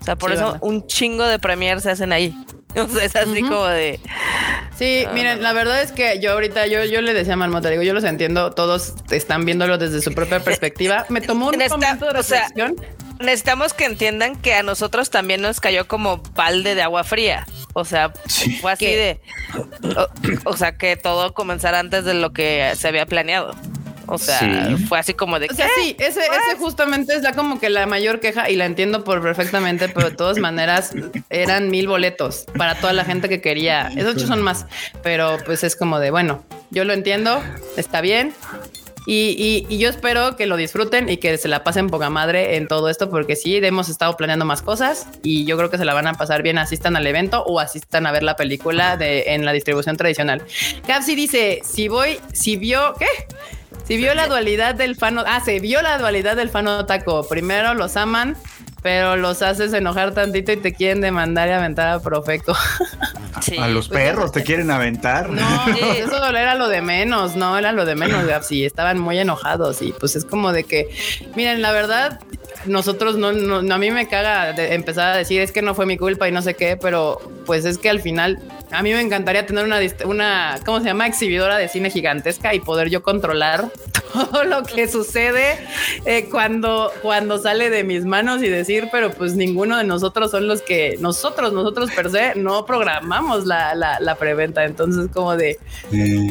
[0.00, 0.58] O sea, por Sí, eso ¿verdad?
[0.62, 2.34] un chingo de premiers se hacen ahí.
[2.82, 4.00] O sea, es así como de...
[4.76, 5.42] Sí, Ah, miren, no.
[5.42, 8.04] la verdad es que yo ahorita, yo, yo le decía a Marmota, digo, yo los
[8.04, 11.04] entiendo, todos están viéndolo desde su propia perspectiva.
[11.08, 12.76] Me tomó un Esta- momento de o sea, reflexión.
[13.20, 17.46] Necesitamos que entiendan que a nosotros también nos cayó como balde de agua fría.
[17.74, 18.56] O sea, Sí.
[18.56, 18.96] fue así ¿Qué?
[18.96, 19.94] de...
[19.96, 23.54] O, o sea, que todo comenzara antes de lo que se había planeado.
[24.14, 24.76] O sea, Sí.
[24.88, 25.46] fue así como de...
[25.50, 25.82] O sea, ¿qué?
[25.82, 29.22] sí, ese, ese justamente es la como que la mayor queja y la entiendo por
[29.22, 30.92] perfectamente, pero de todas maneras
[31.30, 33.90] eran mil boletos para toda la gente que quería.
[33.96, 34.66] Esos ocho son más,
[35.02, 37.42] pero pues es como de, bueno, yo lo entiendo,
[37.76, 38.32] está bien.
[39.04, 42.54] Y, y- y yo espero que lo disfruten y que se la pasen poca madre
[42.54, 45.84] en todo esto, porque sí, hemos estado planeando más cosas y yo creo que se
[45.84, 49.24] la van a pasar bien, asistan al evento o asistan a ver la película de,
[49.34, 50.42] en la distribución tradicional.
[50.86, 53.06] Capsi dice, si voy, si vio, ¿qué?
[53.86, 57.26] Si vio la dualidad del fan, ah, se vio la dualidad del fan otaku.
[57.28, 58.36] Primero los aman,
[58.82, 62.54] pero los haces enojar tantito y te quieren demandar y aventar a Profeco.
[63.40, 63.56] Sí.
[63.58, 65.28] A los Pues, perros te quieren aventar.
[65.28, 65.80] No, Sí.
[65.96, 68.64] eso era lo de menos, no era lo de menos, Gapsi.
[68.64, 70.88] Estaban muy enojados y pues es como de que,
[71.34, 72.20] miren, la verdad,
[72.66, 75.74] nosotros no, no, no, a mí me caga de empezar a decir es que no
[75.74, 78.38] fue mi culpa y no sé qué, pero pues es que al final
[78.72, 81.06] a mí me encantaría tener una, una ¿cómo se llama?
[81.06, 83.70] Exhibidora de cine gigantesca y poder yo controlar
[84.12, 85.58] todo lo que sucede
[86.04, 90.48] eh, cuando, cuando sale de mis manos y decir, pero pues ninguno de nosotros son
[90.48, 94.64] los que nosotros, nosotros per se no programamos la, la, la preventa.
[94.64, 95.58] Entonces, como de,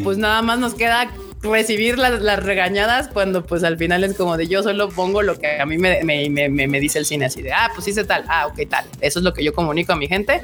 [0.03, 1.09] pues nada más nos queda
[1.41, 5.59] recibir las, regañadas cuando pues al final es como de yo solo pongo lo que
[5.59, 8.25] a mí me, me, me, me dice el cine así de, ah, pues hice tal,
[8.27, 8.85] ah, ok, tal.
[8.99, 10.43] Eso es lo que yo comunico a mi gente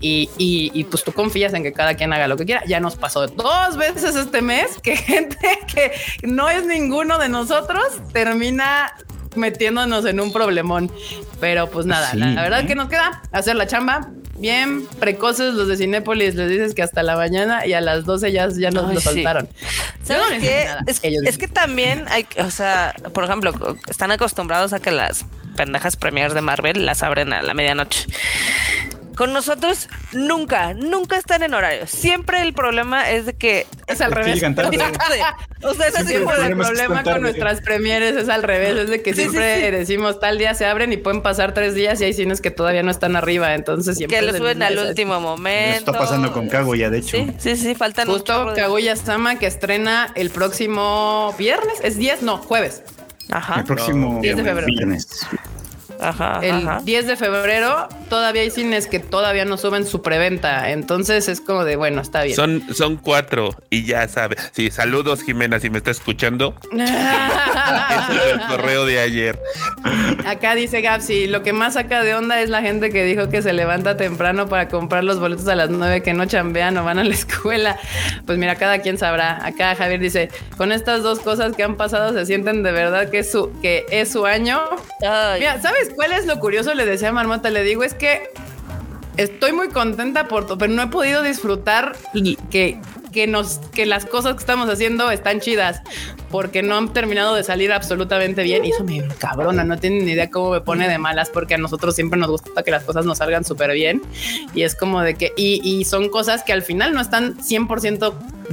[0.00, 2.64] y, y, y, pues tú confías en que cada quien haga lo que quiera.
[2.66, 8.00] Ya nos pasó dos veces este mes que gente que no es ninguno de nosotros
[8.12, 8.94] termina
[9.38, 10.92] metiéndonos en un problemón.
[11.40, 12.66] Pero pues nada, sí, la, verdad ¿eh?
[12.66, 14.08] que nos queda hacer la chamba.
[14.36, 18.30] Bien precoces los de Cinépolis, les dices que hasta la mañana y a las 12
[18.30, 19.48] ya, ya nos Ay, lo soltaron.
[19.48, 19.66] Sí.
[20.04, 20.68] ¿Sabes no qué?
[20.86, 23.52] Es, es, que también hay, o sea, por ejemplo,
[23.88, 25.24] están acostumbrados a que las
[25.56, 28.06] pendejas premiers de Marvel las abren a la medianoche.
[29.18, 31.88] Con nosotros nunca, nunca están en horario.
[31.88, 34.40] Siempre el problema es de que es al revés.
[34.40, 38.76] o sea, ese tipo de problema con nuestras premieres es al revés.
[38.76, 39.70] Es de que sí, siempre sí, sí.
[39.72, 42.84] decimos tal día se abren y pueden pasar tres días y hay cines que todavía
[42.84, 43.56] no están arriba.
[43.56, 45.90] Entonces siempre que lo suben al último momento.
[45.90, 47.16] Está pasando con Kaguya, de hecho.
[47.16, 51.80] Sí, sí, sí, faltan justo Kaguya Sama que estrena el próximo viernes.
[51.82, 52.84] Es 10, no, jueves.
[53.32, 53.58] Ajá.
[53.58, 54.66] El próximo no, 10 de febrero.
[54.68, 55.26] viernes.
[56.00, 56.80] Ajá, el ajá.
[56.84, 60.70] 10 de febrero todavía hay cines que todavía no suben su preventa.
[60.70, 62.36] Entonces es como de bueno, está bien.
[62.36, 64.36] Son, son cuatro y ya sabe.
[64.52, 66.54] Sí, saludos, Jimena, si me está escuchando.
[67.98, 69.38] Es el correo de ayer.
[70.26, 73.42] Acá dice Gapsi, lo que más saca de onda es la gente que dijo que
[73.42, 76.98] se levanta temprano para comprar los boletos a las 9 que no chambean o van
[76.98, 77.78] a la escuela.
[78.26, 79.44] Pues mira, cada quien sabrá.
[79.44, 83.20] Acá Javier dice, con estas dos cosas que han pasado se sienten de verdad que
[83.20, 84.60] es su, que es su año.
[85.02, 85.40] Ay.
[85.40, 86.74] Mira, ¿sabes cuál es lo curioso?
[86.74, 88.30] Le decía a Marmota, le digo, es que
[89.16, 91.96] estoy muy contenta por todo, pero no he podido disfrutar
[92.50, 92.80] que,
[93.12, 95.82] que, nos, que las cosas que estamos haciendo están chidas
[96.30, 100.12] porque no han terminado de salir absolutamente bien y eso me cabrona, no tienen ni
[100.12, 103.04] idea cómo me pone de malas porque a nosotros siempre nos gusta que las cosas
[103.04, 104.02] nos salgan súper bien
[104.54, 108.12] y es como de que y, son cosas que al final no están 100%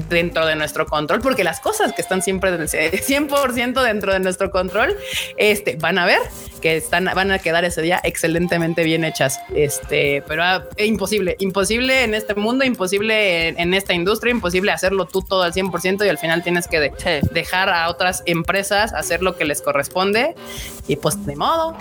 [0.10, 4.96] dentro de nuestro control porque las cosas que están siempre 100% dentro de nuestro control
[5.38, 6.20] este van a ver
[6.62, 9.39] que están van a quedar ese día excelentemente bien hechas.
[9.54, 14.72] Este pero ah, es imposible imposible en este mundo imposible en, en, esta industria imposible
[14.72, 18.93] hacerlo tú todo al 100% y al final tienes que de, dejar a otras empresas
[18.93, 20.36] hacer lo que les corresponde
[20.88, 21.78] y pues de modo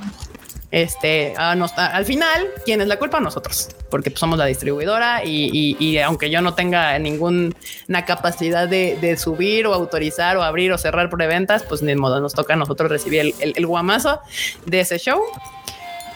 [0.74, 3.20] este, al final, ¿quién es la culpa?
[3.20, 7.54] Nosotros, porque pues, somos la distribuidora y, y, y, aunque yo no tenga ninguna
[8.04, 12.54] capacidad de, subir o autorizar o abrir o cerrar preventas, pues de modo nos toca
[12.54, 14.18] a nosotros recibir el, el, el guamazo
[14.66, 15.20] de ese show.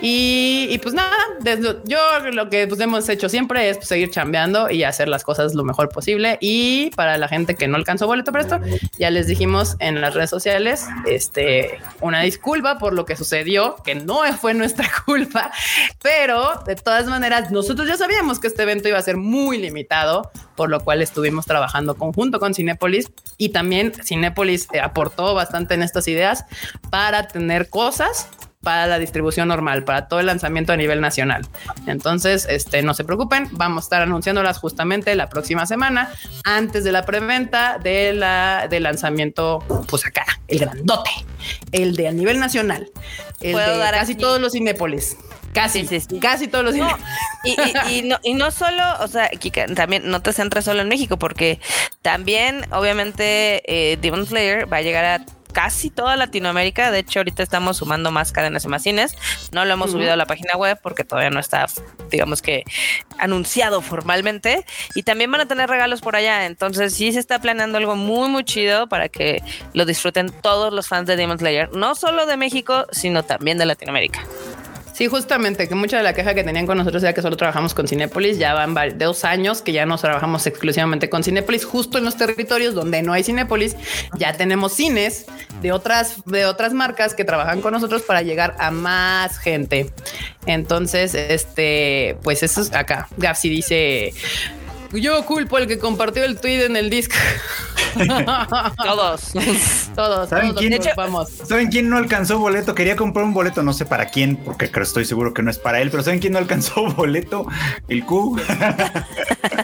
[0.00, 1.98] Y, y, pues nada, desde, yo
[2.32, 5.64] lo que pues, hemos hecho siempre es pues, seguir chambeando y hacer las cosas lo
[5.64, 6.38] mejor posible.
[6.40, 8.60] Y para la gente que no alcanzó boleto para esto,
[8.98, 13.94] ya les dijimos en las redes sociales este, una disculpa por lo que sucedió, que
[13.94, 15.50] no fue nuestra culpa,
[16.02, 20.30] pero de todas maneras nosotros ya sabíamos que este evento iba a ser muy limitado,
[20.54, 25.82] por lo cual estuvimos trabajando conjunto con Cinépolis y también Cinépolis eh, aportó bastante en
[25.82, 26.44] estas ideas
[26.90, 28.28] para tener cosas
[28.62, 31.46] para la distribución normal, para todo el lanzamiento a nivel nacional.
[31.86, 36.10] Entonces, este, no se preocupen, vamos a estar anunciándolas justamente la próxima semana,
[36.44, 41.10] antes de la preventa de la, del lanzamiento, pues acá, el grandote,
[41.72, 42.90] el de a nivel nacional,
[43.40, 44.20] el de casi aquí?
[44.20, 45.16] todos los Cinépolis.
[45.54, 46.20] Casi, sí, sí, sí.
[46.20, 46.88] casi todos los no,
[47.42, 47.56] y,
[47.88, 50.88] y, y, no, y no solo, o sea, Kika, también no te centres solo en
[50.88, 51.58] México, porque
[52.02, 56.92] también, obviamente, eh, Demon Slayer va a llegar a casi toda Latinoamérica.
[56.92, 59.16] De hecho, ahorita estamos sumando más cadenas y más cines.
[59.50, 59.92] No lo hemos uh -huh.
[59.94, 61.66] subido a la página web porque todavía no está,
[62.12, 62.62] digamos que,
[63.18, 64.64] anunciado formalmente.
[64.94, 66.46] Y también van a tener regalos por allá.
[66.46, 69.42] Entonces, sí se está planeando algo muy, muy chido para que
[69.72, 71.74] lo disfruten todos los fans de Demon Slayer.
[71.74, 74.20] No solo de México, sino también de Latinoamérica.
[74.98, 77.72] Sí, justamente, que mucha de la queja que tenían con nosotros era que solo trabajamos
[77.72, 78.36] con Cinépolis.
[78.36, 82.74] Ya van dos años que ya no trabajamos exclusivamente con Cinépolis, justo en los territorios
[82.74, 83.76] donde no hay Cinépolis.
[84.16, 85.26] Ya tenemos cines
[85.62, 89.88] de otras, de otras marcas que trabajan con nosotros para llegar a más gente.
[90.46, 93.06] Entonces, este, pues eso es acá.
[93.18, 94.12] Gapsi dice:
[94.92, 97.14] Yo culpo al que compartió el tweet en el disco.
[98.76, 99.32] todos,
[99.94, 101.30] todos, ¿Saben todos quién, hecho, vamos.
[101.30, 102.74] ¿Saben quién no alcanzó boleto?
[102.74, 105.80] Quería comprar un boleto, no sé para quién, porque estoy seguro que no es para
[105.80, 107.46] él, pero ¿saben quién no alcanzó boleto?
[107.88, 108.40] El Q.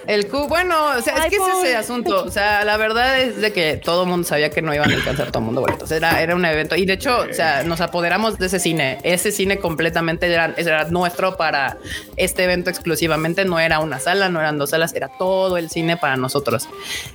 [0.06, 2.24] el Q, bueno, o sea, Ay, es que es ese asunto.
[2.24, 4.94] O sea, la verdad es de que todo el mundo sabía que no iban a
[4.94, 5.90] alcanzar todo el mundo boletos.
[5.90, 6.76] Era, era un evento.
[6.76, 8.98] Y de hecho, o sea, nos apoderamos de ese cine.
[9.02, 11.78] Ese cine completamente era, era nuestro para
[12.16, 13.44] este evento exclusivamente.
[13.44, 16.68] No era una sala, no eran dos salas, era todo el cine para nosotros.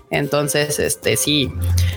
[0.09, 1.51] Entonces, este sí,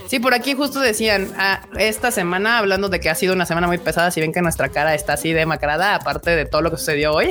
[0.07, 3.67] sí, por aquí justo decían ah, esta semana, hablando de que ha sido una semana
[3.67, 6.77] muy pesada, si ven que nuestra cara está así demacrada, aparte de todo lo que
[6.77, 7.29] sucedió hoy,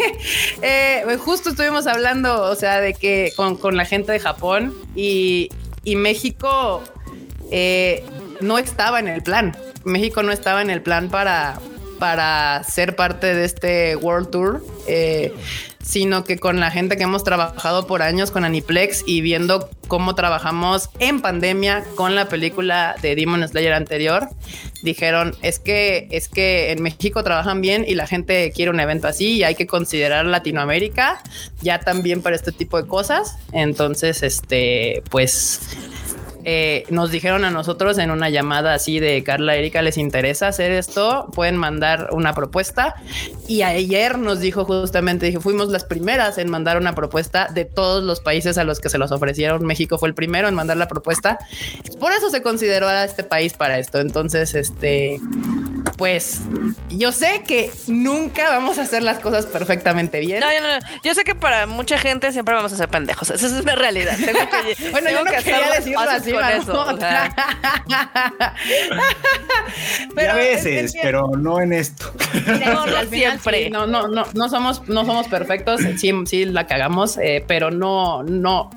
[0.62, 5.50] eh, justo estuvimos hablando, o sea, de que con, con la gente de Japón y,
[5.84, 6.82] y México
[7.50, 8.04] eh,
[8.40, 9.56] no estaba en el plan.
[9.84, 11.60] México no estaba en el plan para,
[11.98, 15.32] para ser parte de este World Tour, eh,
[15.84, 20.14] sino que con la gente que hemos trabajado por años con Aniplex y viendo cómo
[20.14, 24.28] trabajamos en pandemia con la película de Demon Slayer anterior,
[24.82, 29.08] dijeron es que es que en México trabajan bien y la gente quiere un evento
[29.08, 31.22] así y hay que considerar Latinoamérica
[31.60, 33.36] ya también para este tipo de cosas.
[33.52, 35.60] Entonces, este, pues
[36.44, 40.72] eh, nos dijeron a nosotros en una llamada así de Carla Erika, ¿les interesa hacer
[40.72, 41.30] esto?
[41.34, 42.96] Pueden mandar una propuesta.
[43.48, 48.04] Y ayer nos dijo justamente, dije, fuimos las primeras en mandar una propuesta de todos
[48.04, 49.64] los países a los que se los ofrecieron.
[49.64, 51.38] México fue el primero en mandar la propuesta.
[51.98, 54.00] Por eso se consideró a este país para esto.
[54.00, 55.20] Entonces, este,
[55.96, 56.40] pues
[56.90, 60.40] yo sé que nunca vamos a hacer las cosas perfectamente bien.
[60.40, 60.86] No, no, no.
[61.02, 63.30] Yo sé que para mucha gente siempre vamos a ser pendejos.
[63.30, 64.16] Esa es una realidad.
[64.16, 66.86] Tengo que, bueno, yo no que quería decirlo así, con eso.
[66.86, 67.34] o sea.
[70.14, 72.12] pero, a veces, pero no en esto.
[72.64, 73.64] No, no siempre.
[73.64, 75.80] Sí, no, no, no, no somos, no somos perfectos.
[75.98, 78.70] Sí, sí la cagamos, eh, pero no, no.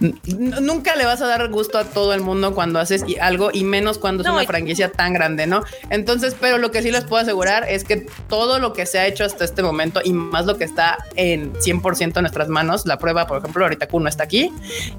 [0.00, 3.98] Nunca le vas a dar gusto a todo el mundo cuando haces algo y menos
[3.98, 5.62] cuando es una franquicia tan grande, ¿no?
[5.90, 9.06] Entonces, pero lo que sí les puedo asegurar es que todo lo que se ha
[9.06, 12.98] hecho hasta este momento y más lo que está en 100% en nuestras manos, la
[12.98, 14.52] prueba, por ejemplo, ahorita Kuno está aquí,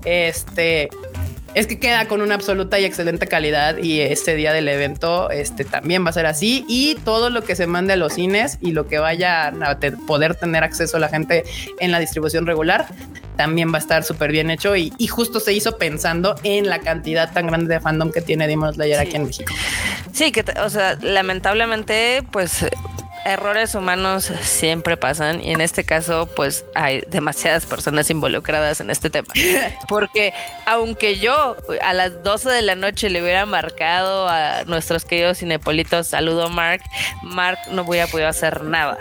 [0.03, 0.89] este
[1.55, 5.63] es que queda con una absoluta y excelente calidad y este día del evento este
[5.63, 8.73] también va a ser así y todo lo que se mande a los cines y
[8.73, 11.45] lo que vaya a poder tener acceso a la gente
[11.79, 12.87] en la distribución regular
[13.37, 16.79] también va a estar súper bien hecho y, y, justo se hizo pensando en la
[16.79, 19.07] cantidad tan grande de fandom que tiene Demon Slayer sí.
[19.07, 19.53] aquí en México.
[20.13, 22.65] Sí, que o sea, lamentablemente pues
[23.25, 29.09] errores humanos siempre pasan y en este caso pues hay demasiadas personas involucradas en este
[29.09, 29.27] tema.
[29.87, 30.33] Porque
[30.65, 36.07] aunque yo a las 12 de la noche le hubiera marcado a nuestros queridos cinepolitos,
[36.07, 36.81] saludo Mark,
[37.23, 38.97] Mark no voy a poder hacer nada.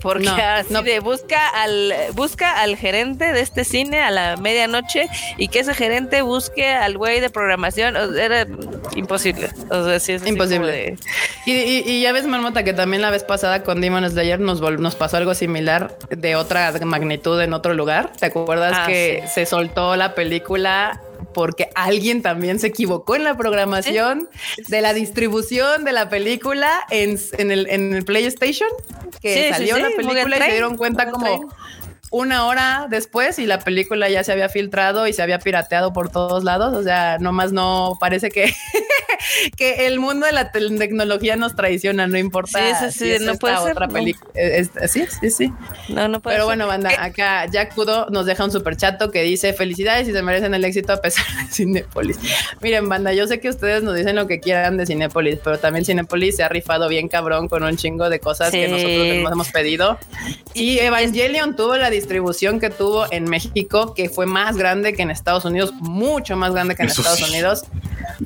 [0.00, 0.82] Porque no, así no.
[0.82, 5.74] de busca al busca al gerente de este cine a la medianoche y que ese
[5.74, 8.46] gerente busque al güey de programación o era
[8.94, 9.50] imposible.
[9.70, 10.72] O sea, sí es imposible.
[10.72, 10.98] De...
[11.46, 14.60] Y, y, y, ya ves, Marmota, que también la vez pasada con Demon Slayer nos,
[14.60, 18.12] nos pasó algo similar de otra magnitud en otro lugar.
[18.18, 19.32] ¿Te acuerdas ah, que sí.
[19.34, 21.00] se soltó la película
[21.34, 24.62] porque alguien también se equivocó en la programación ¿Sí?
[24.68, 28.68] de la distribución de la película en, en, el, en el, PlayStation,
[29.20, 31.48] que sí, salió sí, la película y se dieron cuenta como
[32.10, 36.10] una hora después y la película ya se había filtrado y se había pirateado por
[36.10, 36.74] todos lados.
[36.74, 38.52] O sea, nomás no parece que,
[39.56, 42.58] que el mundo de la tecnología nos traiciona, no importa.
[42.58, 43.72] Sí, sí, sí, si es no puede ser.
[43.72, 44.30] Otra película.
[44.86, 45.52] Sí, sí, sí.
[45.88, 46.56] No, no puede Pero ser.
[46.56, 50.22] bueno, banda, acá Jack Kudo nos deja un super chato que dice felicidades y se
[50.22, 52.18] merecen el éxito a pesar de Cinepolis.
[52.60, 55.84] Miren, banda, yo sé que ustedes nos dicen lo que quieran de Cinepolis, pero también
[55.84, 58.58] Cinepolis se ha rifado bien cabrón con un chingo de cosas sí.
[58.58, 59.98] que nosotros nos hemos pedido.
[60.54, 65.10] Y Evangelion tuvo la distribución que tuvo en México, que fue más grande que en
[65.10, 67.24] Estados Unidos, mucho más grande que en Eso Estados sí.
[67.24, 67.64] Unidos,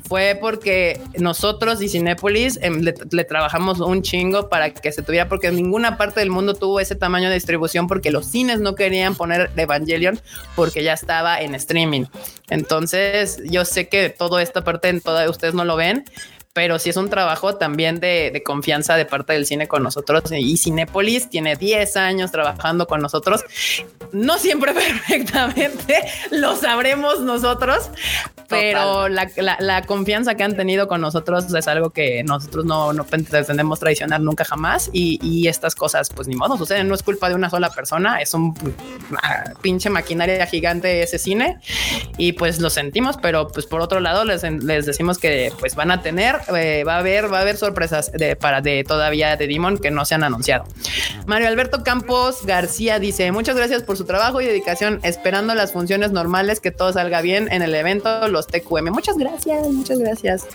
[0.07, 5.29] fue porque nosotros y Cinépolis eh, le, le, trabajamos un chingo para que se tuviera,
[5.29, 8.75] porque en ninguna parte del mundo tuvo ese tamaño de distribución, porque los cines no
[8.75, 10.19] querían poner Evangelion
[10.55, 12.05] porque ya estaba en streaming.
[12.49, 16.05] Entonces, yo sé que toda esta parte en toda ustedes no lo ven,
[16.53, 20.23] pero sí es un trabajo también de, de, confianza de parte del cine con nosotros.
[20.31, 23.43] Y Cinépolis tiene 10 años trabajando con nosotros.
[24.11, 24.73] No siempre
[25.07, 25.99] perfectamente
[26.29, 27.89] lo sabremos nosotros,
[28.47, 32.93] pero la, la, la, confianza que han tenido con nosotros es algo que nosotros no,
[32.93, 34.91] no pretendemos traicionar nunca jamás.
[34.93, 36.87] Y, y, estas cosas, pues ni modo, suceden.
[36.87, 38.53] No es culpa de una sola persona, es un
[39.09, 41.59] una pinche maquinaria gigante ese cine.
[42.17, 45.89] Y pues lo sentimos, pero pues por otro lado les, les decimos que pues van
[45.89, 49.77] a tener eh, va a haber, va a haber sorpresas para de todavía de Demon
[49.77, 50.65] que no se han anunciado.
[51.25, 56.11] Mario Alberto Campos García dice: Muchas gracias por su trabajo y dedicación, esperando las funciones
[56.11, 58.91] normales, que todo salga bien en el evento, los TQM.
[58.91, 60.47] Muchas gracias, muchas gracias.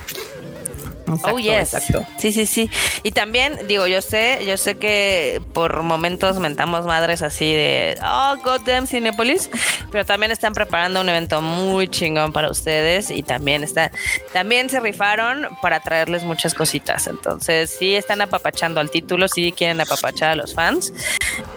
[1.14, 1.74] Exacto, oh, yes.
[1.74, 2.06] Exacto.
[2.18, 2.70] Sí, sí, sí.
[3.02, 8.36] Y también, digo, yo sé, yo sé que por momentos mentamos madres así de, oh,
[8.44, 9.50] goddamn Cinepolis,
[9.90, 13.90] pero también están preparando un evento muy chingón para ustedes y también está,
[14.32, 17.06] también se rifaron para traerles muchas cositas.
[17.06, 20.92] Entonces, sí están apapachando al título, sí quieren apapachar a los fans.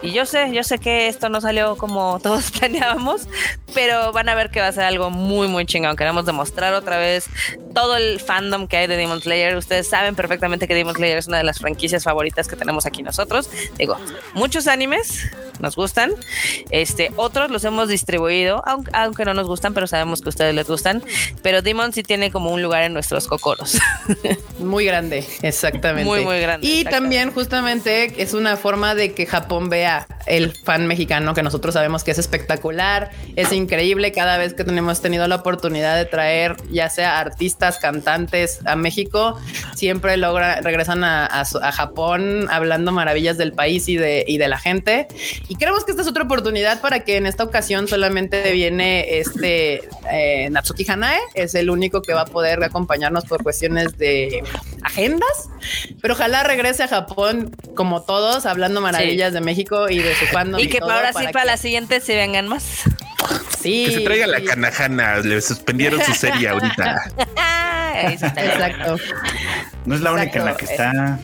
[0.01, 3.27] Y yo sé, yo sé que esto no salió como todos planeábamos,
[3.73, 5.95] pero van a ver que va a ser algo muy, muy chingón.
[5.95, 7.25] Queremos demostrar otra vez
[7.73, 9.40] todo el fandom que hay de Demon Slayer.
[9.57, 13.03] Ustedes saben perfectamente que Demon Slayer es una de las franquicias favoritas que tenemos aquí
[13.03, 13.49] nosotros.
[13.77, 13.97] Digo,
[14.33, 15.29] muchos animes
[15.61, 16.11] nos gustan.
[16.69, 20.55] Este, otros los hemos distribuido, aunque, aunque no nos gustan, pero sabemos que a ustedes
[20.55, 21.03] les gustan.
[21.41, 23.77] Pero Demon sí tiene como un lugar en nuestros cocoros.
[24.59, 26.09] Muy grande, exactamente.
[26.09, 30.87] Muy, muy grande, Y también justamente es una forma de que Japón vea el fan
[30.87, 35.37] mexicano que nosotros sabemos que es espectacular, es increíble cada vez que tenemos tenido la
[35.37, 39.39] oportunidad de traer ya sea artistas, cantantes a México,
[39.75, 44.57] siempre logra, regresan a, a Japón hablando maravillas del país y de, y de la
[44.57, 45.07] gente.
[45.51, 49.81] Y creemos que esta es otra oportunidad para que en esta ocasión solamente viene este
[50.09, 54.41] eh, Natsuki Hanae, es el único que va a poder acompañarnos por cuestiones de
[54.81, 55.49] agendas,
[56.01, 60.57] pero ojalá regrese a Japón como todos, hablando maravillas de México y de su fandom.
[60.61, 62.83] Y que todo para ahora sí, para que- la siguiente se vengan más.
[63.61, 65.17] Sí, Que se traiga la canajana.
[65.19, 67.11] Le suspendieron su serie ahorita.
[67.95, 68.97] Exacto.
[69.85, 71.19] No es la única en la que está.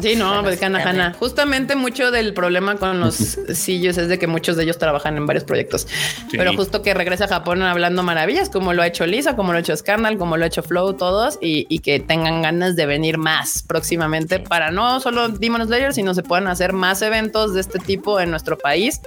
[0.00, 0.62] Sí, no, Bueno, pues.
[0.62, 1.14] Hana.
[1.14, 5.26] Justamente mucho del problema con los sillos es de que muchos de ellos trabajan en
[5.26, 5.86] varios proyectos.
[6.32, 9.58] Pero justo que regresa a Japón hablando maravillas, como lo ha hecho Lisa, como lo
[9.58, 12.86] ha hecho Scandal, como lo ha hecho Flow, todos, y, y que tengan ganas de
[12.86, 17.60] venir más próximamente para no solo Demon Slayer, sino se puedan hacer más eventos de
[17.60, 19.00] este tipo en nuestro país.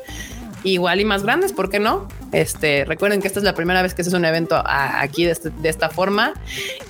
[0.67, 2.07] Igual y más grandes, ¿por qué no?
[2.33, 5.23] Este, recuerden que esta es la primera vez que se hace un evento a- aquí
[5.23, 6.33] de, este- de esta forma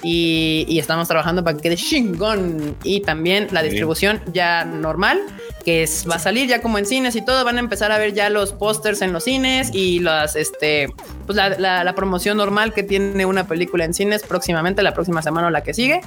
[0.01, 5.21] y, y estamos trabajando para que quede chingón y también la distribución ya normal
[5.63, 7.97] que es, va a salir ya como en cines y todo, van a empezar a
[7.97, 10.87] ver ya los pósters en los cines y las, este,
[11.25, 15.21] pues la, la- la promoción normal que tiene una película en cines próximamente, la próxima
[15.21, 15.99] semana o la que sigue,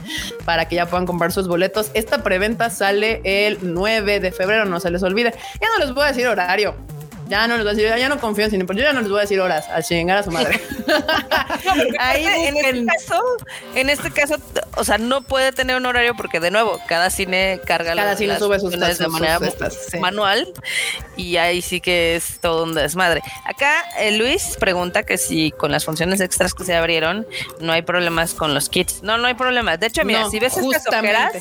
[0.47, 1.90] para que ya puedan comprar sus boletos.
[1.92, 5.34] Esta preventa sale el 9 de febrero, no se les olvide.
[5.60, 6.74] Ya no les voy a decir horario.
[7.31, 9.01] Ya no les voy a decir, ya no confío en cine, pero yo ya no
[9.01, 10.61] les voy a decir horas, a chingar a su madre.
[11.98, 13.23] Ahí en este caso,
[13.74, 14.36] en este caso,
[14.77, 18.19] o sea, no puede tener un horario porque de nuevo, cada cine carga Cada las-
[18.19, 19.98] cine sube sus funciones de sus- manera sus estas, sí.
[19.98, 20.52] manual
[21.16, 23.23] y ahí sí que es todo un desmadre.
[23.44, 27.27] Acá eh, Luis pregunta que si con las funciones extras que se abrieron
[27.61, 29.02] no hay problemas con los kits.
[29.02, 29.78] No, no hay problemas.
[29.78, 31.32] De hecho, mira, No, si ves estas ojeras,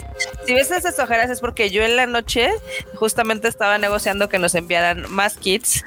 [0.46, 2.52] si ves esas ojeras es porque yo en la noche
[2.96, 5.79] justamente estaba negociando que nos enviaran más kits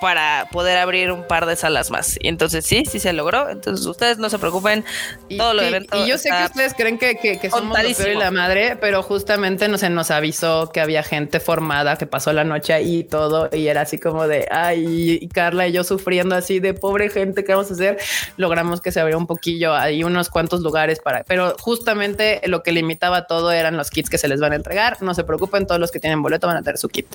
[0.00, 2.18] para poder abrir un par de salas más.
[2.20, 3.48] Y entonces sí, sí se logró.
[3.48, 4.84] Entonces ustedes no se preocupen.
[5.28, 7.76] Y, todo lo sí, evento y yo sé que ustedes creen que, que, que somos
[7.76, 11.96] lo peor y la madre, pero justamente no se nos avisó que había gente formada
[11.96, 15.68] que pasó la noche ahí y todo, y era así como de ay, y Carla
[15.68, 17.98] y yo sufriendo así de pobre gente, ¿qué vamos a hacer?
[18.36, 22.72] Logramos que se abriera un poquillo, hay unos cuantos lugares para, pero justamente lo que
[22.72, 25.02] limitaba todo eran los kits que se les van a entregar.
[25.02, 27.06] No se preocupen, todos los que tienen boleto van a tener su kit.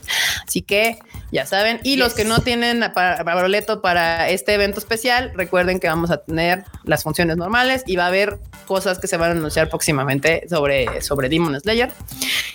[0.45, 0.99] Así que
[1.31, 2.15] ya saben, y los Yes.
[2.15, 6.63] que no tienen para, para boleto para este evento especial, recuerden que vamos a tener
[6.89, 11.01] las funciones normales y va a haber cosas que se van a anunciar próximamente sobre,
[11.01, 11.91] sobre Demon Slayer.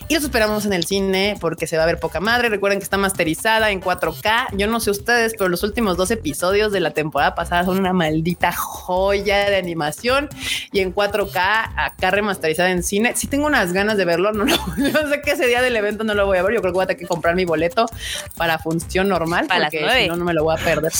[0.08, 2.48] Y los esperamos en el cine porque se va a ver poca madre.
[2.50, 4.48] Recuerden que está masterizada en 4K.
[4.52, 7.92] Yo no sé ustedes, pero los últimos dos episodios de la temporada pasada son una
[7.94, 10.28] maldita joya de animación
[10.72, 13.12] y en 4K acá remasterizada en cine.
[13.16, 16.04] Si tengo unas ganas de verlo, no, lo- yo sé que ese día del evento
[16.04, 16.54] no lo voy a ver.
[16.54, 17.86] Yo creo que voy a tener que comprar mi boleto
[18.36, 20.92] para función normal Para porque si no, no me lo voy a perder.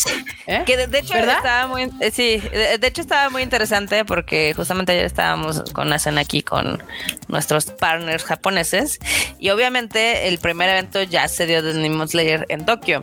[0.47, 0.63] ¿Eh?
[0.65, 1.37] Que de, de hecho ¿Verdad?
[1.39, 5.87] estaba muy, eh, sí, de, de hecho estaba muy interesante porque justamente ayer estábamos con
[5.89, 6.83] una cena aquí con
[7.29, 8.99] nuestros partners japoneses
[9.39, 13.03] y obviamente el primer evento ya se dio de Demon Slayer en Tokio.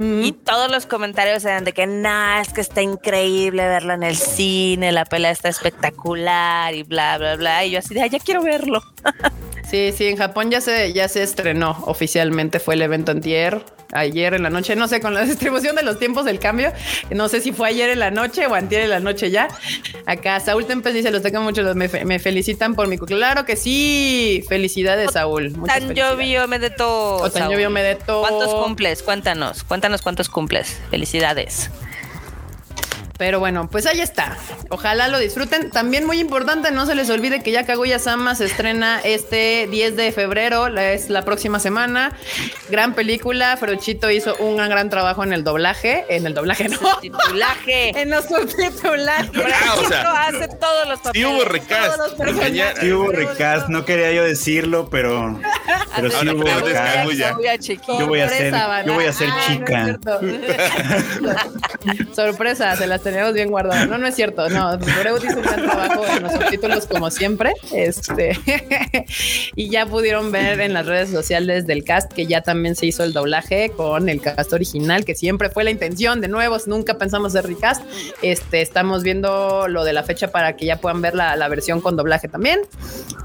[0.00, 4.16] Y todos los comentarios eran de que no, es que está increíble verlo en el
[4.16, 8.18] cine, la pelea está espectacular y bla bla bla y yo así de "Ay, ya
[8.18, 8.82] quiero verlo.
[9.70, 13.64] Sí, sí, en Japón ya se, ya se estrenó oficialmente, fue el evento antier,
[13.94, 16.72] ayer en la noche, no sé, con la distribución de los tiempos del cambio,
[17.10, 19.48] no sé si fue ayer en la noche o antier en la noche ya.
[20.06, 22.98] Acá Saúl Tempes dice, los tengo mucho, los- me, fe- me felicitan por mi...
[22.98, 25.50] Claro que sí, felicidades Saúl.
[25.56, 27.16] muchas Tan llovio Medeto.
[27.16, 28.20] O tan llovio Medeto.
[28.20, 29.02] ¿Cuántos cumples?
[29.02, 30.80] Cuéntanos, cuéntanos cuántos cumples.
[30.90, 31.70] Felicidades.
[33.16, 34.36] Pero bueno, pues ahí está.
[34.70, 35.70] Ojalá lo disfruten.
[35.70, 39.94] También muy importante, no se les olvide que ya Kaguya Sama se estrena este 10
[39.96, 42.16] de febrero, es la próxima semana.
[42.70, 43.56] Gran película.
[43.56, 46.04] Ferochito hizo un gran, gran trabajo en el doblaje.
[46.08, 46.78] En el doblaje, no.
[47.00, 47.90] Titulaje.
[48.00, 49.30] en los subtitulajes.
[49.66, 51.26] Ah, o sea, hace todos los Sí papeles.
[51.28, 52.00] hubo recast.
[52.80, 55.38] Sí hubo recast, no quería yo decirlo, pero,
[55.94, 57.10] pero sí hubo recast.
[57.98, 58.54] Yo voy a ser-
[58.86, 59.84] yo voy a ser Ah, chica.
[59.84, 60.20] cierto.
[62.14, 63.88] Sorpresa, se las teníamos bien guardadas.
[63.88, 64.48] No, no es cierto.
[64.48, 67.52] No, Freud hizo un gran trabajo en los subtítulos como siempre.
[67.72, 68.36] Este
[69.54, 73.04] y ya pudieron ver en las redes sociales del cast que ya también se hizo
[73.04, 76.20] el doblaje con el cast original, que siempre fue la intención.
[76.20, 77.84] De nuevo, nunca pensamos hacer recast.
[78.22, 81.80] Este estamos viendo lo de la fecha para que ya puedan ver la, la versión
[81.80, 82.60] con doblaje también.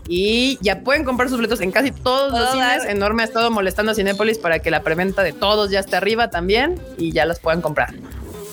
[0.07, 2.85] Y ya pueden comprar sus boletos en casi todos los ¿Puedo cines.
[2.85, 6.30] Enorme ha estado molestando a Cinépolis para que la preventa de todos ya esté arriba
[6.30, 7.93] también y ya las puedan comprar.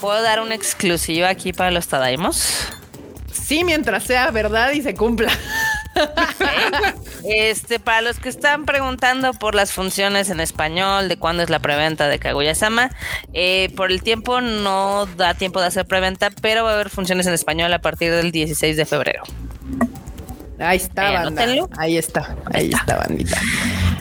[0.06, 2.68] ¿Puedo dar una exclusiva aquí para los Tadaimos?
[3.32, 5.32] Sí, mientras sea verdad y se cumpla.
[7.24, 11.58] Este, para los que están preguntando por las funciones en español, de cuándo es la
[11.58, 12.92] preventa de Kaguya-sama,
[13.32, 17.26] eh, por el tiempo no da tiempo de hacer preventa, pero va a haber funciones
[17.26, 19.24] en español a partir del 16 de febrero.
[20.60, 21.42] Ahí está, Ahí, banda.
[21.42, 21.68] anótenlo.
[21.76, 23.40] Ahí está, ahí está, bandita.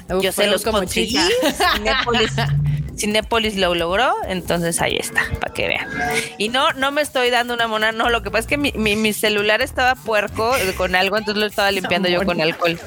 [0.09, 1.17] Uf, Yo se los como conseguí.
[2.97, 5.89] Cinépolis, lo logró, entonces ahí está, para que vean.
[6.37, 8.71] Y no, no me estoy dando una mona, no, lo que pasa es que mi,
[8.73, 12.79] mi- mi celular estaba puerco con algo, entonces lo estaba limpiando yo con alcohol.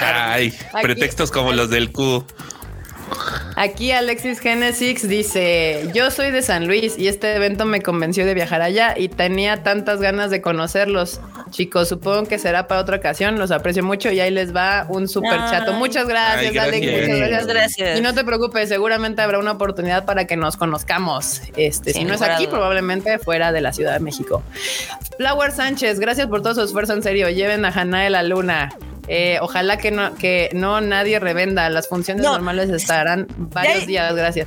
[0.00, 2.24] Ay, Aquí- pretextos como los del Q.
[3.56, 8.32] Aquí Alexis Genesis dice, yo soy de San Luis y este evento me convenció de
[8.32, 11.20] viajar allá y tenía tantas ganas de conocerlos.
[11.50, 15.08] Chicos, supongo que será para otra ocasión, los aprecio mucho y ahí les va un
[15.08, 15.72] super chato.
[15.74, 17.98] Muchas gracias, Ay, Alex, muchas gracias.
[17.98, 21.42] Y no te preocupes, seguramente habrá una oportunidad para que nos conozcamos.
[21.56, 24.42] Este, si no es aquí, probablemente fuera de la Ciudad de México.
[25.18, 27.28] Flower Sánchez, gracias por todo su esfuerzo, en serio.
[27.28, 28.70] Lleven a Hanae la luna.
[29.12, 31.68] Eh, ojalá que no, que no nadie revenda.
[31.68, 32.30] Las funciones No.
[32.32, 34.46] normales estarán varios días, gracias.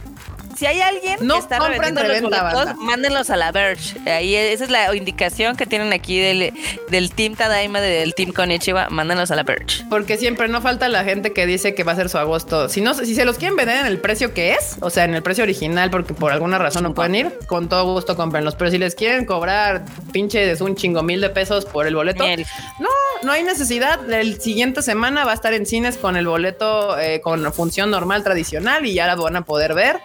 [0.57, 2.75] Si hay alguien No que está revendiendo los reventa, boletos, banda.
[2.79, 3.97] mándenlos a la Verge.
[4.09, 6.53] Ahí esa es la indicación que tienen aquí del,
[6.89, 8.89] del Team Tadaima, del Team Konichiwa.
[8.89, 9.83] Mándenlos a la Verge.
[9.89, 12.69] Porque siempre no falta la gente que dice que va a ser su agosto.
[12.69, 15.13] Si no, si se los quieren vender en el precio que es, o sea, en
[15.15, 18.55] el precio original, porque por alguna razón no pueden ir, con todo gusto comprenlos.
[18.55, 22.45] Pero si les quieren cobrar pinches un chingo mil de pesos por el boleto, Miel.
[22.79, 22.89] no,
[23.23, 24.11] no hay necesidad.
[24.11, 28.23] El siguiente semana va a estar en cines con el boleto eh, con función normal
[28.23, 29.99] tradicional y ya la van a poder ver.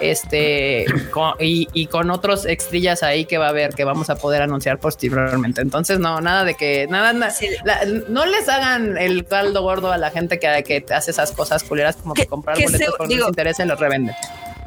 [0.00, 4.16] Este con- y, y con otros extrillas ahí que va a haber que vamos a
[4.16, 5.60] poder anunciar posteriormente.
[5.60, 7.30] Entonces, no, nada de que nada, na-
[7.64, 11.62] la- no les hagan el caldo gordo a la gente que, que hace esas cosas
[11.62, 14.14] culeras como que, Que- comprar que boletos se- por digo- les interesa y los revenden.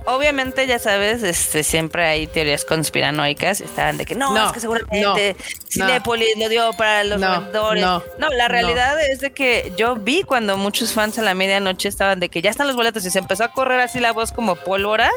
[0.10, 3.60] Obviamente, ya sabes, este, siempre hay teorías conspiranoicas.
[3.60, 5.36] Estaban de que no, No, es que seguramente
[5.70, 7.84] Cinépolis lo dio para los No, vendedores.
[7.84, 8.54] no, No, la no.
[8.54, 12.42] realidad es de que yo vi cuando muchos fans a la medianoche estaban de que
[12.42, 15.12] ya están los boletos y se empezó a correr así la voz como pólvora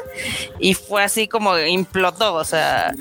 [0.59, 2.35] y fue así como implotó.
[2.35, 2.93] O sea,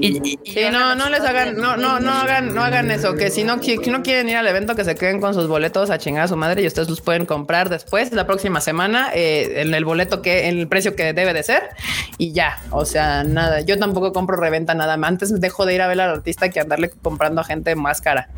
[0.00, 3.14] y, Sí, no, no les hagan, no, no, no hagan, no hagan eso.
[3.14, 5.46] Que si no, qui- si no quieren ir al evento, que se queden con sus
[5.46, 9.10] boletos a chingar a su madre y ustedes los pueden comprar después, la próxima semana,
[9.14, 11.70] eh, en el boleto que, en el precio que debe de ser
[12.18, 12.58] y ya.
[12.70, 13.60] O sea, nada.
[13.60, 15.08] Yo tampoco compro reventa nada más.
[15.08, 18.28] Antes dejo de ir a ver al artista que andarle comprando a gente más cara.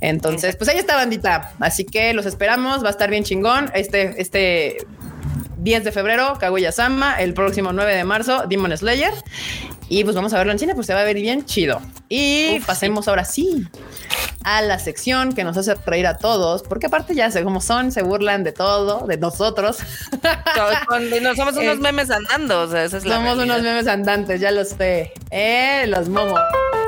[0.00, 1.52] Entonces, pues ahí está, bandita.
[1.60, 2.82] Así que los esperamos.
[2.82, 3.70] Va a estar bien chingón.
[3.74, 4.86] Este, este
[5.58, 7.20] 10 de febrero, Kaguya-sama.
[7.20, 9.14] El próximo 9 de marzo, Demon Slayer.
[9.92, 11.80] Y pues vamos a verlo en cine, pues se va a ver bien chido.
[12.08, 13.66] Y Uf, pasemos ahora sí
[14.44, 17.90] a la sección que nos hace reír a todos, porque aparte ya sé cómo son,
[17.90, 19.78] se burlan de todo, de nosotros.
[21.22, 22.62] No, somos unos Eh, memes andando.
[22.62, 23.56] O sea, esa es la Somos realidad.
[23.56, 25.12] unos memes andantes, ya lo sé.
[25.30, 26.40] Eh, los momos.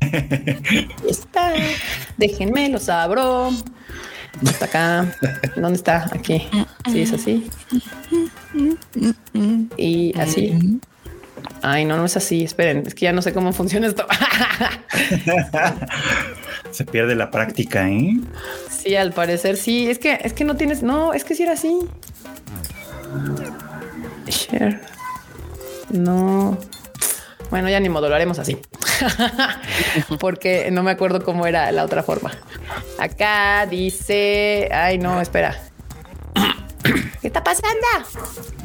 [0.00, 1.52] Ahí está.
[2.16, 3.50] Déjenme, los abro.
[4.42, 5.16] Está acá.
[5.56, 6.08] ¿Dónde está?
[6.12, 6.48] Aquí.
[6.90, 7.48] Sí, es así.
[9.76, 10.80] Y así.
[11.62, 12.44] Ay, no, no es así.
[12.44, 14.06] Esperen, es que ya no sé cómo funciona esto.
[16.70, 18.18] Se pierde la práctica, ¿eh?
[18.70, 19.88] sí, al parecer sí.
[19.88, 20.82] Es que, es que no tienes.
[20.82, 21.78] No, es que sí era así.
[24.26, 24.80] Share.
[25.90, 26.58] No.
[27.50, 28.58] Bueno, ya ni modo, lo haremos así.
[30.20, 32.32] Porque no me acuerdo cómo era la otra forma.
[32.98, 34.68] Acá dice.
[34.72, 35.56] Ay, no, espera.
[37.20, 37.86] ¿Qué está pasando?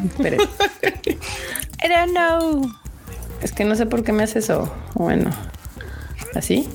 [0.05, 0.39] Esperen.
[1.83, 2.71] I don't know.
[3.41, 4.73] Es que no sé por qué me hace eso.
[4.93, 5.31] Bueno,
[6.35, 6.69] así.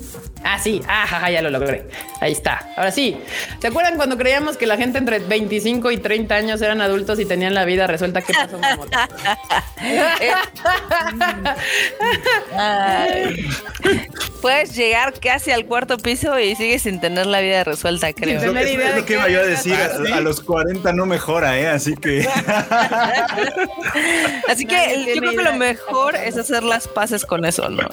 [0.49, 0.81] Ah, sí.
[0.87, 1.89] Ah, jaja, ya lo logré.
[2.21, 2.69] Ahí está.
[2.77, 3.17] Ahora sí.
[3.59, 7.25] ¿Se acuerdan cuando creíamos que la gente entre 25 y 30 años eran adultos y
[7.25, 8.21] tenían la vida resuelta?
[8.21, 8.57] ¿Qué pasó?
[14.41, 18.39] Puedes llegar casi al cuarto piso y sigues sin tener la vida resuelta, creo.
[18.39, 19.73] Sin tener Es- idea es de lo que iba yo a decir.
[19.73, 20.13] hacer.
[20.13, 21.67] A, a los 40 no mejora, ¿eh?
[21.67, 22.27] Así que
[24.47, 27.87] Así que yo creo que lo mejor es hacer las paces con eso, ¿no?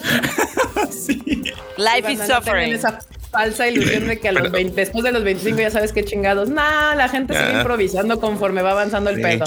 [0.91, 1.23] sí.
[1.77, 2.99] Life is no tengan esa-
[3.31, 6.49] falsa ilusión de que a los 20, después de los 25 ya sabes qué chingados.
[6.51, 7.59] Nah, la gente sigue Ah.
[7.59, 9.23] improvisando conforme va avanzando el Sí.
[9.23, 9.45] pedo.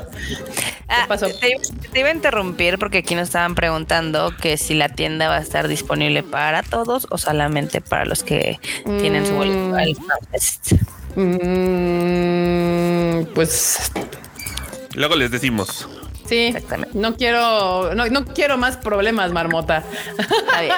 [0.90, 1.28] Ah, pasó?
[1.28, 1.62] Te, iba-
[1.94, 5.42] te iba a interrumpir porque aquí nos estaban preguntando que si la tienda va a
[5.42, 9.74] estar disponible para todos o solamente para los que tienen su boleto Mm.
[9.76, 9.96] al.
[13.22, 13.92] Mm, pues
[14.96, 15.88] Luego les decimos.
[16.28, 16.98] Sí, Exactamente.
[16.98, 19.84] no quiero, no, no quiero más problemas, marmota.
[20.18, 20.74] Está bien.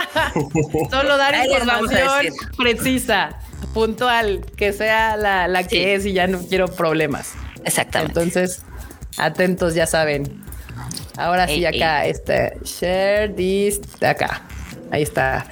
[0.92, 3.30] Solo dar Ahí información precisa,
[3.74, 5.84] puntual, que sea la, la que Sí.
[5.86, 7.34] es y ya no quiero problemas.
[7.66, 8.20] Exactamente.
[8.22, 8.64] Entonces,
[9.18, 10.42] atentos, ya saben.
[11.18, 14.42] Ahora sí, Ey, acá, este, share this, de acá.
[14.92, 15.46] Ahí está.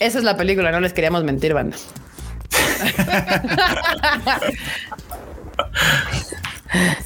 [0.00, 1.76] Esa es la película, no les queríamos mentir, banda.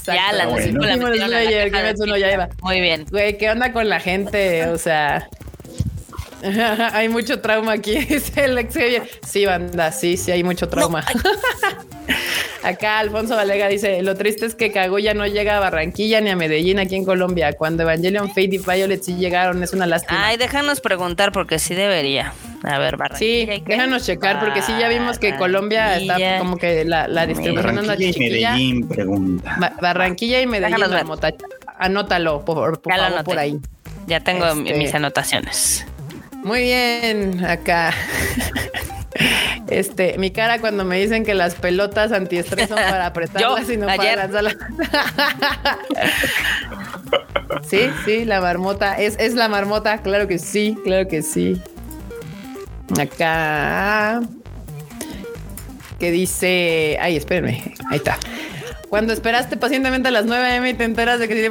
[0.07, 2.49] ya la metieron a la Slayer, caja de Kimetsu no Yaiba.
[2.63, 3.07] Muy bien.
[3.11, 4.67] Güey, ¿qué onda con la gente?
[4.79, 5.29] O sea,
[6.93, 7.99] hay mucho trauma aquí.
[8.09, 8.75] Dice el ex
[9.27, 11.05] Sí, banda, sí, sí, hay mucho trauma.
[12.63, 16.37] Acá Alfonso Valega dice: Lo triste es que Kaguya no llega a Barranquilla ni a
[16.37, 17.53] Medellín aquí en Colombia.
[17.53, 20.27] Cuando Evangelion Fate y Violet sí llegaron, es una lástima.
[20.27, 22.33] Ay, déjanos preguntar porque sí debería.
[22.65, 23.55] A ver, Barranquilla.
[23.57, 27.79] Sí, déjanos checar porque sí ya vimos que Colombia está como que la, la distribución
[27.79, 28.51] anda Barranquilla y chiquilla.
[28.53, 29.57] Medellín pregunta.
[29.59, 30.77] Ba- Barranquilla y Medellín.
[31.79, 33.59] Anótalo, por, por favor, ahí.
[34.07, 35.87] Ya tengo Este- mis anotaciones.
[36.43, 37.93] Muy bien, acá.
[39.69, 43.87] Este, mi cara cuando me dicen que las pelotas antiestrés son para apretarlas y no
[43.87, 44.57] para lanzarlas.
[47.69, 48.95] sí, sí, la marmota.
[48.95, 51.61] Es, es la marmota, claro que sí, claro que sí.
[52.97, 54.21] Acá.
[55.99, 56.97] Que dice.
[57.01, 57.75] Ay, espérenme.
[57.91, 58.19] Ahí está.
[58.89, 61.51] Cuando esperaste pacientemente a las 9 am y te enteras de que si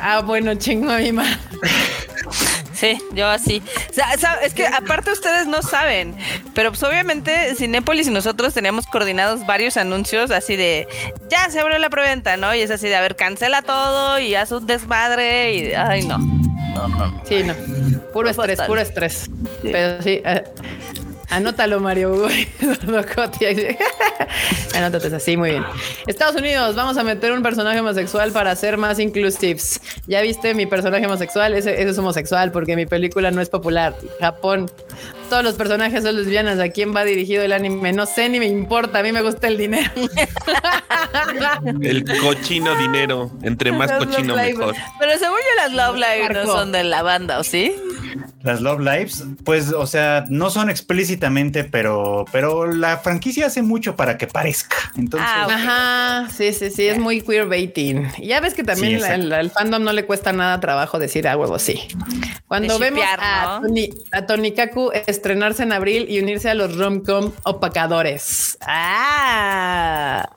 [0.00, 1.36] Ah, bueno, chingo a mi madre.
[2.78, 3.62] Sí, yo así.
[3.90, 6.14] O sea, es que aparte ustedes no saben,
[6.54, 10.86] pero pues obviamente Cinépolis y nosotros teníamos coordinados varios anuncios así de
[11.28, 12.54] ya se abrió la preventa, ¿no?
[12.54, 16.18] Y es así de a ver, cancela todo y haz un desmadre y ay no.
[17.28, 17.54] Sí, no.
[18.12, 18.66] Puro No estrés, fatal.
[18.68, 19.28] puro estrés.
[19.62, 20.44] Pero sí, eh,
[21.30, 22.28] anótalo, Mario Hugo.
[24.74, 25.64] Anótate así, muy bien.
[26.06, 29.80] Estados Unidos, vamos a meter un personaje homosexual para ser más inclusives.
[30.06, 33.94] Ya viste mi personaje homosexual, ese, ese es homosexual porque mi película no es popular.
[34.20, 34.70] Japón,
[35.28, 36.58] todos los personajes son lesbianas.
[36.58, 37.92] ¿A quién va dirigido el anime?
[37.92, 38.98] No sé ni me importa.
[38.98, 39.90] A mí me gusta el dinero.
[41.82, 43.30] El cochino dinero.
[43.42, 44.74] Entre más Los cochino, mejor.
[44.98, 47.74] Pero según yo las Love Live no son de la banda, ¿o sí?
[48.42, 53.96] Las Love Lives, pues, o sea, no son explícitamente, pero, pero la franquicia hace mucho
[53.96, 54.76] para que parezca.
[54.96, 55.46] Entonces, Ah.
[55.50, 58.08] Ajá, sí, sí, sí, es muy queerbaiting.
[58.18, 61.26] Y ya ves que también Sí, la- el fandom no le cuesta nada trabajo decir
[61.28, 61.88] a huevo, sí.
[62.46, 63.66] Cuando De vemos shippear, a, ¿no?
[63.66, 68.58] Toni, a Tonikaku estrenarse en abril y unirse a los romcom opacadores.
[68.66, 70.28] Ah,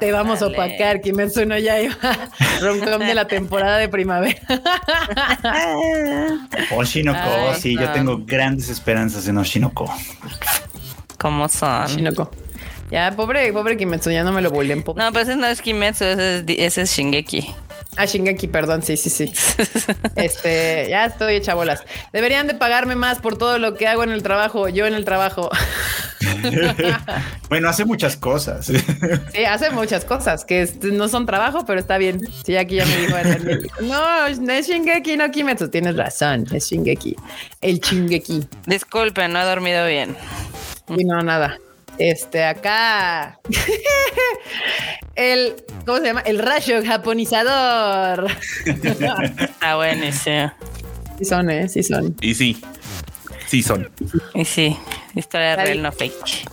[0.00, 1.94] te vamos a opacar, Kimetsu no Yaiba.
[2.60, 4.38] romcom de la temporada de primavera.
[6.76, 9.92] Oshinoko, Ay, sí, yo tengo grandes esperanzas en Oshinoko.
[11.18, 11.86] ¿Cómo son?
[11.86, 12.30] Shinoko.
[12.90, 14.84] Ya, pobre, pobre Kimetsu, ya no me lo bullen.
[14.86, 17.54] No, pero ese no es Kimetsu, ese es, di- ese es Shingeki.
[17.96, 19.32] Ah, Shingeki, perdón, sí, sí, sí.
[20.16, 21.84] Este, ya estoy hecha bolas.
[22.12, 25.04] Deberían de pagarme más por todo lo que hago en el trabajo, yo en el
[25.04, 25.50] trabajo.
[27.48, 28.66] Bueno, hace muchas cosas.
[28.66, 32.20] Sí, hace muchas cosas que no son trabajo, pero está bien.
[32.46, 33.16] Sí, aquí ya me dijo.
[33.82, 35.68] No, no es Shingeki, no Kimetsu.
[35.68, 37.16] Tienes razón, es Shingeki.
[37.60, 38.46] El Shingeki.
[38.66, 40.16] Disculpen, no he dormido bien.
[40.88, 41.58] Y no, nada.
[41.98, 43.38] Este, acá.
[45.14, 45.54] El,
[45.84, 46.20] ¿cómo se llama?
[46.20, 48.26] El rayo japonizador.
[48.66, 50.52] Está buenísimo.
[51.18, 51.68] Sí son, ¿eh?
[51.68, 52.16] Sí son.
[52.20, 52.62] Y sí.
[53.46, 53.90] Sí son.
[54.34, 54.76] Y sí,
[55.14, 55.66] historia Ahí.
[55.66, 56.48] real, no fake.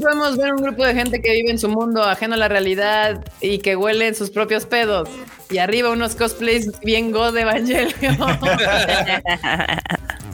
[0.00, 3.24] Podemos ver un grupo de gente que vive en su mundo ajeno a la realidad
[3.40, 5.08] y que huele en sus propios pedos.
[5.50, 7.92] Y arriba unos cosplays bien go de Evangelio.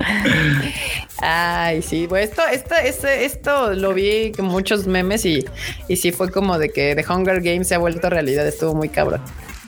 [1.23, 5.45] Ay, sí, bueno, esto, esto, este- esto lo vi con muchos memes y,
[5.89, 8.47] y sí fue como de que The Hunger Games se ha vuelto realidad.
[8.47, 9.21] Estuvo muy cabrón.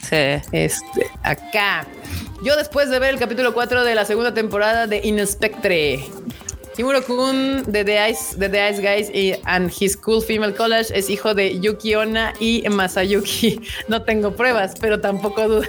[0.08, 0.16] Sí.
[0.52, 1.86] Este, acá.
[2.44, 6.04] Yo después de ver el capítulo 4 de la segunda temporada de Inspectre.
[6.74, 10.86] Kimuro Kun de The Ice, de The Ice Guys y and His Cool Female College
[10.94, 13.60] es hijo de Yuki Onna y Masayuki.
[13.88, 15.68] No tengo pruebas, pero tampoco dudas.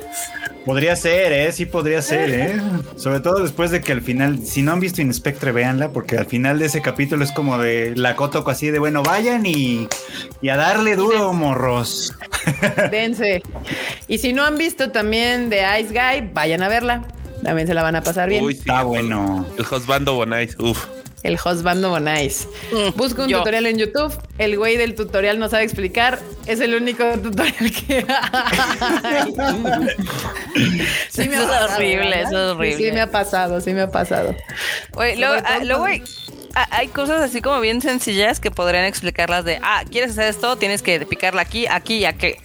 [0.65, 1.51] Podría ser, ¿eh?
[1.51, 2.61] Sí podría ser, ¿eh?
[2.95, 6.25] Sobre todo después de que al final, si no han visto Inspectre, véanla, porque al
[6.25, 9.87] final de ese capítulo es como de la Cotoco así de, bueno, vayan y,
[10.41, 12.13] y a darle duro, morros.
[12.91, 13.43] Dense.
[14.07, 17.03] Y si no han visto también The Ice Guy, vayan a verla.
[17.43, 18.43] También se la van a pasar bien.
[18.43, 18.53] Uy.
[18.53, 19.45] Está bueno.
[19.57, 20.55] El Josbando Bonais.
[20.59, 20.85] Uf.
[21.23, 22.49] El husbando Bonais.
[22.73, 23.37] Mm, Busca un yo.
[23.39, 24.13] tutorial en YouTube.
[24.37, 26.19] El güey del tutorial no sabe explicar.
[26.45, 29.33] Es el único tutorial que hay.
[31.09, 32.21] Sí me ha Eso es pasado, horrible, ¿verdad?
[32.21, 32.77] eso es Sí, horrible.
[32.77, 34.35] Sí, me ha pasado, sí me ha pasado.
[34.95, 36.03] Luego, ah, hay,
[36.55, 40.57] ah, hay cosas así como bien sencillas que podrían explicarlas de, ah, ¿quieres hacer esto?
[40.57, 42.35] Tienes que picarla aquí, aquí y aquí.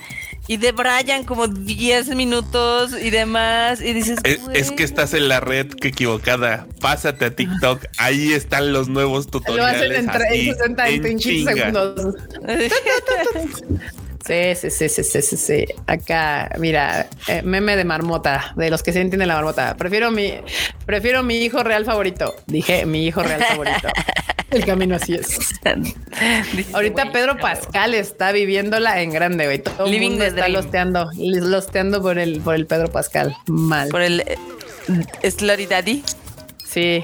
[0.49, 3.81] Y de Brian como 10 minutos y demás.
[3.83, 6.66] Y dices, Es, es que estás en la red que equivocada.
[6.81, 7.85] Pásate a TikTok.
[7.99, 9.83] Ahí están los nuevos Lo tutoriales.
[9.83, 11.53] hacen en, tre- así, en 60 en chinga.
[11.55, 12.15] segundos.
[14.27, 15.65] Sí, sí, sí, sí, sí, sí, sí.
[15.86, 19.77] Acá, mira, eh, meme de marmota, de los que se entienden la marmota.
[19.77, 20.35] Prefiero mi,
[20.86, 22.35] prefiero mi hijo real favorito.
[22.47, 23.89] Dije mi hijo real favorito.
[24.51, 25.39] El camino así es.
[26.73, 27.40] Ahorita "Güey, Pedro no".
[27.40, 29.59] Pascal está viviéndola en grande, güey.
[29.59, 30.53] Todo el mundo está dream.
[30.53, 33.36] losteando, losteando por el, por el Pedro Pascal.
[33.47, 33.89] Mal.
[33.90, 36.03] Por el eh, Slutty Daddy.
[36.70, 37.03] Sí.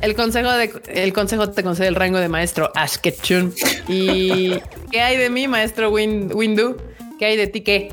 [0.00, 3.52] El consejo de el consejo te concede el rango de maestro Ash Ketchum.
[3.88, 4.54] ¿Y
[4.92, 6.76] qué hay de mí, maestro Win, Windu?
[7.18, 7.92] ¿Qué hay de ti qué?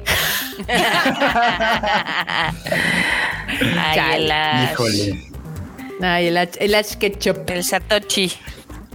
[3.77, 4.71] Ay, el, Ash.
[4.71, 5.23] Híjole.
[6.01, 8.31] Ay, el Ash, el Ash Ketchup, el Satoshi.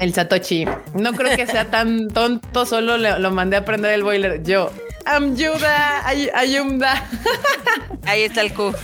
[0.01, 0.67] el Satoshi.
[0.95, 4.43] No creo que sea tan tonto, solo le- lo mandé a aprender el boiler.
[4.43, 4.71] Yo,
[5.05, 7.05] ayuda, ay- ayuda.
[8.07, 8.75] Ahí está el Q.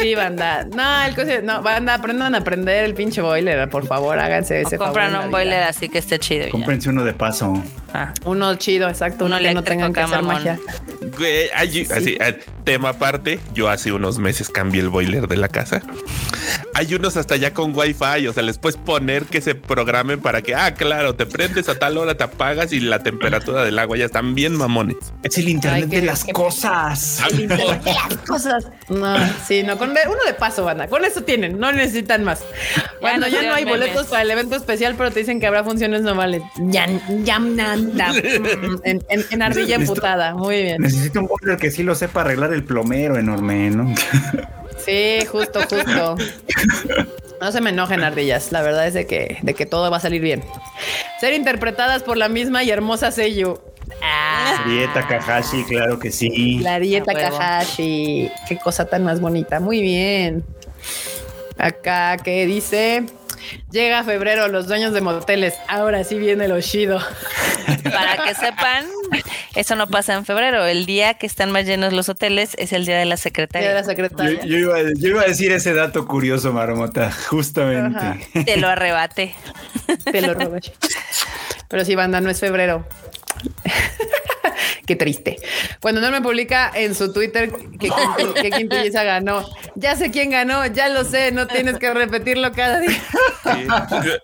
[0.00, 0.64] Sí, banda.
[0.64, 4.76] No, el cosa- no, banda, aprendan a aprender el pinche boiler, por favor, háganse ese
[4.76, 4.86] O favor.
[4.94, 6.48] compran un boiler así que esté chido.
[6.50, 7.60] Cómprense uno de paso.
[7.92, 8.12] Ah.
[8.24, 10.58] Uno chido, exacto, uno, Uno que no tengan que hacer magia.
[11.16, 15.48] Güey, hay- así, eh, tema aparte, yo hace unos meses cambié el boiler de la
[15.48, 15.82] casa.
[16.74, 20.42] Hay unos hasta ya con wifi, o sea, les puedes poner que se programen para
[20.42, 23.96] que, ah, claro, te prendes a tal hora, te apagas y la temperatura del agua
[23.96, 24.96] ya están bien mamones.
[25.28, 27.22] Es el internet Ay, qué- de las cosas.
[28.26, 28.66] cosas.
[28.88, 30.88] No, sí, no, con de- uno de paso, banda.
[30.88, 32.42] Con eso tienen, no necesitan más.
[33.00, 33.80] Cuando no ya no hay memes.
[33.80, 36.42] boletos para el evento especial, pero te dicen que habrá funciones normales.
[36.58, 36.86] Ya,
[37.24, 37.76] ya, nada.
[37.76, 40.34] Mm, En, en, en ardilla emputada.
[40.34, 40.82] Muy bien.
[40.82, 43.94] Necesito un boiler que sí lo sepa arreglar el plomero enorme, ¿no?
[44.84, 46.16] Sí, justo, justo.
[47.40, 48.52] No se me enojen ardillas.
[48.52, 50.42] La verdad es de que, de que todo va a salir bien.
[51.20, 53.58] Ser interpretadas por la misma y hermosa Seiyu.
[54.02, 56.58] Ah, Dieta Kahashi, claro que sí.
[56.58, 57.12] la dieta.
[57.14, 58.30] Kahashi.
[58.48, 59.60] Qué cosa tan más bonita.
[59.60, 60.44] Muy bien.
[61.58, 63.04] Acá que dice.
[63.70, 65.54] Llega febrero, los dueños de moteles.
[65.68, 66.98] Ahora sí viene el Oshido.
[67.84, 68.84] Para que sepan,
[69.54, 70.66] eso no pasa en febrero.
[70.66, 73.68] El día que están más llenos los hoteles es el día de la Día secretaria.
[73.68, 74.44] de la Yo, secretaria.
[74.44, 77.98] yo iba, yo iba a decir ese dato curioso, Marmota, justamente.
[77.98, 78.18] Ajá.
[78.44, 79.34] Te lo arrebate.
[80.10, 80.60] Te lo robé.
[81.68, 82.86] Pero sí, banda, no es febrero.
[84.88, 85.36] Qué triste.
[85.80, 87.90] Cuando no me publica en su Twitter que,
[88.40, 89.46] que Quintilleza ganó.
[89.74, 92.98] Ya sé quién ganó, ya lo sé, no tienes que repetirlo cada día.
[93.44, 93.66] Sí.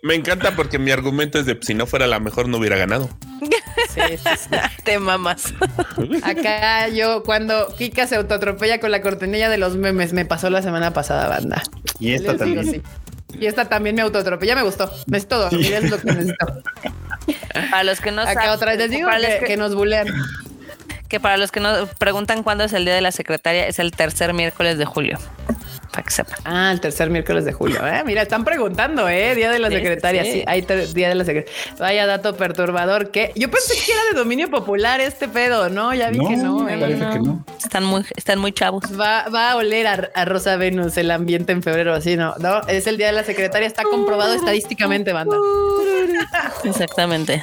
[0.03, 3.11] Me encanta porque mi argumento es de si no fuera la mejor no hubiera ganado.
[3.91, 4.57] Sí, sí, sí.
[4.85, 5.53] Te mamas.
[6.23, 10.63] Acá yo, cuando Kika se autoatropella con la cortinilla de los memes, me pasó la
[10.63, 11.63] semana pasada, banda.
[12.01, 12.71] Y esta Les también.
[12.71, 12.83] sí.
[13.39, 14.91] Y esta también me autoatropella, me gustó.
[15.09, 16.47] Necesito dormir, es lo que necesito.
[17.71, 20.07] Para los que no Acá saben, otra vez les digo que, que- que nos bulean.
[21.15, 23.93] Que para los que no preguntan cuándo es el día de la secretaria, es el
[23.93, 25.17] tercer miércoles de julio.
[25.93, 26.37] Para que sepan.
[26.45, 27.87] Ah, el tercer miércoles de julio.
[27.87, 28.03] ¿eh?
[28.05, 29.37] Mira, están preguntando, ¿eh?
[29.37, 30.25] Día de la Sí, secretaria.
[30.25, 30.45] sí, Sí, sí.
[30.49, 30.63] hay
[30.93, 31.57] día de la secretaria.
[31.79, 35.95] Vaya dato perturbador que yo pensé que era de dominio popular este pedo, ¿no?
[35.95, 36.69] Ya vi que no.
[36.69, 36.79] ¿eh?
[36.81, 37.45] parece que no.
[37.63, 38.83] Están muy, están muy chavos.
[38.99, 42.35] Va, va a oler a, a Rosa Venus el ambiente en febrero, así, ¿no?
[42.41, 45.37] No, es el día de la secretaria, está comprobado estadísticamente, banda.
[46.65, 47.41] Exactamente.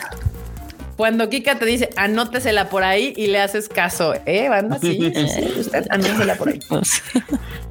[0.97, 4.77] Cuando Kika te dice, anótesela por ahí y le haces caso, ¿eh, banda?
[4.80, 6.59] Sí, sí, sí, usted anótesela por ahí.
[6.68, 7.01] Pues,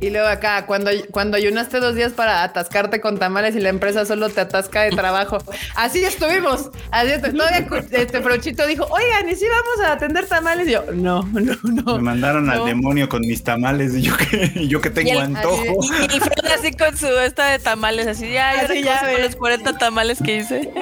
[0.01, 4.07] Y luego acá, cuando, cuando ayunaste dos días para atascarte con tamales y la empresa
[4.07, 5.39] solo te atasca de trabajo.
[5.77, 6.71] Así estuvimos.
[6.91, 10.67] Así estu- Todavía este Frochito dijo, oigan, ¿y si vamos a atender tamales?
[10.69, 11.97] Y yo, no, no, no.
[11.97, 12.53] Me mandaron No.
[12.53, 15.65] al demonio con mis tamales y yo que, y yo que tengo Y el- antojo.
[15.83, 19.09] y, y Fred así con su esta de tamales, así ya, Así ya, ya con
[19.17, 19.23] ve.
[19.25, 20.71] los 40 tamales que hice.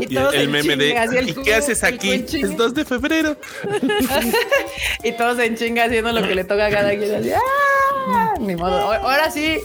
[0.00, 2.12] Y todos el meme así ¿y qué haces aquí?
[2.12, 3.36] Es 2 de febrero.
[5.02, 7.14] Y todos en chinga haciendo lo que le toca a cada quien.
[7.14, 8.34] Así, ¡ah!
[8.40, 8.92] Ni modo.
[8.92, 9.58] Ahora- sí,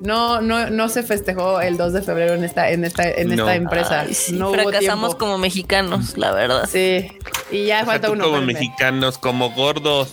[0.00, 3.34] no, no, no se festejó el 2 de febrero en esta, en esta, en No.
[3.34, 4.00] esta empresa.
[4.02, 5.18] Ay, sí, no hubo fracasamos tiempo.
[5.18, 6.68] como mexicanos, la verdad.
[6.70, 7.08] Sí.
[7.50, 8.24] Y ya O sea, falta uno.
[8.24, 10.12] como mexicanos, como gordos.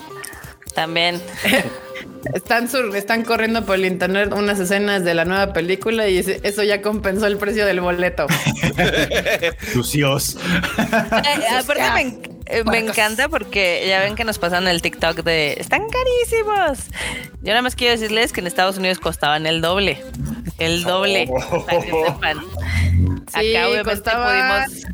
[0.73, 1.21] También.
[2.33, 6.63] Están, sur- están corriendo por el internet unas escenas de la nueva película y eso
[6.63, 8.27] ya compensó el precio del boleto.
[9.73, 10.37] Sucios.
[10.77, 15.53] Eh, aparte me, eh, me encanta porque ya ven que nos pasan el TikTok de
[15.53, 16.87] están carísimos.
[17.41, 20.01] Yo nada más quiero decirles que en Estados Unidos costaban el doble.
[20.59, 21.29] El doble.
[21.29, 21.65] Oh.
[21.65, 22.37] para que sepan.
[23.33, 24.93] Sí, Acá obviamente pudimos.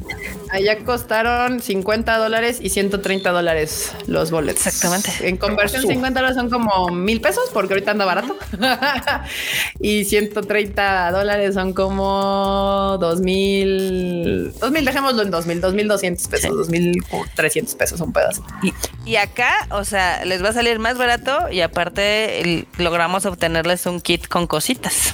[0.51, 4.65] Allá costaron 50 dólares y 130 dólares los boletos.
[4.65, 5.29] Exactamente.
[5.29, 5.89] En conversión, Su.
[5.89, 8.35] 50 dólares son como mil pesos porque ahorita anda barato.
[9.79, 15.87] y 130 dólares son como dos mil, dos mil, dejémoslo en dos mil, dos mil
[15.87, 17.03] doscientos pesos, dos mil
[17.39, 18.43] trescientos pesos un pedazo.
[18.61, 18.73] Y,
[19.05, 23.85] y acá, o sea, les va a salir más barato y aparte el- logramos obtenerles
[23.85, 25.13] un kit con cositas.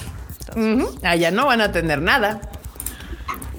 [1.02, 2.40] Allá no van a tener nada.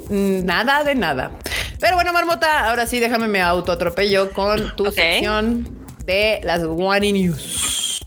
[0.09, 1.31] Nada de nada.
[1.79, 4.93] Pero bueno, Marmota, ahora sí déjame me autoatropello con tu Ok.
[4.95, 5.69] sección
[6.05, 8.03] de las One News.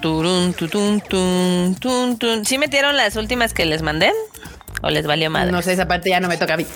[0.00, 2.44] Turun, tutun, tun, tun, tun.
[2.44, 4.12] ¿Sí metieron las últimas que les mandé?
[4.82, 5.52] ¿O les valió madre?
[5.52, 6.66] No sé, esa parte ya no me toca a mí.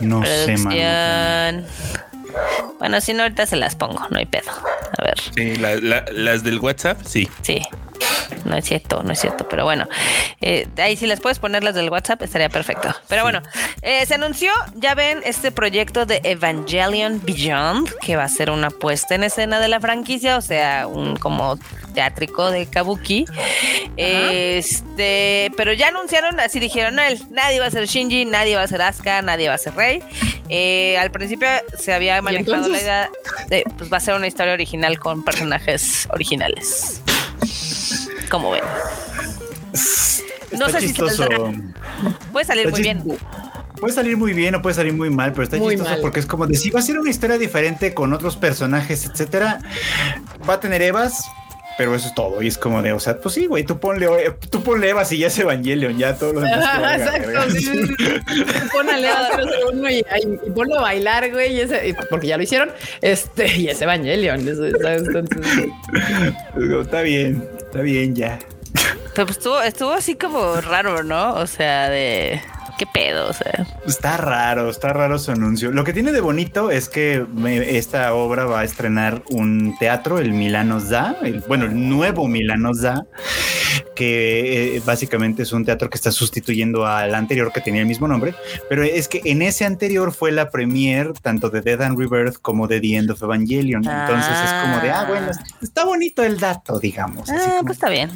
[0.00, 0.70] No sé, mano.
[0.70, 1.66] Producción.
[2.78, 4.50] Bueno, si no, ahorita se las pongo, no hay pedo.
[4.98, 7.28] A ver, Sí, la- la- las del WhatsApp, sí.
[7.42, 7.60] sí.
[8.44, 9.86] No es cierto, no es cierto, pero bueno,
[10.40, 12.94] eh, ahí si las puedes poner las del WhatsApp estaría perfecto.
[13.08, 13.42] Pero bueno,
[13.82, 18.70] eh, se anunció, ya ven, este proyecto de Evangelion Beyond, que va a ser una
[18.70, 21.58] puesta en escena de la franquicia, o sea, un como
[21.94, 23.24] teátrico de Kabuki.
[23.96, 28.62] Este, pero ya anunciaron, así dijeron, no, el- nadie va a ser Shinji, nadie va
[28.62, 30.02] a ser Asuka, nadie va a ser Rey.
[30.48, 31.48] Eh, al principio
[31.78, 33.10] se había manejado la idea
[33.48, 37.02] de, pues va a ser una historia original con personajes originales.
[38.30, 38.62] Como ven.
[40.52, 41.16] No Está sé si chistoso.
[41.16, 41.38] saldrá.
[42.32, 43.02] Puede salir Está muy bien.
[43.80, 46.00] Puede salir muy bien o puede salir muy mal, pero está Muy chistoso mal.
[46.00, 49.60] porque es como de si va a ser una historia diferente con otros personajes, etcétera.
[50.48, 51.24] Va a tener Evas,
[51.76, 52.42] pero eso es todo.
[52.42, 54.08] Y es como de, o sea, pues sí, güey, tú ponle,
[54.50, 56.58] tú ponle Evas y ya es Evangelion, ya todo lo demás.
[56.58, 57.50] que valga, Exacto.
[57.52, 58.44] sí, sí, sí.
[58.72, 59.98] Pon a Leo cero cero uno y,
[60.46, 62.70] y ponlo a bailar, güey, y ese, y- porque ya lo hicieron.
[63.00, 64.48] Este, y es Evangelion.
[64.48, 65.02] eso, ¿sabes?
[65.06, 65.68] Entonces,
[66.82, 67.48] Está bien,
[67.78, 68.38] está bien ya.
[69.14, 71.34] Pero estuvo, estuvo así como raro, ¿no?
[71.34, 72.40] O sea, de
[72.78, 73.66] qué pedo, o sea.
[73.86, 75.70] Está raro, está raro su anuncio.
[75.72, 80.18] Lo que tiene de bonito es que me- esta obra va a estrenar un teatro,
[80.18, 83.04] el Milano Da, el, bueno, el nuevo Milano Da,
[83.94, 88.06] que eh, básicamente es un teatro que está sustituyendo al anterior que tenía el mismo
[88.08, 88.34] nombre,
[88.68, 92.66] pero es que en ese anterior fue la premier tanto de Dead and Rebirth como
[92.68, 93.84] de The End of Evangelion.
[93.86, 95.30] Entonces es como de, ah, bueno,
[95.60, 97.28] está bonito el dato, digamos.
[97.28, 98.10] Así Ah, como, pues está bien.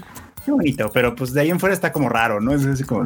[0.44, 2.52] qué bonito, pero pues de ahí en fuera está como raro, ¿no?
[2.54, 3.04] Es así como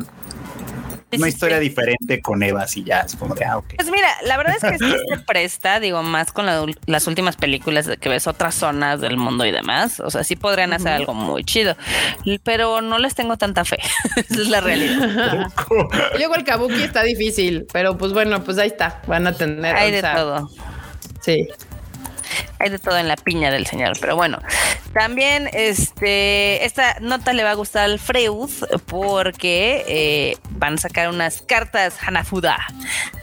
[1.12, 3.74] una historia diferente con Evas y ya, es como de, ah, ok.
[3.76, 7.36] Pues mira, la verdad es que sí se presta, digo, más con la- las últimas
[7.36, 10.00] películas de que ves otras zonas del mundo y demás.
[10.00, 11.76] O sea, sí podrían hacer algo muy chido,
[12.42, 13.78] pero no les tengo tanta fe.
[14.16, 15.50] Esa es la realidad.
[16.18, 19.00] luego el Kabuki está difícil, pero pues bueno, pues ahí está.
[19.06, 19.74] Van a tener.
[19.76, 20.50] Hay o de sea, todo.
[21.20, 21.46] Sí.
[22.58, 24.38] Hay de todo en la piña del señor, pero bueno.
[24.92, 28.50] También este esta nota le va a gustar al Freud
[28.86, 32.58] porque eh, van a sacar unas cartas Hanafuda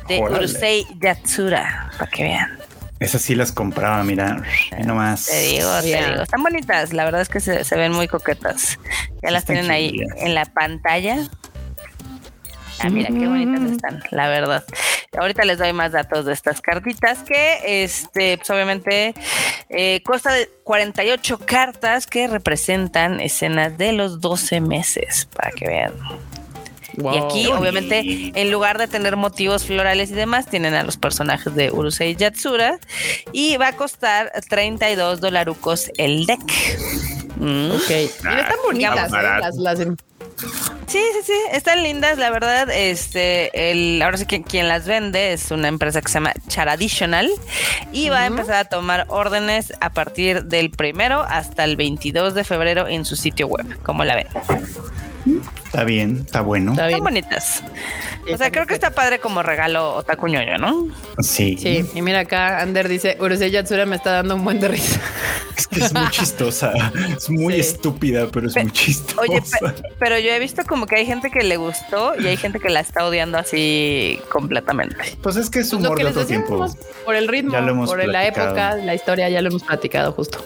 [0.07, 0.38] de Órale.
[0.40, 2.60] Urusei Yatsura, para que vean.
[2.99, 4.44] Esas sí las compraba, mira,
[4.85, 5.26] nomás.
[5.26, 6.22] Te digo, te digo.
[6.22, 8.80] Están bonitas, la verdad es que se, se ven muy coquetas.
[9.22, 11.27] Ya las Están tienen ahí en la pantalla.
[12.80, 14.64] Ah, mira qué bonitas están, la verdad.
[15.18, 19.14] Ahorita les doy más datos de estas cartitas que, este, pues obviamente,
[19.70, 25.94] eh, consta de 48 cartas que representan escenas de los 12 meses, para que vean.
[26.98, 31.56] Y aquí, obviamente, en lugar de tener motivos florales y demás, tienen a los personajes
[31.56, 32.80] de Urusei Yatsura.
[33.32, 36.40] Y va a costar 32 dolarucos el deck.
[37.38, 37.72] Mm.
[37.72, 37.90] Ok.
[37.90, 39.40] Mira, están bonitas, está ¿eh?
[39.40, 39.80] Las, las
[40.88, 42.70] Sí, sí, sí, están lindas, la verdad.
[42.70, 47.30] Este, el, ahora sí que quien las vende es una empresa que se llama Charaditional
[47.91, 52.44] y va a empezar a tomar órdenes a partir del primero hasta el 22 de
[52.44, 53.82] febrero en su sitio web.
[53.82, 54.28] como la ven?
[55.66, 56.72] Está bien, está bueno.
[56.74, 56.98] Está bien.
[57.00, 57.64] Están bonitas.
[58.32, 60.88] O sea, creo que está padre como regalo otaku ñoño, ¿no?
[61.20, 61.58] Sí.
[61.58, 65.00] Sí, y mira acá, Ander dice, Urusei Yatsura me está dando un buen de risa.
[65.56, 66.74] Es que es muy chistosa.
[67.16, 67.60] Es muy Sí.
[67.60, 69.22] estúpida, pero es Pe- muy chistosa.
[69.22, 72.38] Oye, pe- pero yo he visto como que hay gente que le gustó y hay
[72.38, 74.95] gente que la está odiando así completamente.
[75.22, 76.66] pues es que es Pues lo humor que de les otro tiempo.
[77.06, 77.52] por el ritmo,
[77.86, 78.48] por la platicado.
[78.48, 80.44] época, la historia, ya lo hemos platicado justo.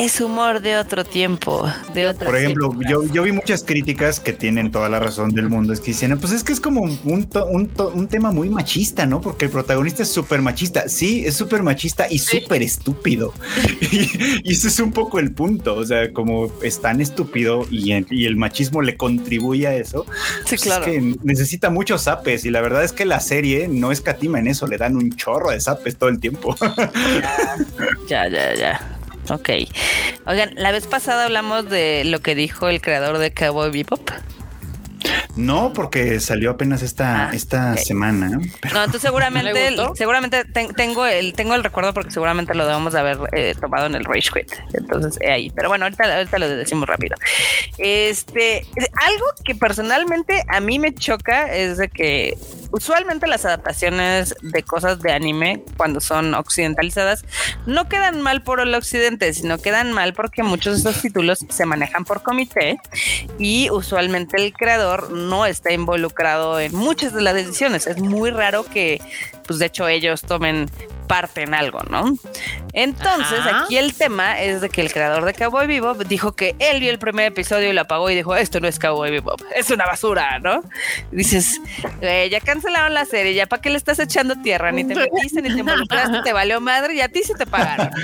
[0.00, 4.32] Es humor de otro tiempo, de otra Por ejemplo, yo, yo vi muchas críticas que
[4.32, 5.74] tienen toda la razón del mundo.
[5.74, 8.48] Es que dicen, pues es que es como un, to- un, to- un tema muy
[8.48, 9.20] machista, ¿no?
[9.20, 10.88] Porque el protagonista es súper machista.
[10.88, 13.34] Sí, es súper machista y súper estúpido.
[13.90, 14.08] Y,
[14.48, 15.74] y ese es un poco el punto.
[15.74, 20.06] O sea, como es tan estúpido y el, y el machismo le contribuye a eso.
[20.46, 23.92] Sí, pues Es que necesita muchos zapes y la verdad es que la serie no
[23.92, 24.66] escatima en eso.
[24.66, 26.56] Le dan un chorro de zapes todo el tiempo.
[28.08, 28.99] Ya, ya, ya.
[29.28, 29.50] Ok.
[30.26, 34.10] Oigan, la vez pasada hablamos de lo que dijo el creador de Cowboy Bebop.
[35.36, 38.28] No, porque salió apenas esta, Ah, esta semana.
[38.28, 38.38] No,
[38.84, 42.98] entonces ¿Le seguramente, seguramente ten- tengo el tengo el recuerdo porque seguramente lo debemos de
[43.00, 44.52] haber eh, tomado en el Rage Quit.
[44.74, 45.50] Entonces, eh, ahí.
[45.54, 47.16] Pero bueno, ahorita, ahorita lo decimos rápido.
[47.78, 48.66] Este,
[49.06, 52.36] algo que personalmente a mí me choca es de que
[52.72, 57.24] usualmente las adaptaciones de cosas de anime, cuando son occidentalizadas,
[57.66, 61.66] no quedan mal por el occidente, sino quedan mal porque muchos de esos títulos se
[61.66, 62.78] manejan por comité
[63.38, 67.86] y usualmente el creador no está involucrado en muchas de las decisiones.
[67.86, 69.00] Es muy raro que,
[69.46, 70.70] pues de hecho, ellos tomen
[71.10, 72.14] parte en algo, ¿no?
[72.72, 73.64] Entonces, Ajá.
[73.64, 76.88] aquí el tema es de que el creador de Cowboy Bebop dijo que él vio
[76.92, 79.86] el primer episodio y lo apagó y dijo, esto no es Cowboy Bebop, es una
[79.86, 80.62] basura, ¿no?
[81.10, 81.60] Y dices,
[81.98, 85.42] "Güey, ya cancelaron la serie, ya para qué le estás echando tierra, ni te metiste,
[85.42, 87.90] ni te involucraste, te valió madre y a ti se te pagaron.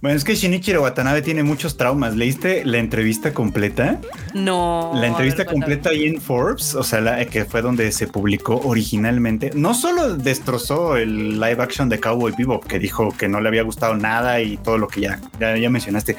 [0.00, 2.14] Bueno, es que Shinichiro Watanabe tiene muchos traumas.
[2.14, 3.98] ¿Leíste la entrevista completa?
[4.32, 4.92] No.
[4.94, 8.60] La entrevista ver, completa ahí en Forbes, o sea, la, que fue donde se publicó
[8.64, 13.48] originalmente, no solo destrozó el live action de Cowboy Bebop, que dijo que no le
[13.48, 16.16] había gustado nada y todo lo que ya, ya, ya mencionaste,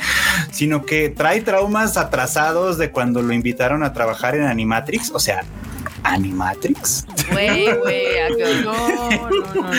[0.51, 5.43] sino que trae traumas atrasados de cuando lo invitaron a trabajar en Animatrix, o sea,
[6.03, 8.05] Animatrix, Güey, güey,
[8.63, 9.09] no, no,
[9.53, 9.69] no.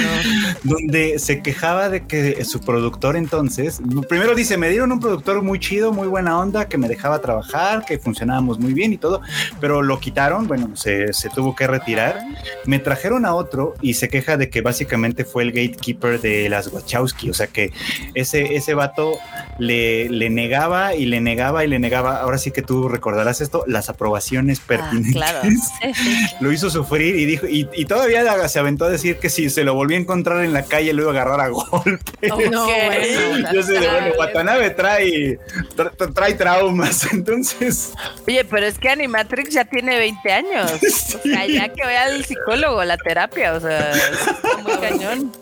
[0.62, 5.58] donde se quejaba de que su productor entonces, primero dice, me dieron un productor muy
[5.58, 9.20] chido, muy buena onda, que me dejaba trabajar, que funcionábamos muy bien y todo,
[9.60, 12.20] pero lo quitaron, bueno, se, se tuvo que retirar,
[12.66, 16.68] me trajeron a otro y se queja de que básicamente fue el gatekeeper de las
[16.68, 17.72] Wachowski, o sea que
[18.14, 19.18] ese, ese vato
[19.58, 23.64] le, le negaba y le negaba y le negaba, ahora sí que tú recordarás esto,
[23.66, 25.12] las aprobaciones Ah, pertinentes.
[25.12, 25.40] claro.
[25.50, 26.34] Sí, sí, sí.
[26.40, 29.64] Lo hizo sufrir y dijo, y, y todavía se aventó a decir que si se
[29.64, 32.28] lo volvía a encontrar en la calle lo iba a agarrar a golpe.
[32.28, 33.50] No, bueno.
[33.52, 35.38] Yo sé de bueno, Watanabe trae,
[35.76, 37.92] tra- tra- trae traumas, entonces
[38.26, 40.72] Oye, pero es que Animatrix ya tiene 20 años.
[40.72, 45.32] O sea, ya que vaya al psicólogo, la terapia, o sea, está muy cañón.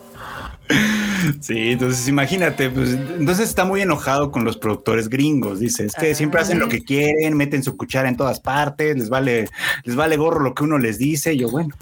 [1.41, 6.11] Sí, entonces imagínate, pues entonces está muy enojado con los productores gringos, dice, es que
[6.11, 6.15] Ah.
[6.15, 9.49] siempre hacen lo que quieren, meten su cuchara en todas partes, les vale,
[9.83, 11.73] les vale gorro lo que uno les dice, y yo bueno,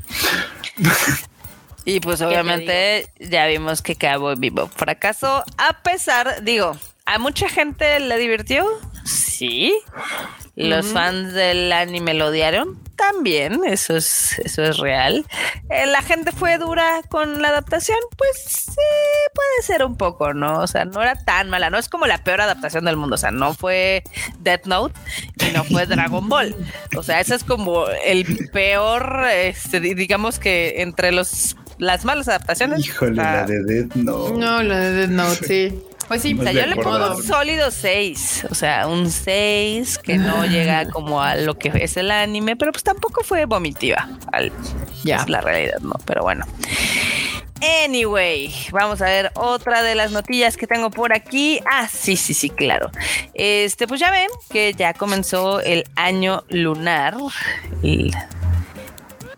[1.86, 7.48] Y pues te obviamente ya vimos que Cowboy Bebop fracasó, a pesar, digo, a mucha
[7.48, 8.66] gente le divirtió,
[9.06, 9.74] sí.
[10.58, 15.24] Los fans del anime lo odiaron, también, eso es, eso es real.
[15.70, 18.74] Eh, la gente fue dura con la adaptación, pues sí,
[19.36, 20.60] puede ser un poco, ¿no?
[20.62, 23.18] O sea, no era tan mala, no es como la peor adaptación del mundo, o
[23.20, 24.04] sea, no fue
[24.40, 25.00] Death Note
[25.48, 26.56] y no fue Dragon Ball.
[26.98, 32.28] O sea, ese es como el peor, este, di- digamos que entre los las malas
[32.28, 32.80] adaptaciones.
[32.84, 34.30] híjole, ah, la de Death, no.
[34.30, 35.80] No, la de Death Note, sí.
[36.08, 40.18] Pues sí, o sea, yo le pongo un sólido 6, o sea, un 6 que
[40.18, 44.52] no llega como a lo que es el anime, pero pues tampoco fue vomitiva, al,
[45.04, 45.18] Ya.
[45.18, 45.96] es la realidad, ¿no?
[46.06, 46.46] Pero bueno.
[47.84, 51.60] Anyway, vamos a ver otra de las notillas que tengo por aquí.
[51.70, 52.92] Ah, sí, sí, sí, claro.
[53.34, 57.16] Este, pues ya ven que ya comenzó el año lunar.
[57.82, 58.14] El,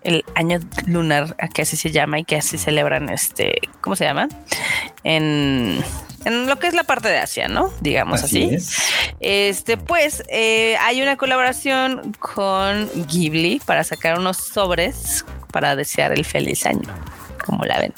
[0.04, 4.30] el año lunar, que así se llama y que así celebran este, ¿cómo se llama?
[5.04, 5.84] En,
[6.26, 7.72] en lo que es la parte de Asia, ¿no?
[7.82, 8.50] Digamos así.
[8.52, 8.78] es.
[9.20, 16.26] Este, pues, eh, hay una colaboración con Ghibli para sacar unos sobres para desear el
[16.26, 16.90] feliz año.
[17.46, 17.94] Como la ven.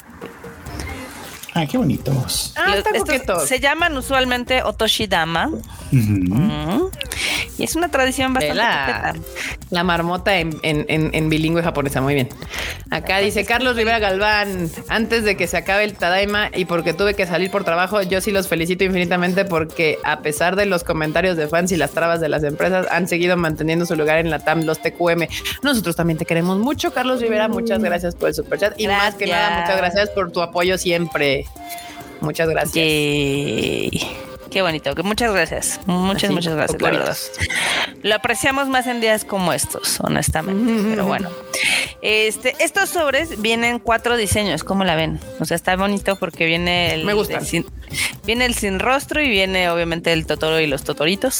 [1.54, 2.54] Ay, qué bonitos.
[2.56, 2.76] Ah,
[3.46, 5.48] se llaman usualmente Otoshidama.
[5.92, 6.90] Ujú.
[7.58, 9.14] Y es una tradición bastante la,
[9.70, 12.28] la marmota en, en- en- en bilingüe japonesa, muy bien.
[12.90, 17.14] Acá dice Carlos Rivera Galván, antes de que se acabe el Tadaima y porque tuve
[17.14, 21.36] que salir por trabajo, yo sí los felicito infinitamente porque a pesar de los comentarios
[21.36, 24.38] de fans y las trabas de las empresas, han seguido manteniendo su lugar en la
[24.40, 25.26] TAM, los TQM.
[25.62, 29.26] Nosotros también te queremos mucho, Carlos Rivera, muchas gracias por el superchat y más que
[29.26, 31.44] nada, muchas gracias por tu apoyo siempre.
[32.20, 32.74] Muchas gracias.
[32.74, 34.31] Yay.
[34.52, 34.94] Qué bonito.
[34.94, 35.80] que Muchas gracias.
[35.86, 36.82] Muchas, Así, muchas gracias.
[36.82, 37.16] La verdad.
[38.02, 40.90] Lo apreciamos más en días como estos, honestamente.
[40.90, 41.30] Pero bueno.
[42.02, 44.62] Este, estos sobres vienen cuatro diseños.
[44.62, 45.20] ¿Cómo la ven?
[45.40, 47.40] O sea, está bonito porque viene el, Me gustan.
[47.40, 47.66] el sin,
[48.26, 51.38] viene el sin rostro y viene obviamente el Totoro y los Totoritos.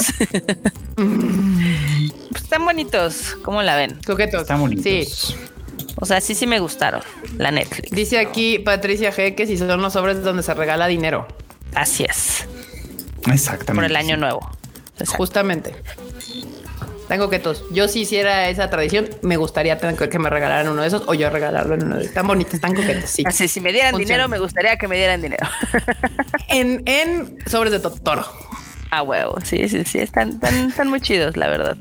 [0.95, 3.37] Pues están bonitos.
[3.43, 3.99] ¿Cómo la ven?
[4.07, 4.43] Coquetos.
[4.43, 4.85] Están bonitos.
[4.85, 5.35] Sí.
[5.97, 7.03] O sea, sí, sí me gustaron.
[7.37, 7.91] La Netflix.
[7.91, 11.29] Dice aquí Patricia G que si son los sobres donde se regala dinero.
[11.75, 12.47] Así es.
[13.27, 13.75] Exactamente.
[13.75, 14.21] Por el año sí.
[14.21, 14.51] nuevo.
[14.99, 15.17] Exacto.
[15.17, 15.75] Justamente.
[17.03, 17.65] Están coquetos.
[17.71, 21.15] Yo si hiciera esa tradición, me gustaría tener que me regalaran uno de esos o
[21.15, 22.11] yo regalarlo en uno de esos.
[22.11, 23.11] Están bonitos, están coquetos.
[23.11, 23.23] Sí.
[23.27, 24.15] Así, si me dieran Funciona.
[24.15, 25.47] dinero, me gustaría que me dieran dinero.
[26.49, 28.27] En, en sobres de Totoro.
[28.91, 29.39] Ah, huevo.
[29.43, 29.99] Sí, sí, sí.
[30.01, 31.79] Están, están, están muy chidos, la verdad.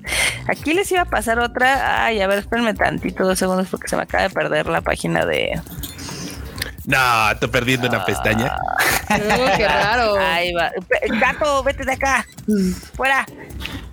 [0.48, 2.06] Aquí les iba a pasar otra.
[2.06, 5.26] Ay, a ver, espérenme tantito, dos segundos, porque se me acaba de perder la página
[5.26, 5.60] de.
[6.86, 8.56] No, estoy perdiendo una pestaña.
[9.12, 10.16] Uh, qué raro.
[10.18, 10.72] Ahí va.
[11.20, 12.26] Gato, vete de acá.
[12.96, 13.26] Fuera.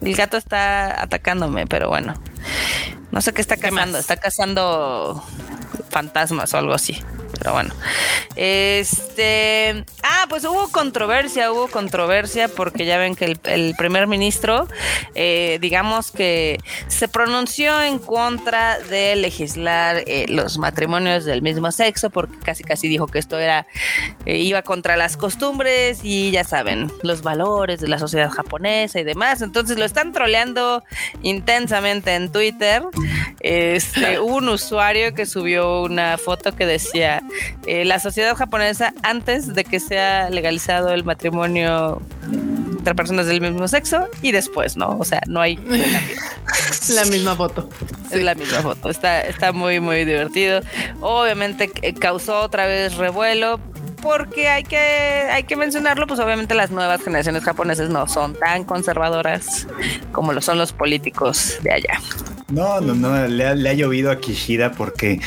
[0.00, 2.14] El gato está atacándome, pero bueno.
[3.18, 3.98] No sé qué está cazando.
[3.98, 5.20] Está cazando
[5.90, 7.02] fantasmas o algo así.
[7.36, 7.74] Pero bueno.
[8.36, 9.84] Este.
[10.02, 14.68] Ah, pues hubo controversia, hubo controversia porque ya ven que el, el primer ministro,
[15.14, 22.10] eh, digamos que se pronunció en contra de legislar eh, los matrimonios del mismo sexo
[22.10, 23.66] porque casi casi dijo que esto era
[24.26, 29.04] eh, iba contra las costumbres y ya saben los valores de la sociedad japonesa y
[29.04, 29.42] demás.
[29.42, 30.84] Entonces lo están troleando
[31.22, 32.82] intensamente en Twitter.
[33.40, 37.22] Este, hubo un usuario que subió una foto que decía
[37.66, 42.02] eh, la sociedad japonesa antes de que sea legalizado el matrimonio
[42.78, 44.96] entre personas del mismo sexo y después, ¿no?
[44.98, 45.56] O sea, no hay
[46.94, 47.68] La misma foto.
[48.10, 48.88] es la misma foto.
[48.88, 50.60] Está, está muy, muy divertido.
[51.00, 53.60] Obviamente eh, causó otra vez revuelo.
[54.00, 58.62] Porque hay que, hay que mencionarlo, pues obviamente las nuevas generaciones japonesas no son tan
[58.62, 59.66] conservadoras
[60.12, 62.00] como lo son los políticos de allá.
[62.50, 65.20] No, no, no, le ha, le ha llovido a Kishida porque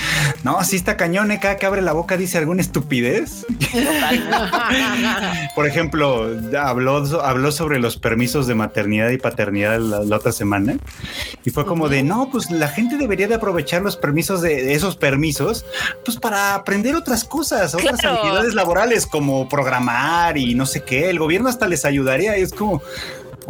[0.43, 1.39] no, sí está cañón, ¿eh?
[1.39, 3.45] cada que abre la boca dice alguna estupidez.
[5.55, 6.27] Por ejemplo,
[6.59, 10.77] habló, habló sobre los permisos de maternidad y paternidad la, la otra semana
[11.45, 14.95] y fue como de no, pues la gente debería de aprovechar los permisos de, esos
[14.95, 15.65] permisos,
[16.03, 18.19] pues para aprender otras cosas, otras Claro.
[18.19, 21.09] habilidades laborales como programar y no sé qué.
[21.09, 22.81] El gobierno hasta les ayudaría y es como.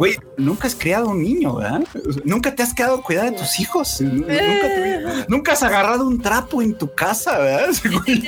[0.02, 1.82] Güey, nunca has criado un niño, ¿verdad?
[2.24, 4.00] Nunca te has quedado a cuidar de tus hijos.
[4.00, 7.68] Nunca, te- nunca has agarrado un trapo en tu casa, ¿verdad?
[7.84, 8.24] Güey,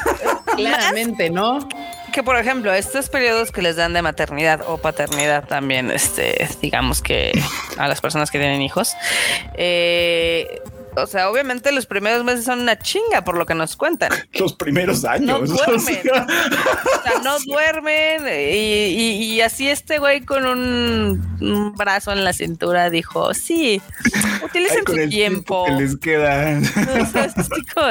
[0.56, 1.68] Claramente, ¿no?
[2.14, 7.02] Que por ejemplo, estos periodos que les dan de maternidad o paternidad también, este, digamos
[7.02, 7.32] que
[7.76, 8.94] a las personas que tienen hijos,
[9.52, 10.57] eh,
[11.02, 14.10] o sea, obviamente los primeros meses son una chinga por lo que nos cuentan.
[14.38, 15.48] Los primeros No años.
[15.48, 15.98] duermen.
[16.08, 22.24] O sea, no duermen y, y- y así este güey con un, un brazo en
[22.24, 23.80] la cintura dijo, sí,
[24.44, 25.64] utilicen Ay, su tiempo.
[25.66, 26.58] que les queda.
[26.60, 27.88] O sea, es así como-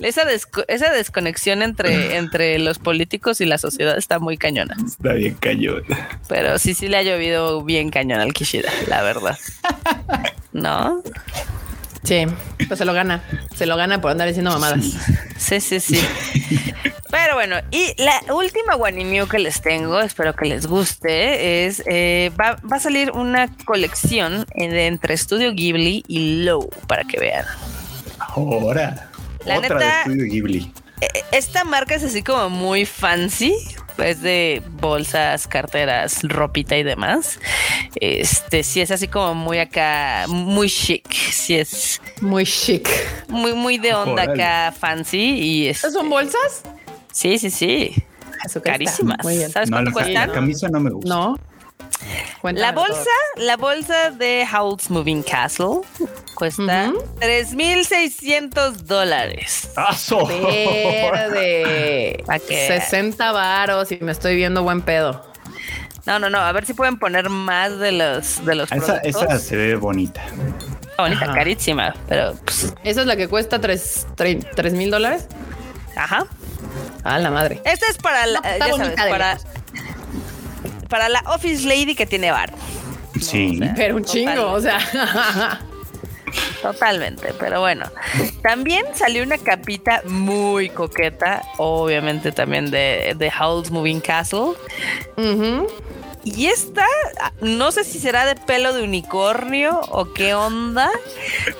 [0.00, 4.76] esa, desco- esa desconexión entre, entre los políticos y la sociedad está muy cañona.
[4.84, 5.82] Está bien cañón.
[6.28, 9.38] Pero sí, sí le ha llovido bien cañón al Kishida, la verdad.
[10.52, 11.02] ¿No?
[12.04, 12.24] Sí,
[12.68, 13.22] pues se lo gana.
[13.56, 14.84] Se lo gana por andar diciendo mamadas.
[15.36, 16.00] Sí, sí, sí.
[17.10, 21.82] Pero bueno, y la última One New que les tengo, espero que les guste, es
[21.86, 27.18] eh, va, va a salir una colección de entre Estudio Ghibli y Low para que
[27.18, 27.46] vean.
[28.18, 29.10] Ahora.
[29.46, 30.72] La Otra neta- de Estudio Ghibli.
[31.00, 33.54] Eh, Esta marca es así como muy fancy.
[33.98, 37.40] Es de bolsas, carteras, ropita y demás.
[37.96, 41.12] Este sí es así como muy acá, muy chic.
[41.12, 42.88] Sí es Muy chic.
[43.28, 45.18] muy, muy de onda acá fancy.
[45.40, 46.62] Y es, ¿Estas son bolsas?
[47.12, 47.92] sí, sí, sí.
[48.62, 49.18] Carísimas.
[49.24, 49.50] Muy bien.
[49.50, 50.28] ¿Sabes No, cuánto la, cuestan?
[50.28, 51.08] la camisa no me gusta.
[51.08, 51.36] No.
[52.40, 52.86] Cuéntame La todo.
[52.86, 55.80] bolsa, la bolsa de Howl's Moving Castle
[56.34, 57.02] cuesta Ujú.
[57.20, 59.70] 3.600 dólares.
[59.76, 60.26] ¡Aso!
[60.26, 62.22] Verde.
[62.26, 62.66] ¿Pa' qué?
[62.80, 65.24] 60 varos y me estoy viendo buen pedo.
[66.06, 66.38] No, no, no.
[66.38, 69.22] A ver si pueden poner más de los de los Esa, productos.
[69.22, 70.24] esa se ve bonita.
[70.90, 71.34] Está bonita, Ajá.
[71.34, 74.06] carísima, pero pues, ¿Esa es la que cuesta 3
[74.72, 75.26] mil dólares?
[75.96, 76.26] ajá.
[77.04, 77.60] Ah, la madre.
[77.64, 79.46] Esta es para la, No, está ya sabes, de para, lejos.
[80.88, 82.52] Para la office lady que tiene bar.
[83.20, 83.60] Sí.
[83.76, 84.78] Pero un chingo, o sea.
[86.62, 87.86] Totalmente, pero bueno.
[88.42, 94.52] También salió una capita muy coqueta, obviamente también de, de Howl's Moving Castle.
[95.16, 95.66] Ujú.
[96.36, 96.84] Y esta,
[97.40, 100.90] no sé si será de pelo de unicornio o qué onda,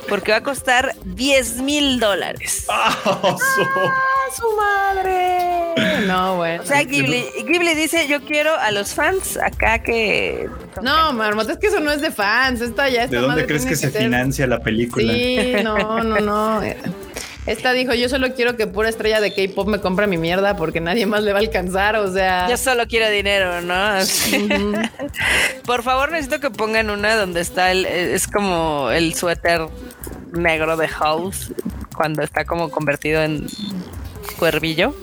[0.08, 2.66] porque va a costar 10 mil dólares.
[2.70, 3.36] ¡Aso!
[3.36, 6.04] ¡A su madre!
[6.06, 6.62] No, bueno.
[6.62, 10.48] O sea, Ghibli, Ghibli dice, yo quiero a los fans acá que...
[10.82, 12.60] No, Marmota, es que eso no es de fans.
[12.60, 15.12] Esta ya esta ¿De dónde crees que se ser- financia la película?
[15.12, 16.60] Sí, no, no, no.
[17.48, 20.82] Esta dijo, yo solo quiero que pura estrella de K-pop me compre mi mierda porque
[20.82, 22.46] nadie más le va a alcanzar, o sea...
[22.46, 23.74] Yo solo quiero dinero, ¿no?
[25.64, 29.62] Por favor, necesito que pongan una donde está el, es como el suéter
[30.32, 31.54] negro de House
[31.96, 33.46] cuando está como convertido en
[34.38, 34.94] cuervillo.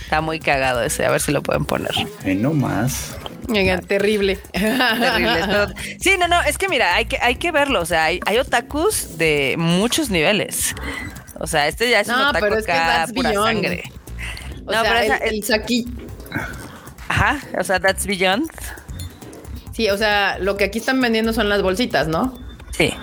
[0.00, 1.92] Está muy cagado ese, a ver si lo pueden poner.
[2.24, 3.16] Eh, no más.
[3.48, 4.38] Oigan, terrible.
[4.52, 5.74] Terrible, todo.
[6.00, 7.80] Sí, no, no, es que mira, hay que, hay que verlo.
[7.80, 10.74] O sea, hay, hay otakus de muchos niveles.
[11.40, 13.46] O sea, este ya es un No, otaku pero es que acá, that's pura beyond.
[13.46, 13.82] sangre.
[14.66, 15.86] O No, sea, pero esa- el, el saki-
[17.08, 18.48] Ajá, o sea, that's beyond.
[19.72, 22.38] Sí, o sea, lo que aquí están vendiendo son las bolsitas, ¿no?
[22.80, 22.94] Sí.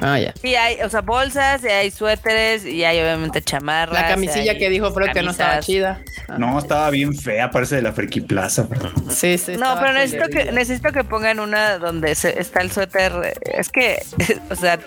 [0.00, 0.32] Ah, ya.
[0.40, 3.94] Sí, hay, o sea, bolsas, y hay suéteres, y hay obviamente chamarras.
[3.94, 6.00] La camisilla hay que dijo Fro que no estaba chida.
[6.28, 6.36] Ah.
[6.38, 8.66] No, estaba bien fea, parece de la Friki Plaza.
[9.10, 9.56] Sí, sí.
[9.58, 13.34] No, pero necesito que, necesito que pongan una donde se- está el suéter.
[13.44, 14.02] Es que,
[14.50, 14.78] o sea,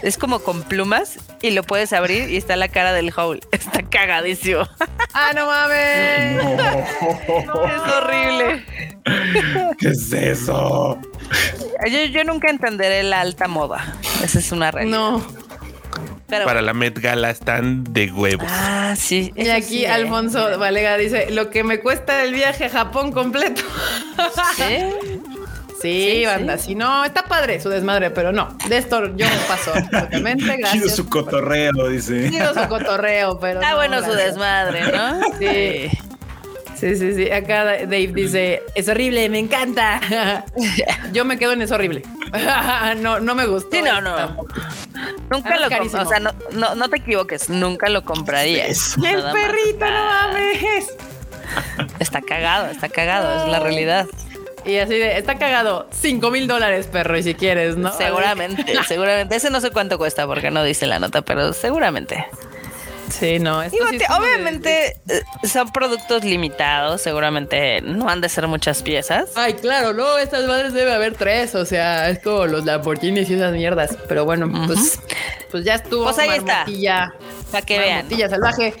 [0.00, 3.40] es como con plumas y lo puedes abrir y está la cara del Howl.
[3.52, 4.66] Está cagadísimo.
[5.12, 6.42] Ah, no mames.
[7.32, 8.64] Es horrible.
[9.78, 10.98] ¿Qué es eso?
[11.90, 13.96] Yo, yo nunca entenderé la alta moda.
[14.22, 14.96] Esa es una realidad.
[14.98, 15.26] No.
[16.28, 18.46] Pero, Para la Met Gala están de huevos.
[18.50, 19.32] Ah, sí.
[19.36, 19.88] Y aquí sí, ¿eh?
[19.90, 23.60] Alfonso Valega dice, lo que me cuesta el viaje a Japón completo.
[24.56, 24.62] ¿Sí?
[25.82, 26.74] Sí, Sí, banda, sí.
[26.76, 30.94] no, está padre su desmadre, pero no, de esto yo paso absolutamente, Chido gracias.
[30.96, 32.30] su cotorreo, dice.
[32.30, 35.20] Chido su cotorreo, pero Está no, bueno su desmadre, ¿no?
[35.40, 35.90] Sí.
[36.82, 37.30] Sí, sí, sí.
[37.30, 40.00] Acá Dave dice, es horrible, me encanta.
[41.12, 42.02] Yo me quedo en es horrible.
[42.96, 43.68] No, no me gustó.
[43.76, 44.46] Sí, no, no.
[45.30, 46.00] Nunca Ah, lo.
[46.02, 47.48] O sea, no, no, no te equivoques.
[47.50, 48.66] Nunca lo compraría.
[48.66, 48.96] Eso.
[48.96, 49.34] El Nada más.
[49.34, 50.86] perrito, no mames.
[52.00, 53.44] Está cagado, está cagado.
[53.44, 54.06] Es la realidad.
[54.64, 57.92] Y así de, está cagado, cinco mil dólares, perro, y si quieres, ¿no?
[57.92, 59.36] Seguramente, seguramente.
[59.36, 62.26] Ese no sé cuánto cuesta porque no dice la nota, pero seguramente.
[63.12, 63.62] Sí, no.
[63.62, 68.20] esto Digo, sí te- es como de- obviamente eh, son productos limitados, seguramente no han
[68.20, 69.30] de ser muchas piezas.
[69.36, 73.34] Ay, claro, no, estas madres debe haber tres, o sea, es como los Lamborghinis y
[73.34, 73.96] esas mierdas.
[74.08, 75.00] Pero bueno, pues,
[75.50, 76.04] pues ya estuvo.
[76.04, 76.64] Pues ahí está.
[77.50, 77.94] Para que vean.
[77.96, 78.74] marmotilla salvaje.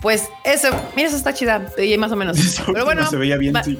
[0.00, 2.38] Pues eso, mira, eso está chida, y más o menos.
[2.66, 3.76] Pero bueno, se veía bien, sí.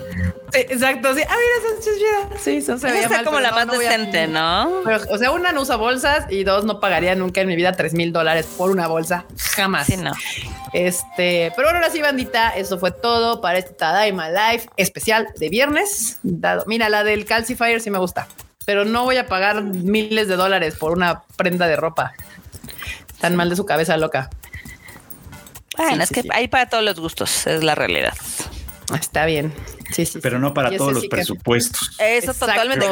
[0.52, 1.22] Sí, exacto, sí.
[1.28, 2.38] Ah, mira, eso es chida.
[2.40, 4.80] Sí, eso se veía está mal, como la no, más no voy a- decente, ¿no?
[4.84, 7.72] Pero, o sea, una no usa bolsas y dos no pagaría nunca en mi vida
[7.72, 9.26] tres mil dólares por una bolsa.
[9.54, 9.86] Jamás.
[9.86, 10.10] Sí, no.
[10.72, 15.48] Este, pero bueno, ahora sí, bandita, eso fue todo para este Tadaima Live especial de
[15.48, 16.18] viernes.
[16.22, 18.26] Dado, mira, la del Calcifier sí me gusta,
[18.66, 22.12] pero no voy a pagar miles de dólares por una prenda de ropa.
[23.20, 24.30] Tan mal de su cabeza loca.
[25.78, 26.28] Bueno, Sí, es sí, que sí.
[26.32, 28.12] hay para todos los gustos, es la realidad.
[29.00, 29.52] Está bien.
[29.92, 30.18] Sí, sí.
[30.22, 30.42] Pero sí.
[30.42, 31.90] no para todos los presupuestos.
[31.98, 32.46] Eso Exacto.
[32.46, 32.86] totalmente.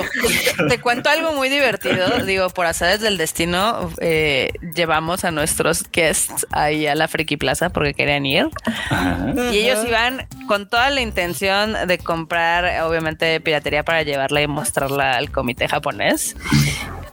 [0.56, 2.22] Te, te cuento algo muy divertido.
[2.24, 7.70] Digo, por azares del destino, eh, llevamos a nuestros guests ahí a la Friki Plaza
[7.70, 8.48] porque querían ir.
[8.90, 9.32] Ajá.
[9.52, 15.16] Y ellos iban con toda la intención de comprar, obviamente, piratería para llevarla y mostrarla
[15.16, 16.36] al comité japonés.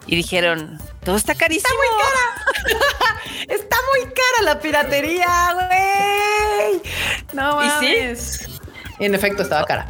[0.05, 1.73] Y dijeron, todo está carísimo.
[3.47, 6.81] Está muy cara la piratería, güey.
[7.33, 7.69] No ¿Y sí?
[7.95, 8.49] mames.
[8.99, 9.89] Y en efecto estaba cara.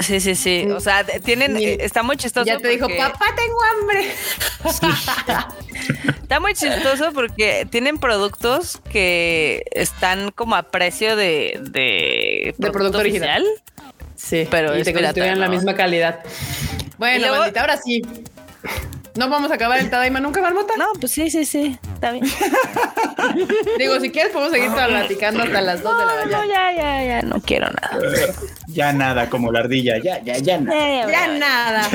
[0.00, 0.66] Sí, sí, sí.
[0.70, 2.46] O sea, de- tienen, Ni- está muy chistoso.
[2.46, 4.12] Ya te dijo, papá, tengo hambre.
[6.22, 13.44] Está muy chistoso porque tienen productos que están como a precio de, de, producto original.
[14.14, 16.20] Sí, Pero y te pirata, la misma calidad.
[16.98, 18.02] Bueno, luego- bandita, ahora sí.
[19.14, 20.74] No vamos a acabar el Tadaima nunca, Marmota.
[20.76, 21.78] No, pues sí, sí, sí.
[21.94, 22.24] Está bien.
[23.78, 26.38] Digo, si quieres podemos seguir platicando hasta las 2 de la No, mañana.
[26.38, 27.22] no, ya, ya, ya.
[27.22, 27.98] No quiero nada.
[28.70, 29.96] Ya nada, como la ardilla.
[29.98, 31.10] Ya, ya, ya nada.
[31.10, 31.88] Ya, nada.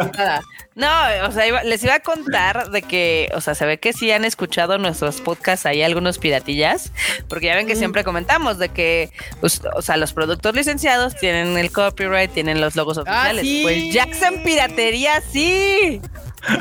[0.00, 0.42] Emputada.
[0.74, 0.90] No,
[1.26, 4.10] o sea, iba- les iba a contar de que, o sea, se ve que sí
[4.12, 6.92] han escuchado nuestros podcasts ahí algunos piratillas,
[7.28, 9.10] porque ya ven que siempre comentamos de que,
[9.40, 13.40] pues, o sea, los productos licenciados tienen el copyright, tienen los logos oficiales.
[13.42, 13.60] sí.
[13.62, 16.02] Pues Jackson Piratería sí.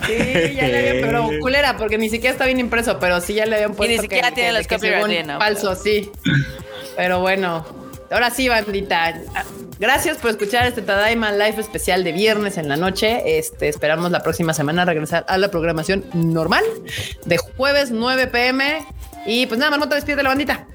[0.08, 3.46] Sí, ya le habían, pero culera, porque ni siquiera está bien impreso, pero sí ya
[3.46, 3.94] le habían puesto.
[3.94, 5.38] ni siquiera que- tiene que- los que copyright, ¿no?
[5.40, 6.10] Falso, sí.
[6.96, 7.66] Pero bueno,
[8.12, 9.16] ahora sí, bandita.
[9.80, 13.38] Gracias por escuchar este Tadaima Live especial de viernes en la noche.
[13.38, 16.64] Este, esperamos la próxima semana regresar a la programación normal
[17.26, 18.86] de jueves 9 pm.
[19.26, 20.66] Y pues nada, Marmota, despide la bandita.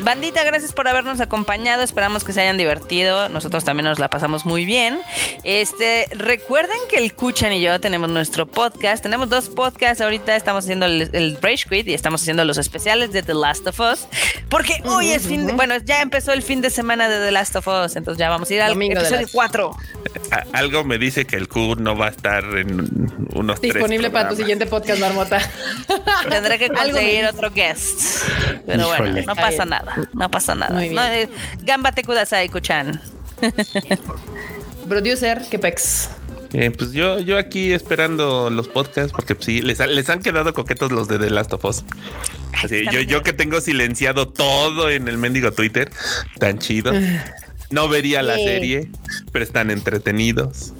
[0.00, 1.82] Bandita, gracias por habernos acompañado.
[1.82, 3.28] Esperamos que se hayan divertido.
[3.28, 5.00] Nosotros también nos la pasamos muy bien.
[5.42, 9.02] Este, recuerden que el Kuchan y yo tenemos nuestro podcast.
[9.02, 10.00] Tenemos dos podcasts.
[10.00, 13.66] Ahorita estamos haciendo el, el Rage Quit y estamos haciendo los especiales de The Last
[13.66, 14.06] of Us.
[14.48, 17.56] Porque hoy es fin de, bueno, ya empezó el fin de semana de The Last
[17.56, 17.96] of Us.
[17.96, 19.76] Entonces ya vamos a ir al Domingo episodio las- 4.
[20.30, 24.10] A- algo me dice que el Q no va a estar en unos tres Disponible
[24.10, 25.40] para tu siguiente podcast, Marmota.
[26.28, 28.00] Tendré que conseguir otro guest.
[28.66, 29.68] Pero bueno, no pasa bien.
[29.70, 30.08] nada.
[30.12, 30.74] No pasa nada.
[30.74, 30.94] Muy bien.
[30.94, 31.28] No, eh,
[31.62, 33.00] Gambate kudasai, Kuchan.
[34.88, 36.08] Producer, que pex.
[36.54, 40.20] Eh, pues yo, yo aquí esperando los podcasts porque pues, sí, les, ha- les han
[40.22, 41.84] quedado coquetos los de The Last of Us.
[42.64, 45.90] Así, yo, yo que tengo silenciado todo en el mendigo Twitter,
[46.38, 46.92] tan chido.
[47.70, 48.44] No vería la Sí.
[48.44, 48.90] serie,
[49.30, 50.72] pero están entretenidos.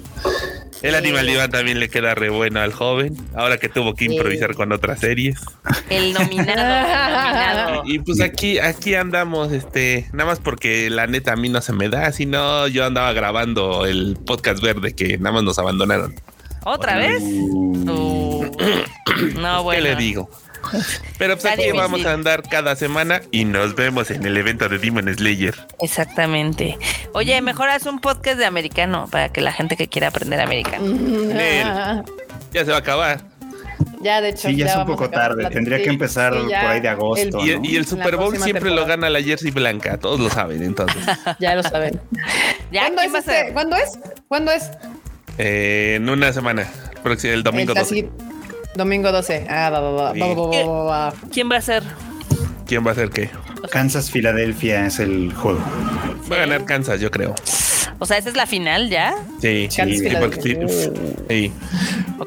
[0.81, 4.55] El Animal Divan también le queda re bueno al joven, ahora que tuvo que improvisar
[4.55, 5.41] con otras series.
[5.89, 6.51] El nominado.
[6.51, 7.83] el nominado.
[7.85, 11.73] Y pues aquí, aquí andamos, este, nada más porque la neta a mí no se
[11.73, 16.15] me da, sino yo andaba grabando el podcast verde que nada más nos abandonaron.
[16.63, 17.21] ¿Otra vez?
[17.21, 18.45] Uh,
[19.35, 19.83] no, ¿Qué bueno.
[19.83, 20.29] le digo?
[21.17, 21.79] Pero pues Está aquí difícil.
[21.79, 25.55] vamos a andar cada semana y nos vemos en el evento de Demon Slayer.
[25.81, 26.77] Exactamente.
[27.13, 30.85] Oye, mejor haz un podcast de americano para que la gente que quiera aprender americano.
[30.85, 32.03] Nel.
[32.53, 33.21] Ya se va a acabar.
[34.01, 34.47] Ya, de hecho.
[34.47, 35.49] Sí, ya es un poco tarde.
[35.49, 37.39] Tendría sí, que empezar sí, por ahí de agosto.
[37.41, 37.65] el- Y, ¿no?
[37.65, 41.03] y el Super Bowl siempre lo gana la jersey blanca, todos lo saben entonces.
[41.39, 41.99] Ya lo saben.
[42.71, 43.49] ¿Ya ¿Cuándo, es este?
[43.53, 43.99] ¿Cuándo es?
[44.27, 44.69] ¿Cuándo es?
[45.37, 46.67] Eh, en una semana,
[47.03, 48.03] próximo- el domingo El 12.
[48.03, 48.09] casi-
[48.75, 49.45] Domingo 12.
[49.49, 50.19] Ah, va, va, va, Sí.
[50.19, 51.13] va, va, va, va, va.
[51.31, 51.83] ¿Quién va a ser?
[52.65, 53.29] ¿Quién va a ser qué?
[53.71, 55.59] Kansas, Filadelfia es el juego.
[56.31, 57.35] Va a ganar Kansas, yo creo.
[57.97, 59.15] O sea, ¿esta es la final ya?
[59.41, 59.99] Sí, Kansas,
[60.41, 60.55] sí,
[61.29, 61.51] sí.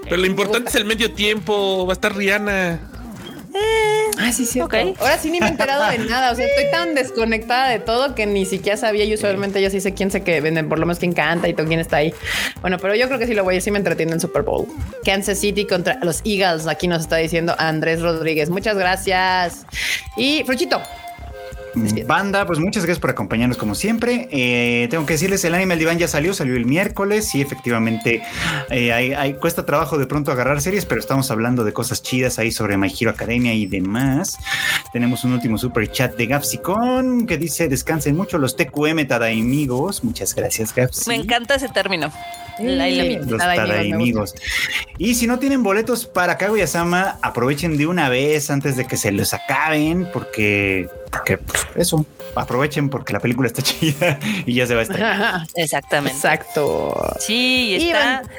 [0.04, 1.86] Pero lo importante es el medio tiempo.
[1.86, 2.80] Va a estar Rihanna.
[4.18, 4.60] Ah, sí, sí.
[4.60, 4.74] Ok.
[4.98, 6.32] Ahora sí ni me he enterado de nada.
[6.32, 9.04] O sea, estoy tan desconectada de todo que ni siquiera sabía.
[9.04, 11.54] Yo usualmente yo sí sé quién sé que venden, por lo menos quién canta y
[11.54, 12.14] todo quién está ahí.
[12.60, 14.66] Bueno, pero yo creo que sí lo voy a sí me entretiene en Super Bowl.
[15.04, 16.66] Kansas City contra los Eagles.
[16.66, 18.50] Aquí nos está diciendo Andrés Rodríguez.
[18.50, 19.66] Muchas gracias.
[20.16, 20.80] Y Fruchito.
[22.06, 24.28] Banda, pues muchas gracias por acompañarnos como siempre.
[24.30, 28.22] Eh, tengo que decirles, el Animal Divan ya salió, salió el miércoles y efectivamente
[28.70, 32.38] eh, hay- hay- cuesta trabajo de pronto agarrar series, pero estamos hablando de cosas chidas
[32.38, 34.38] ahí sobre My Hero Academia y demás.
[34.92, 40.04] Tenemos un último super chat de Gapsicon que dice, descansen mucho los TQM Tadaimigos.
[40.04, 41.08] Muchas gracias, Gapsi.
[41.08, 42.12] Me encanta ese término.
[43.26, 44.34] Los Tadaimigos.
[44.98, 49.12] Y si no tienen boletos para Kaguya-sama, aprovechen de una vez antes de que se
[49.12, 54.74] los acaben, porque, porque pues, eso, aprovechen porque la película está chida y ya se
[54.74, 55.42] va a estar.
[55.54, 56.16] Exactamente.
[56.16, 56.94] Exacto.
[57.18, 58.30] Sí, está, van-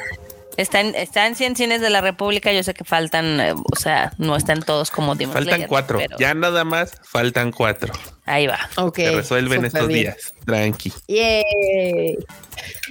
[0.58, 2.52] está, en, está en 100 cines de la República.
[2.54, 5.98] Yo sé que faltan, eh, o sea, no están todos como Demon Faltan Slayer, cuatro.
[6.00, 7.94] pero Ya nada más faltan cuatro.
[8.26, 8.58] Ahí va.
[8.78, 8.96] Ok.
[8.98, 10.02] Se resuelven estos bien.
[10.02, 10.34] días.
[10.46, 10.92] Tranqui.
[11.08, 12.18] Yay.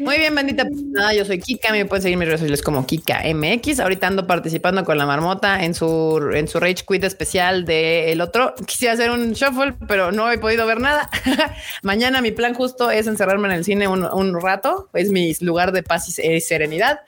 [0.01, 0.65] Muy bien, bandita.
[0.65, 1.71] Pues Nada, yo soy Kika.
[1.73, 3.81] Me pueden seguir en mis redes sociales como Kika MX.
[3.81, 8.21] Ahorita ando participando con la marmota en su en su Rage Quit especial de el
[8.21, 8.55] otro.
[8.67, 11.09] Quisiera hacer un shuffle, pero no he podido ver nada.
[11.83, 14.89] Mañana mi plan justo es encerrarme en el cine un, un rato.
[14.95, 17.01] Es mi lugar de paz y se- serenidad.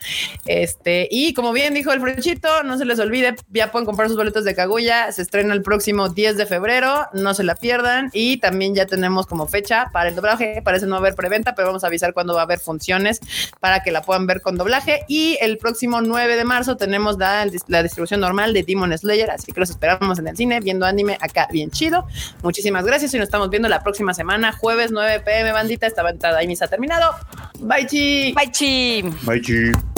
[0.47, 4.17] Este, y como bien dijo el Frechito, no se les olvide, ya pueden comprar sus
[4.17, 5.11] boletos de Kaguya.
[5.13, 7.07] Se estrena el próximo 10 de febrero.
[7.13, 8.11] No se la pierdan.
[8.15, 10.62] Y también ya tenemos como fecha para el doblaje.
[10.65, 13.20] Parece no haber preventa, pero vamos a avisar cuándo va a haber funciones
[13.61, 15.05] para que la puedan ver con doblaje.
[15.09, 19.31] Y el próximo 9 de marzo tenemos la, la distribución normal de Demon Slayer.
[19.31, 22.07] Así que los esperamos en el cine viendo anime acá bien chido.
[22.43, 25.86] Muchísimas gracias y nos estamos viendo la próxima semana, jueves 9 pm, bandita.
[25.86, 27.15] Esta ventada ahí ha terminado.
[27.61, 28.32] Bye, chi.
[28.35, 29.03] Bye, chi.
[29.23, 29.94] Bye, chi.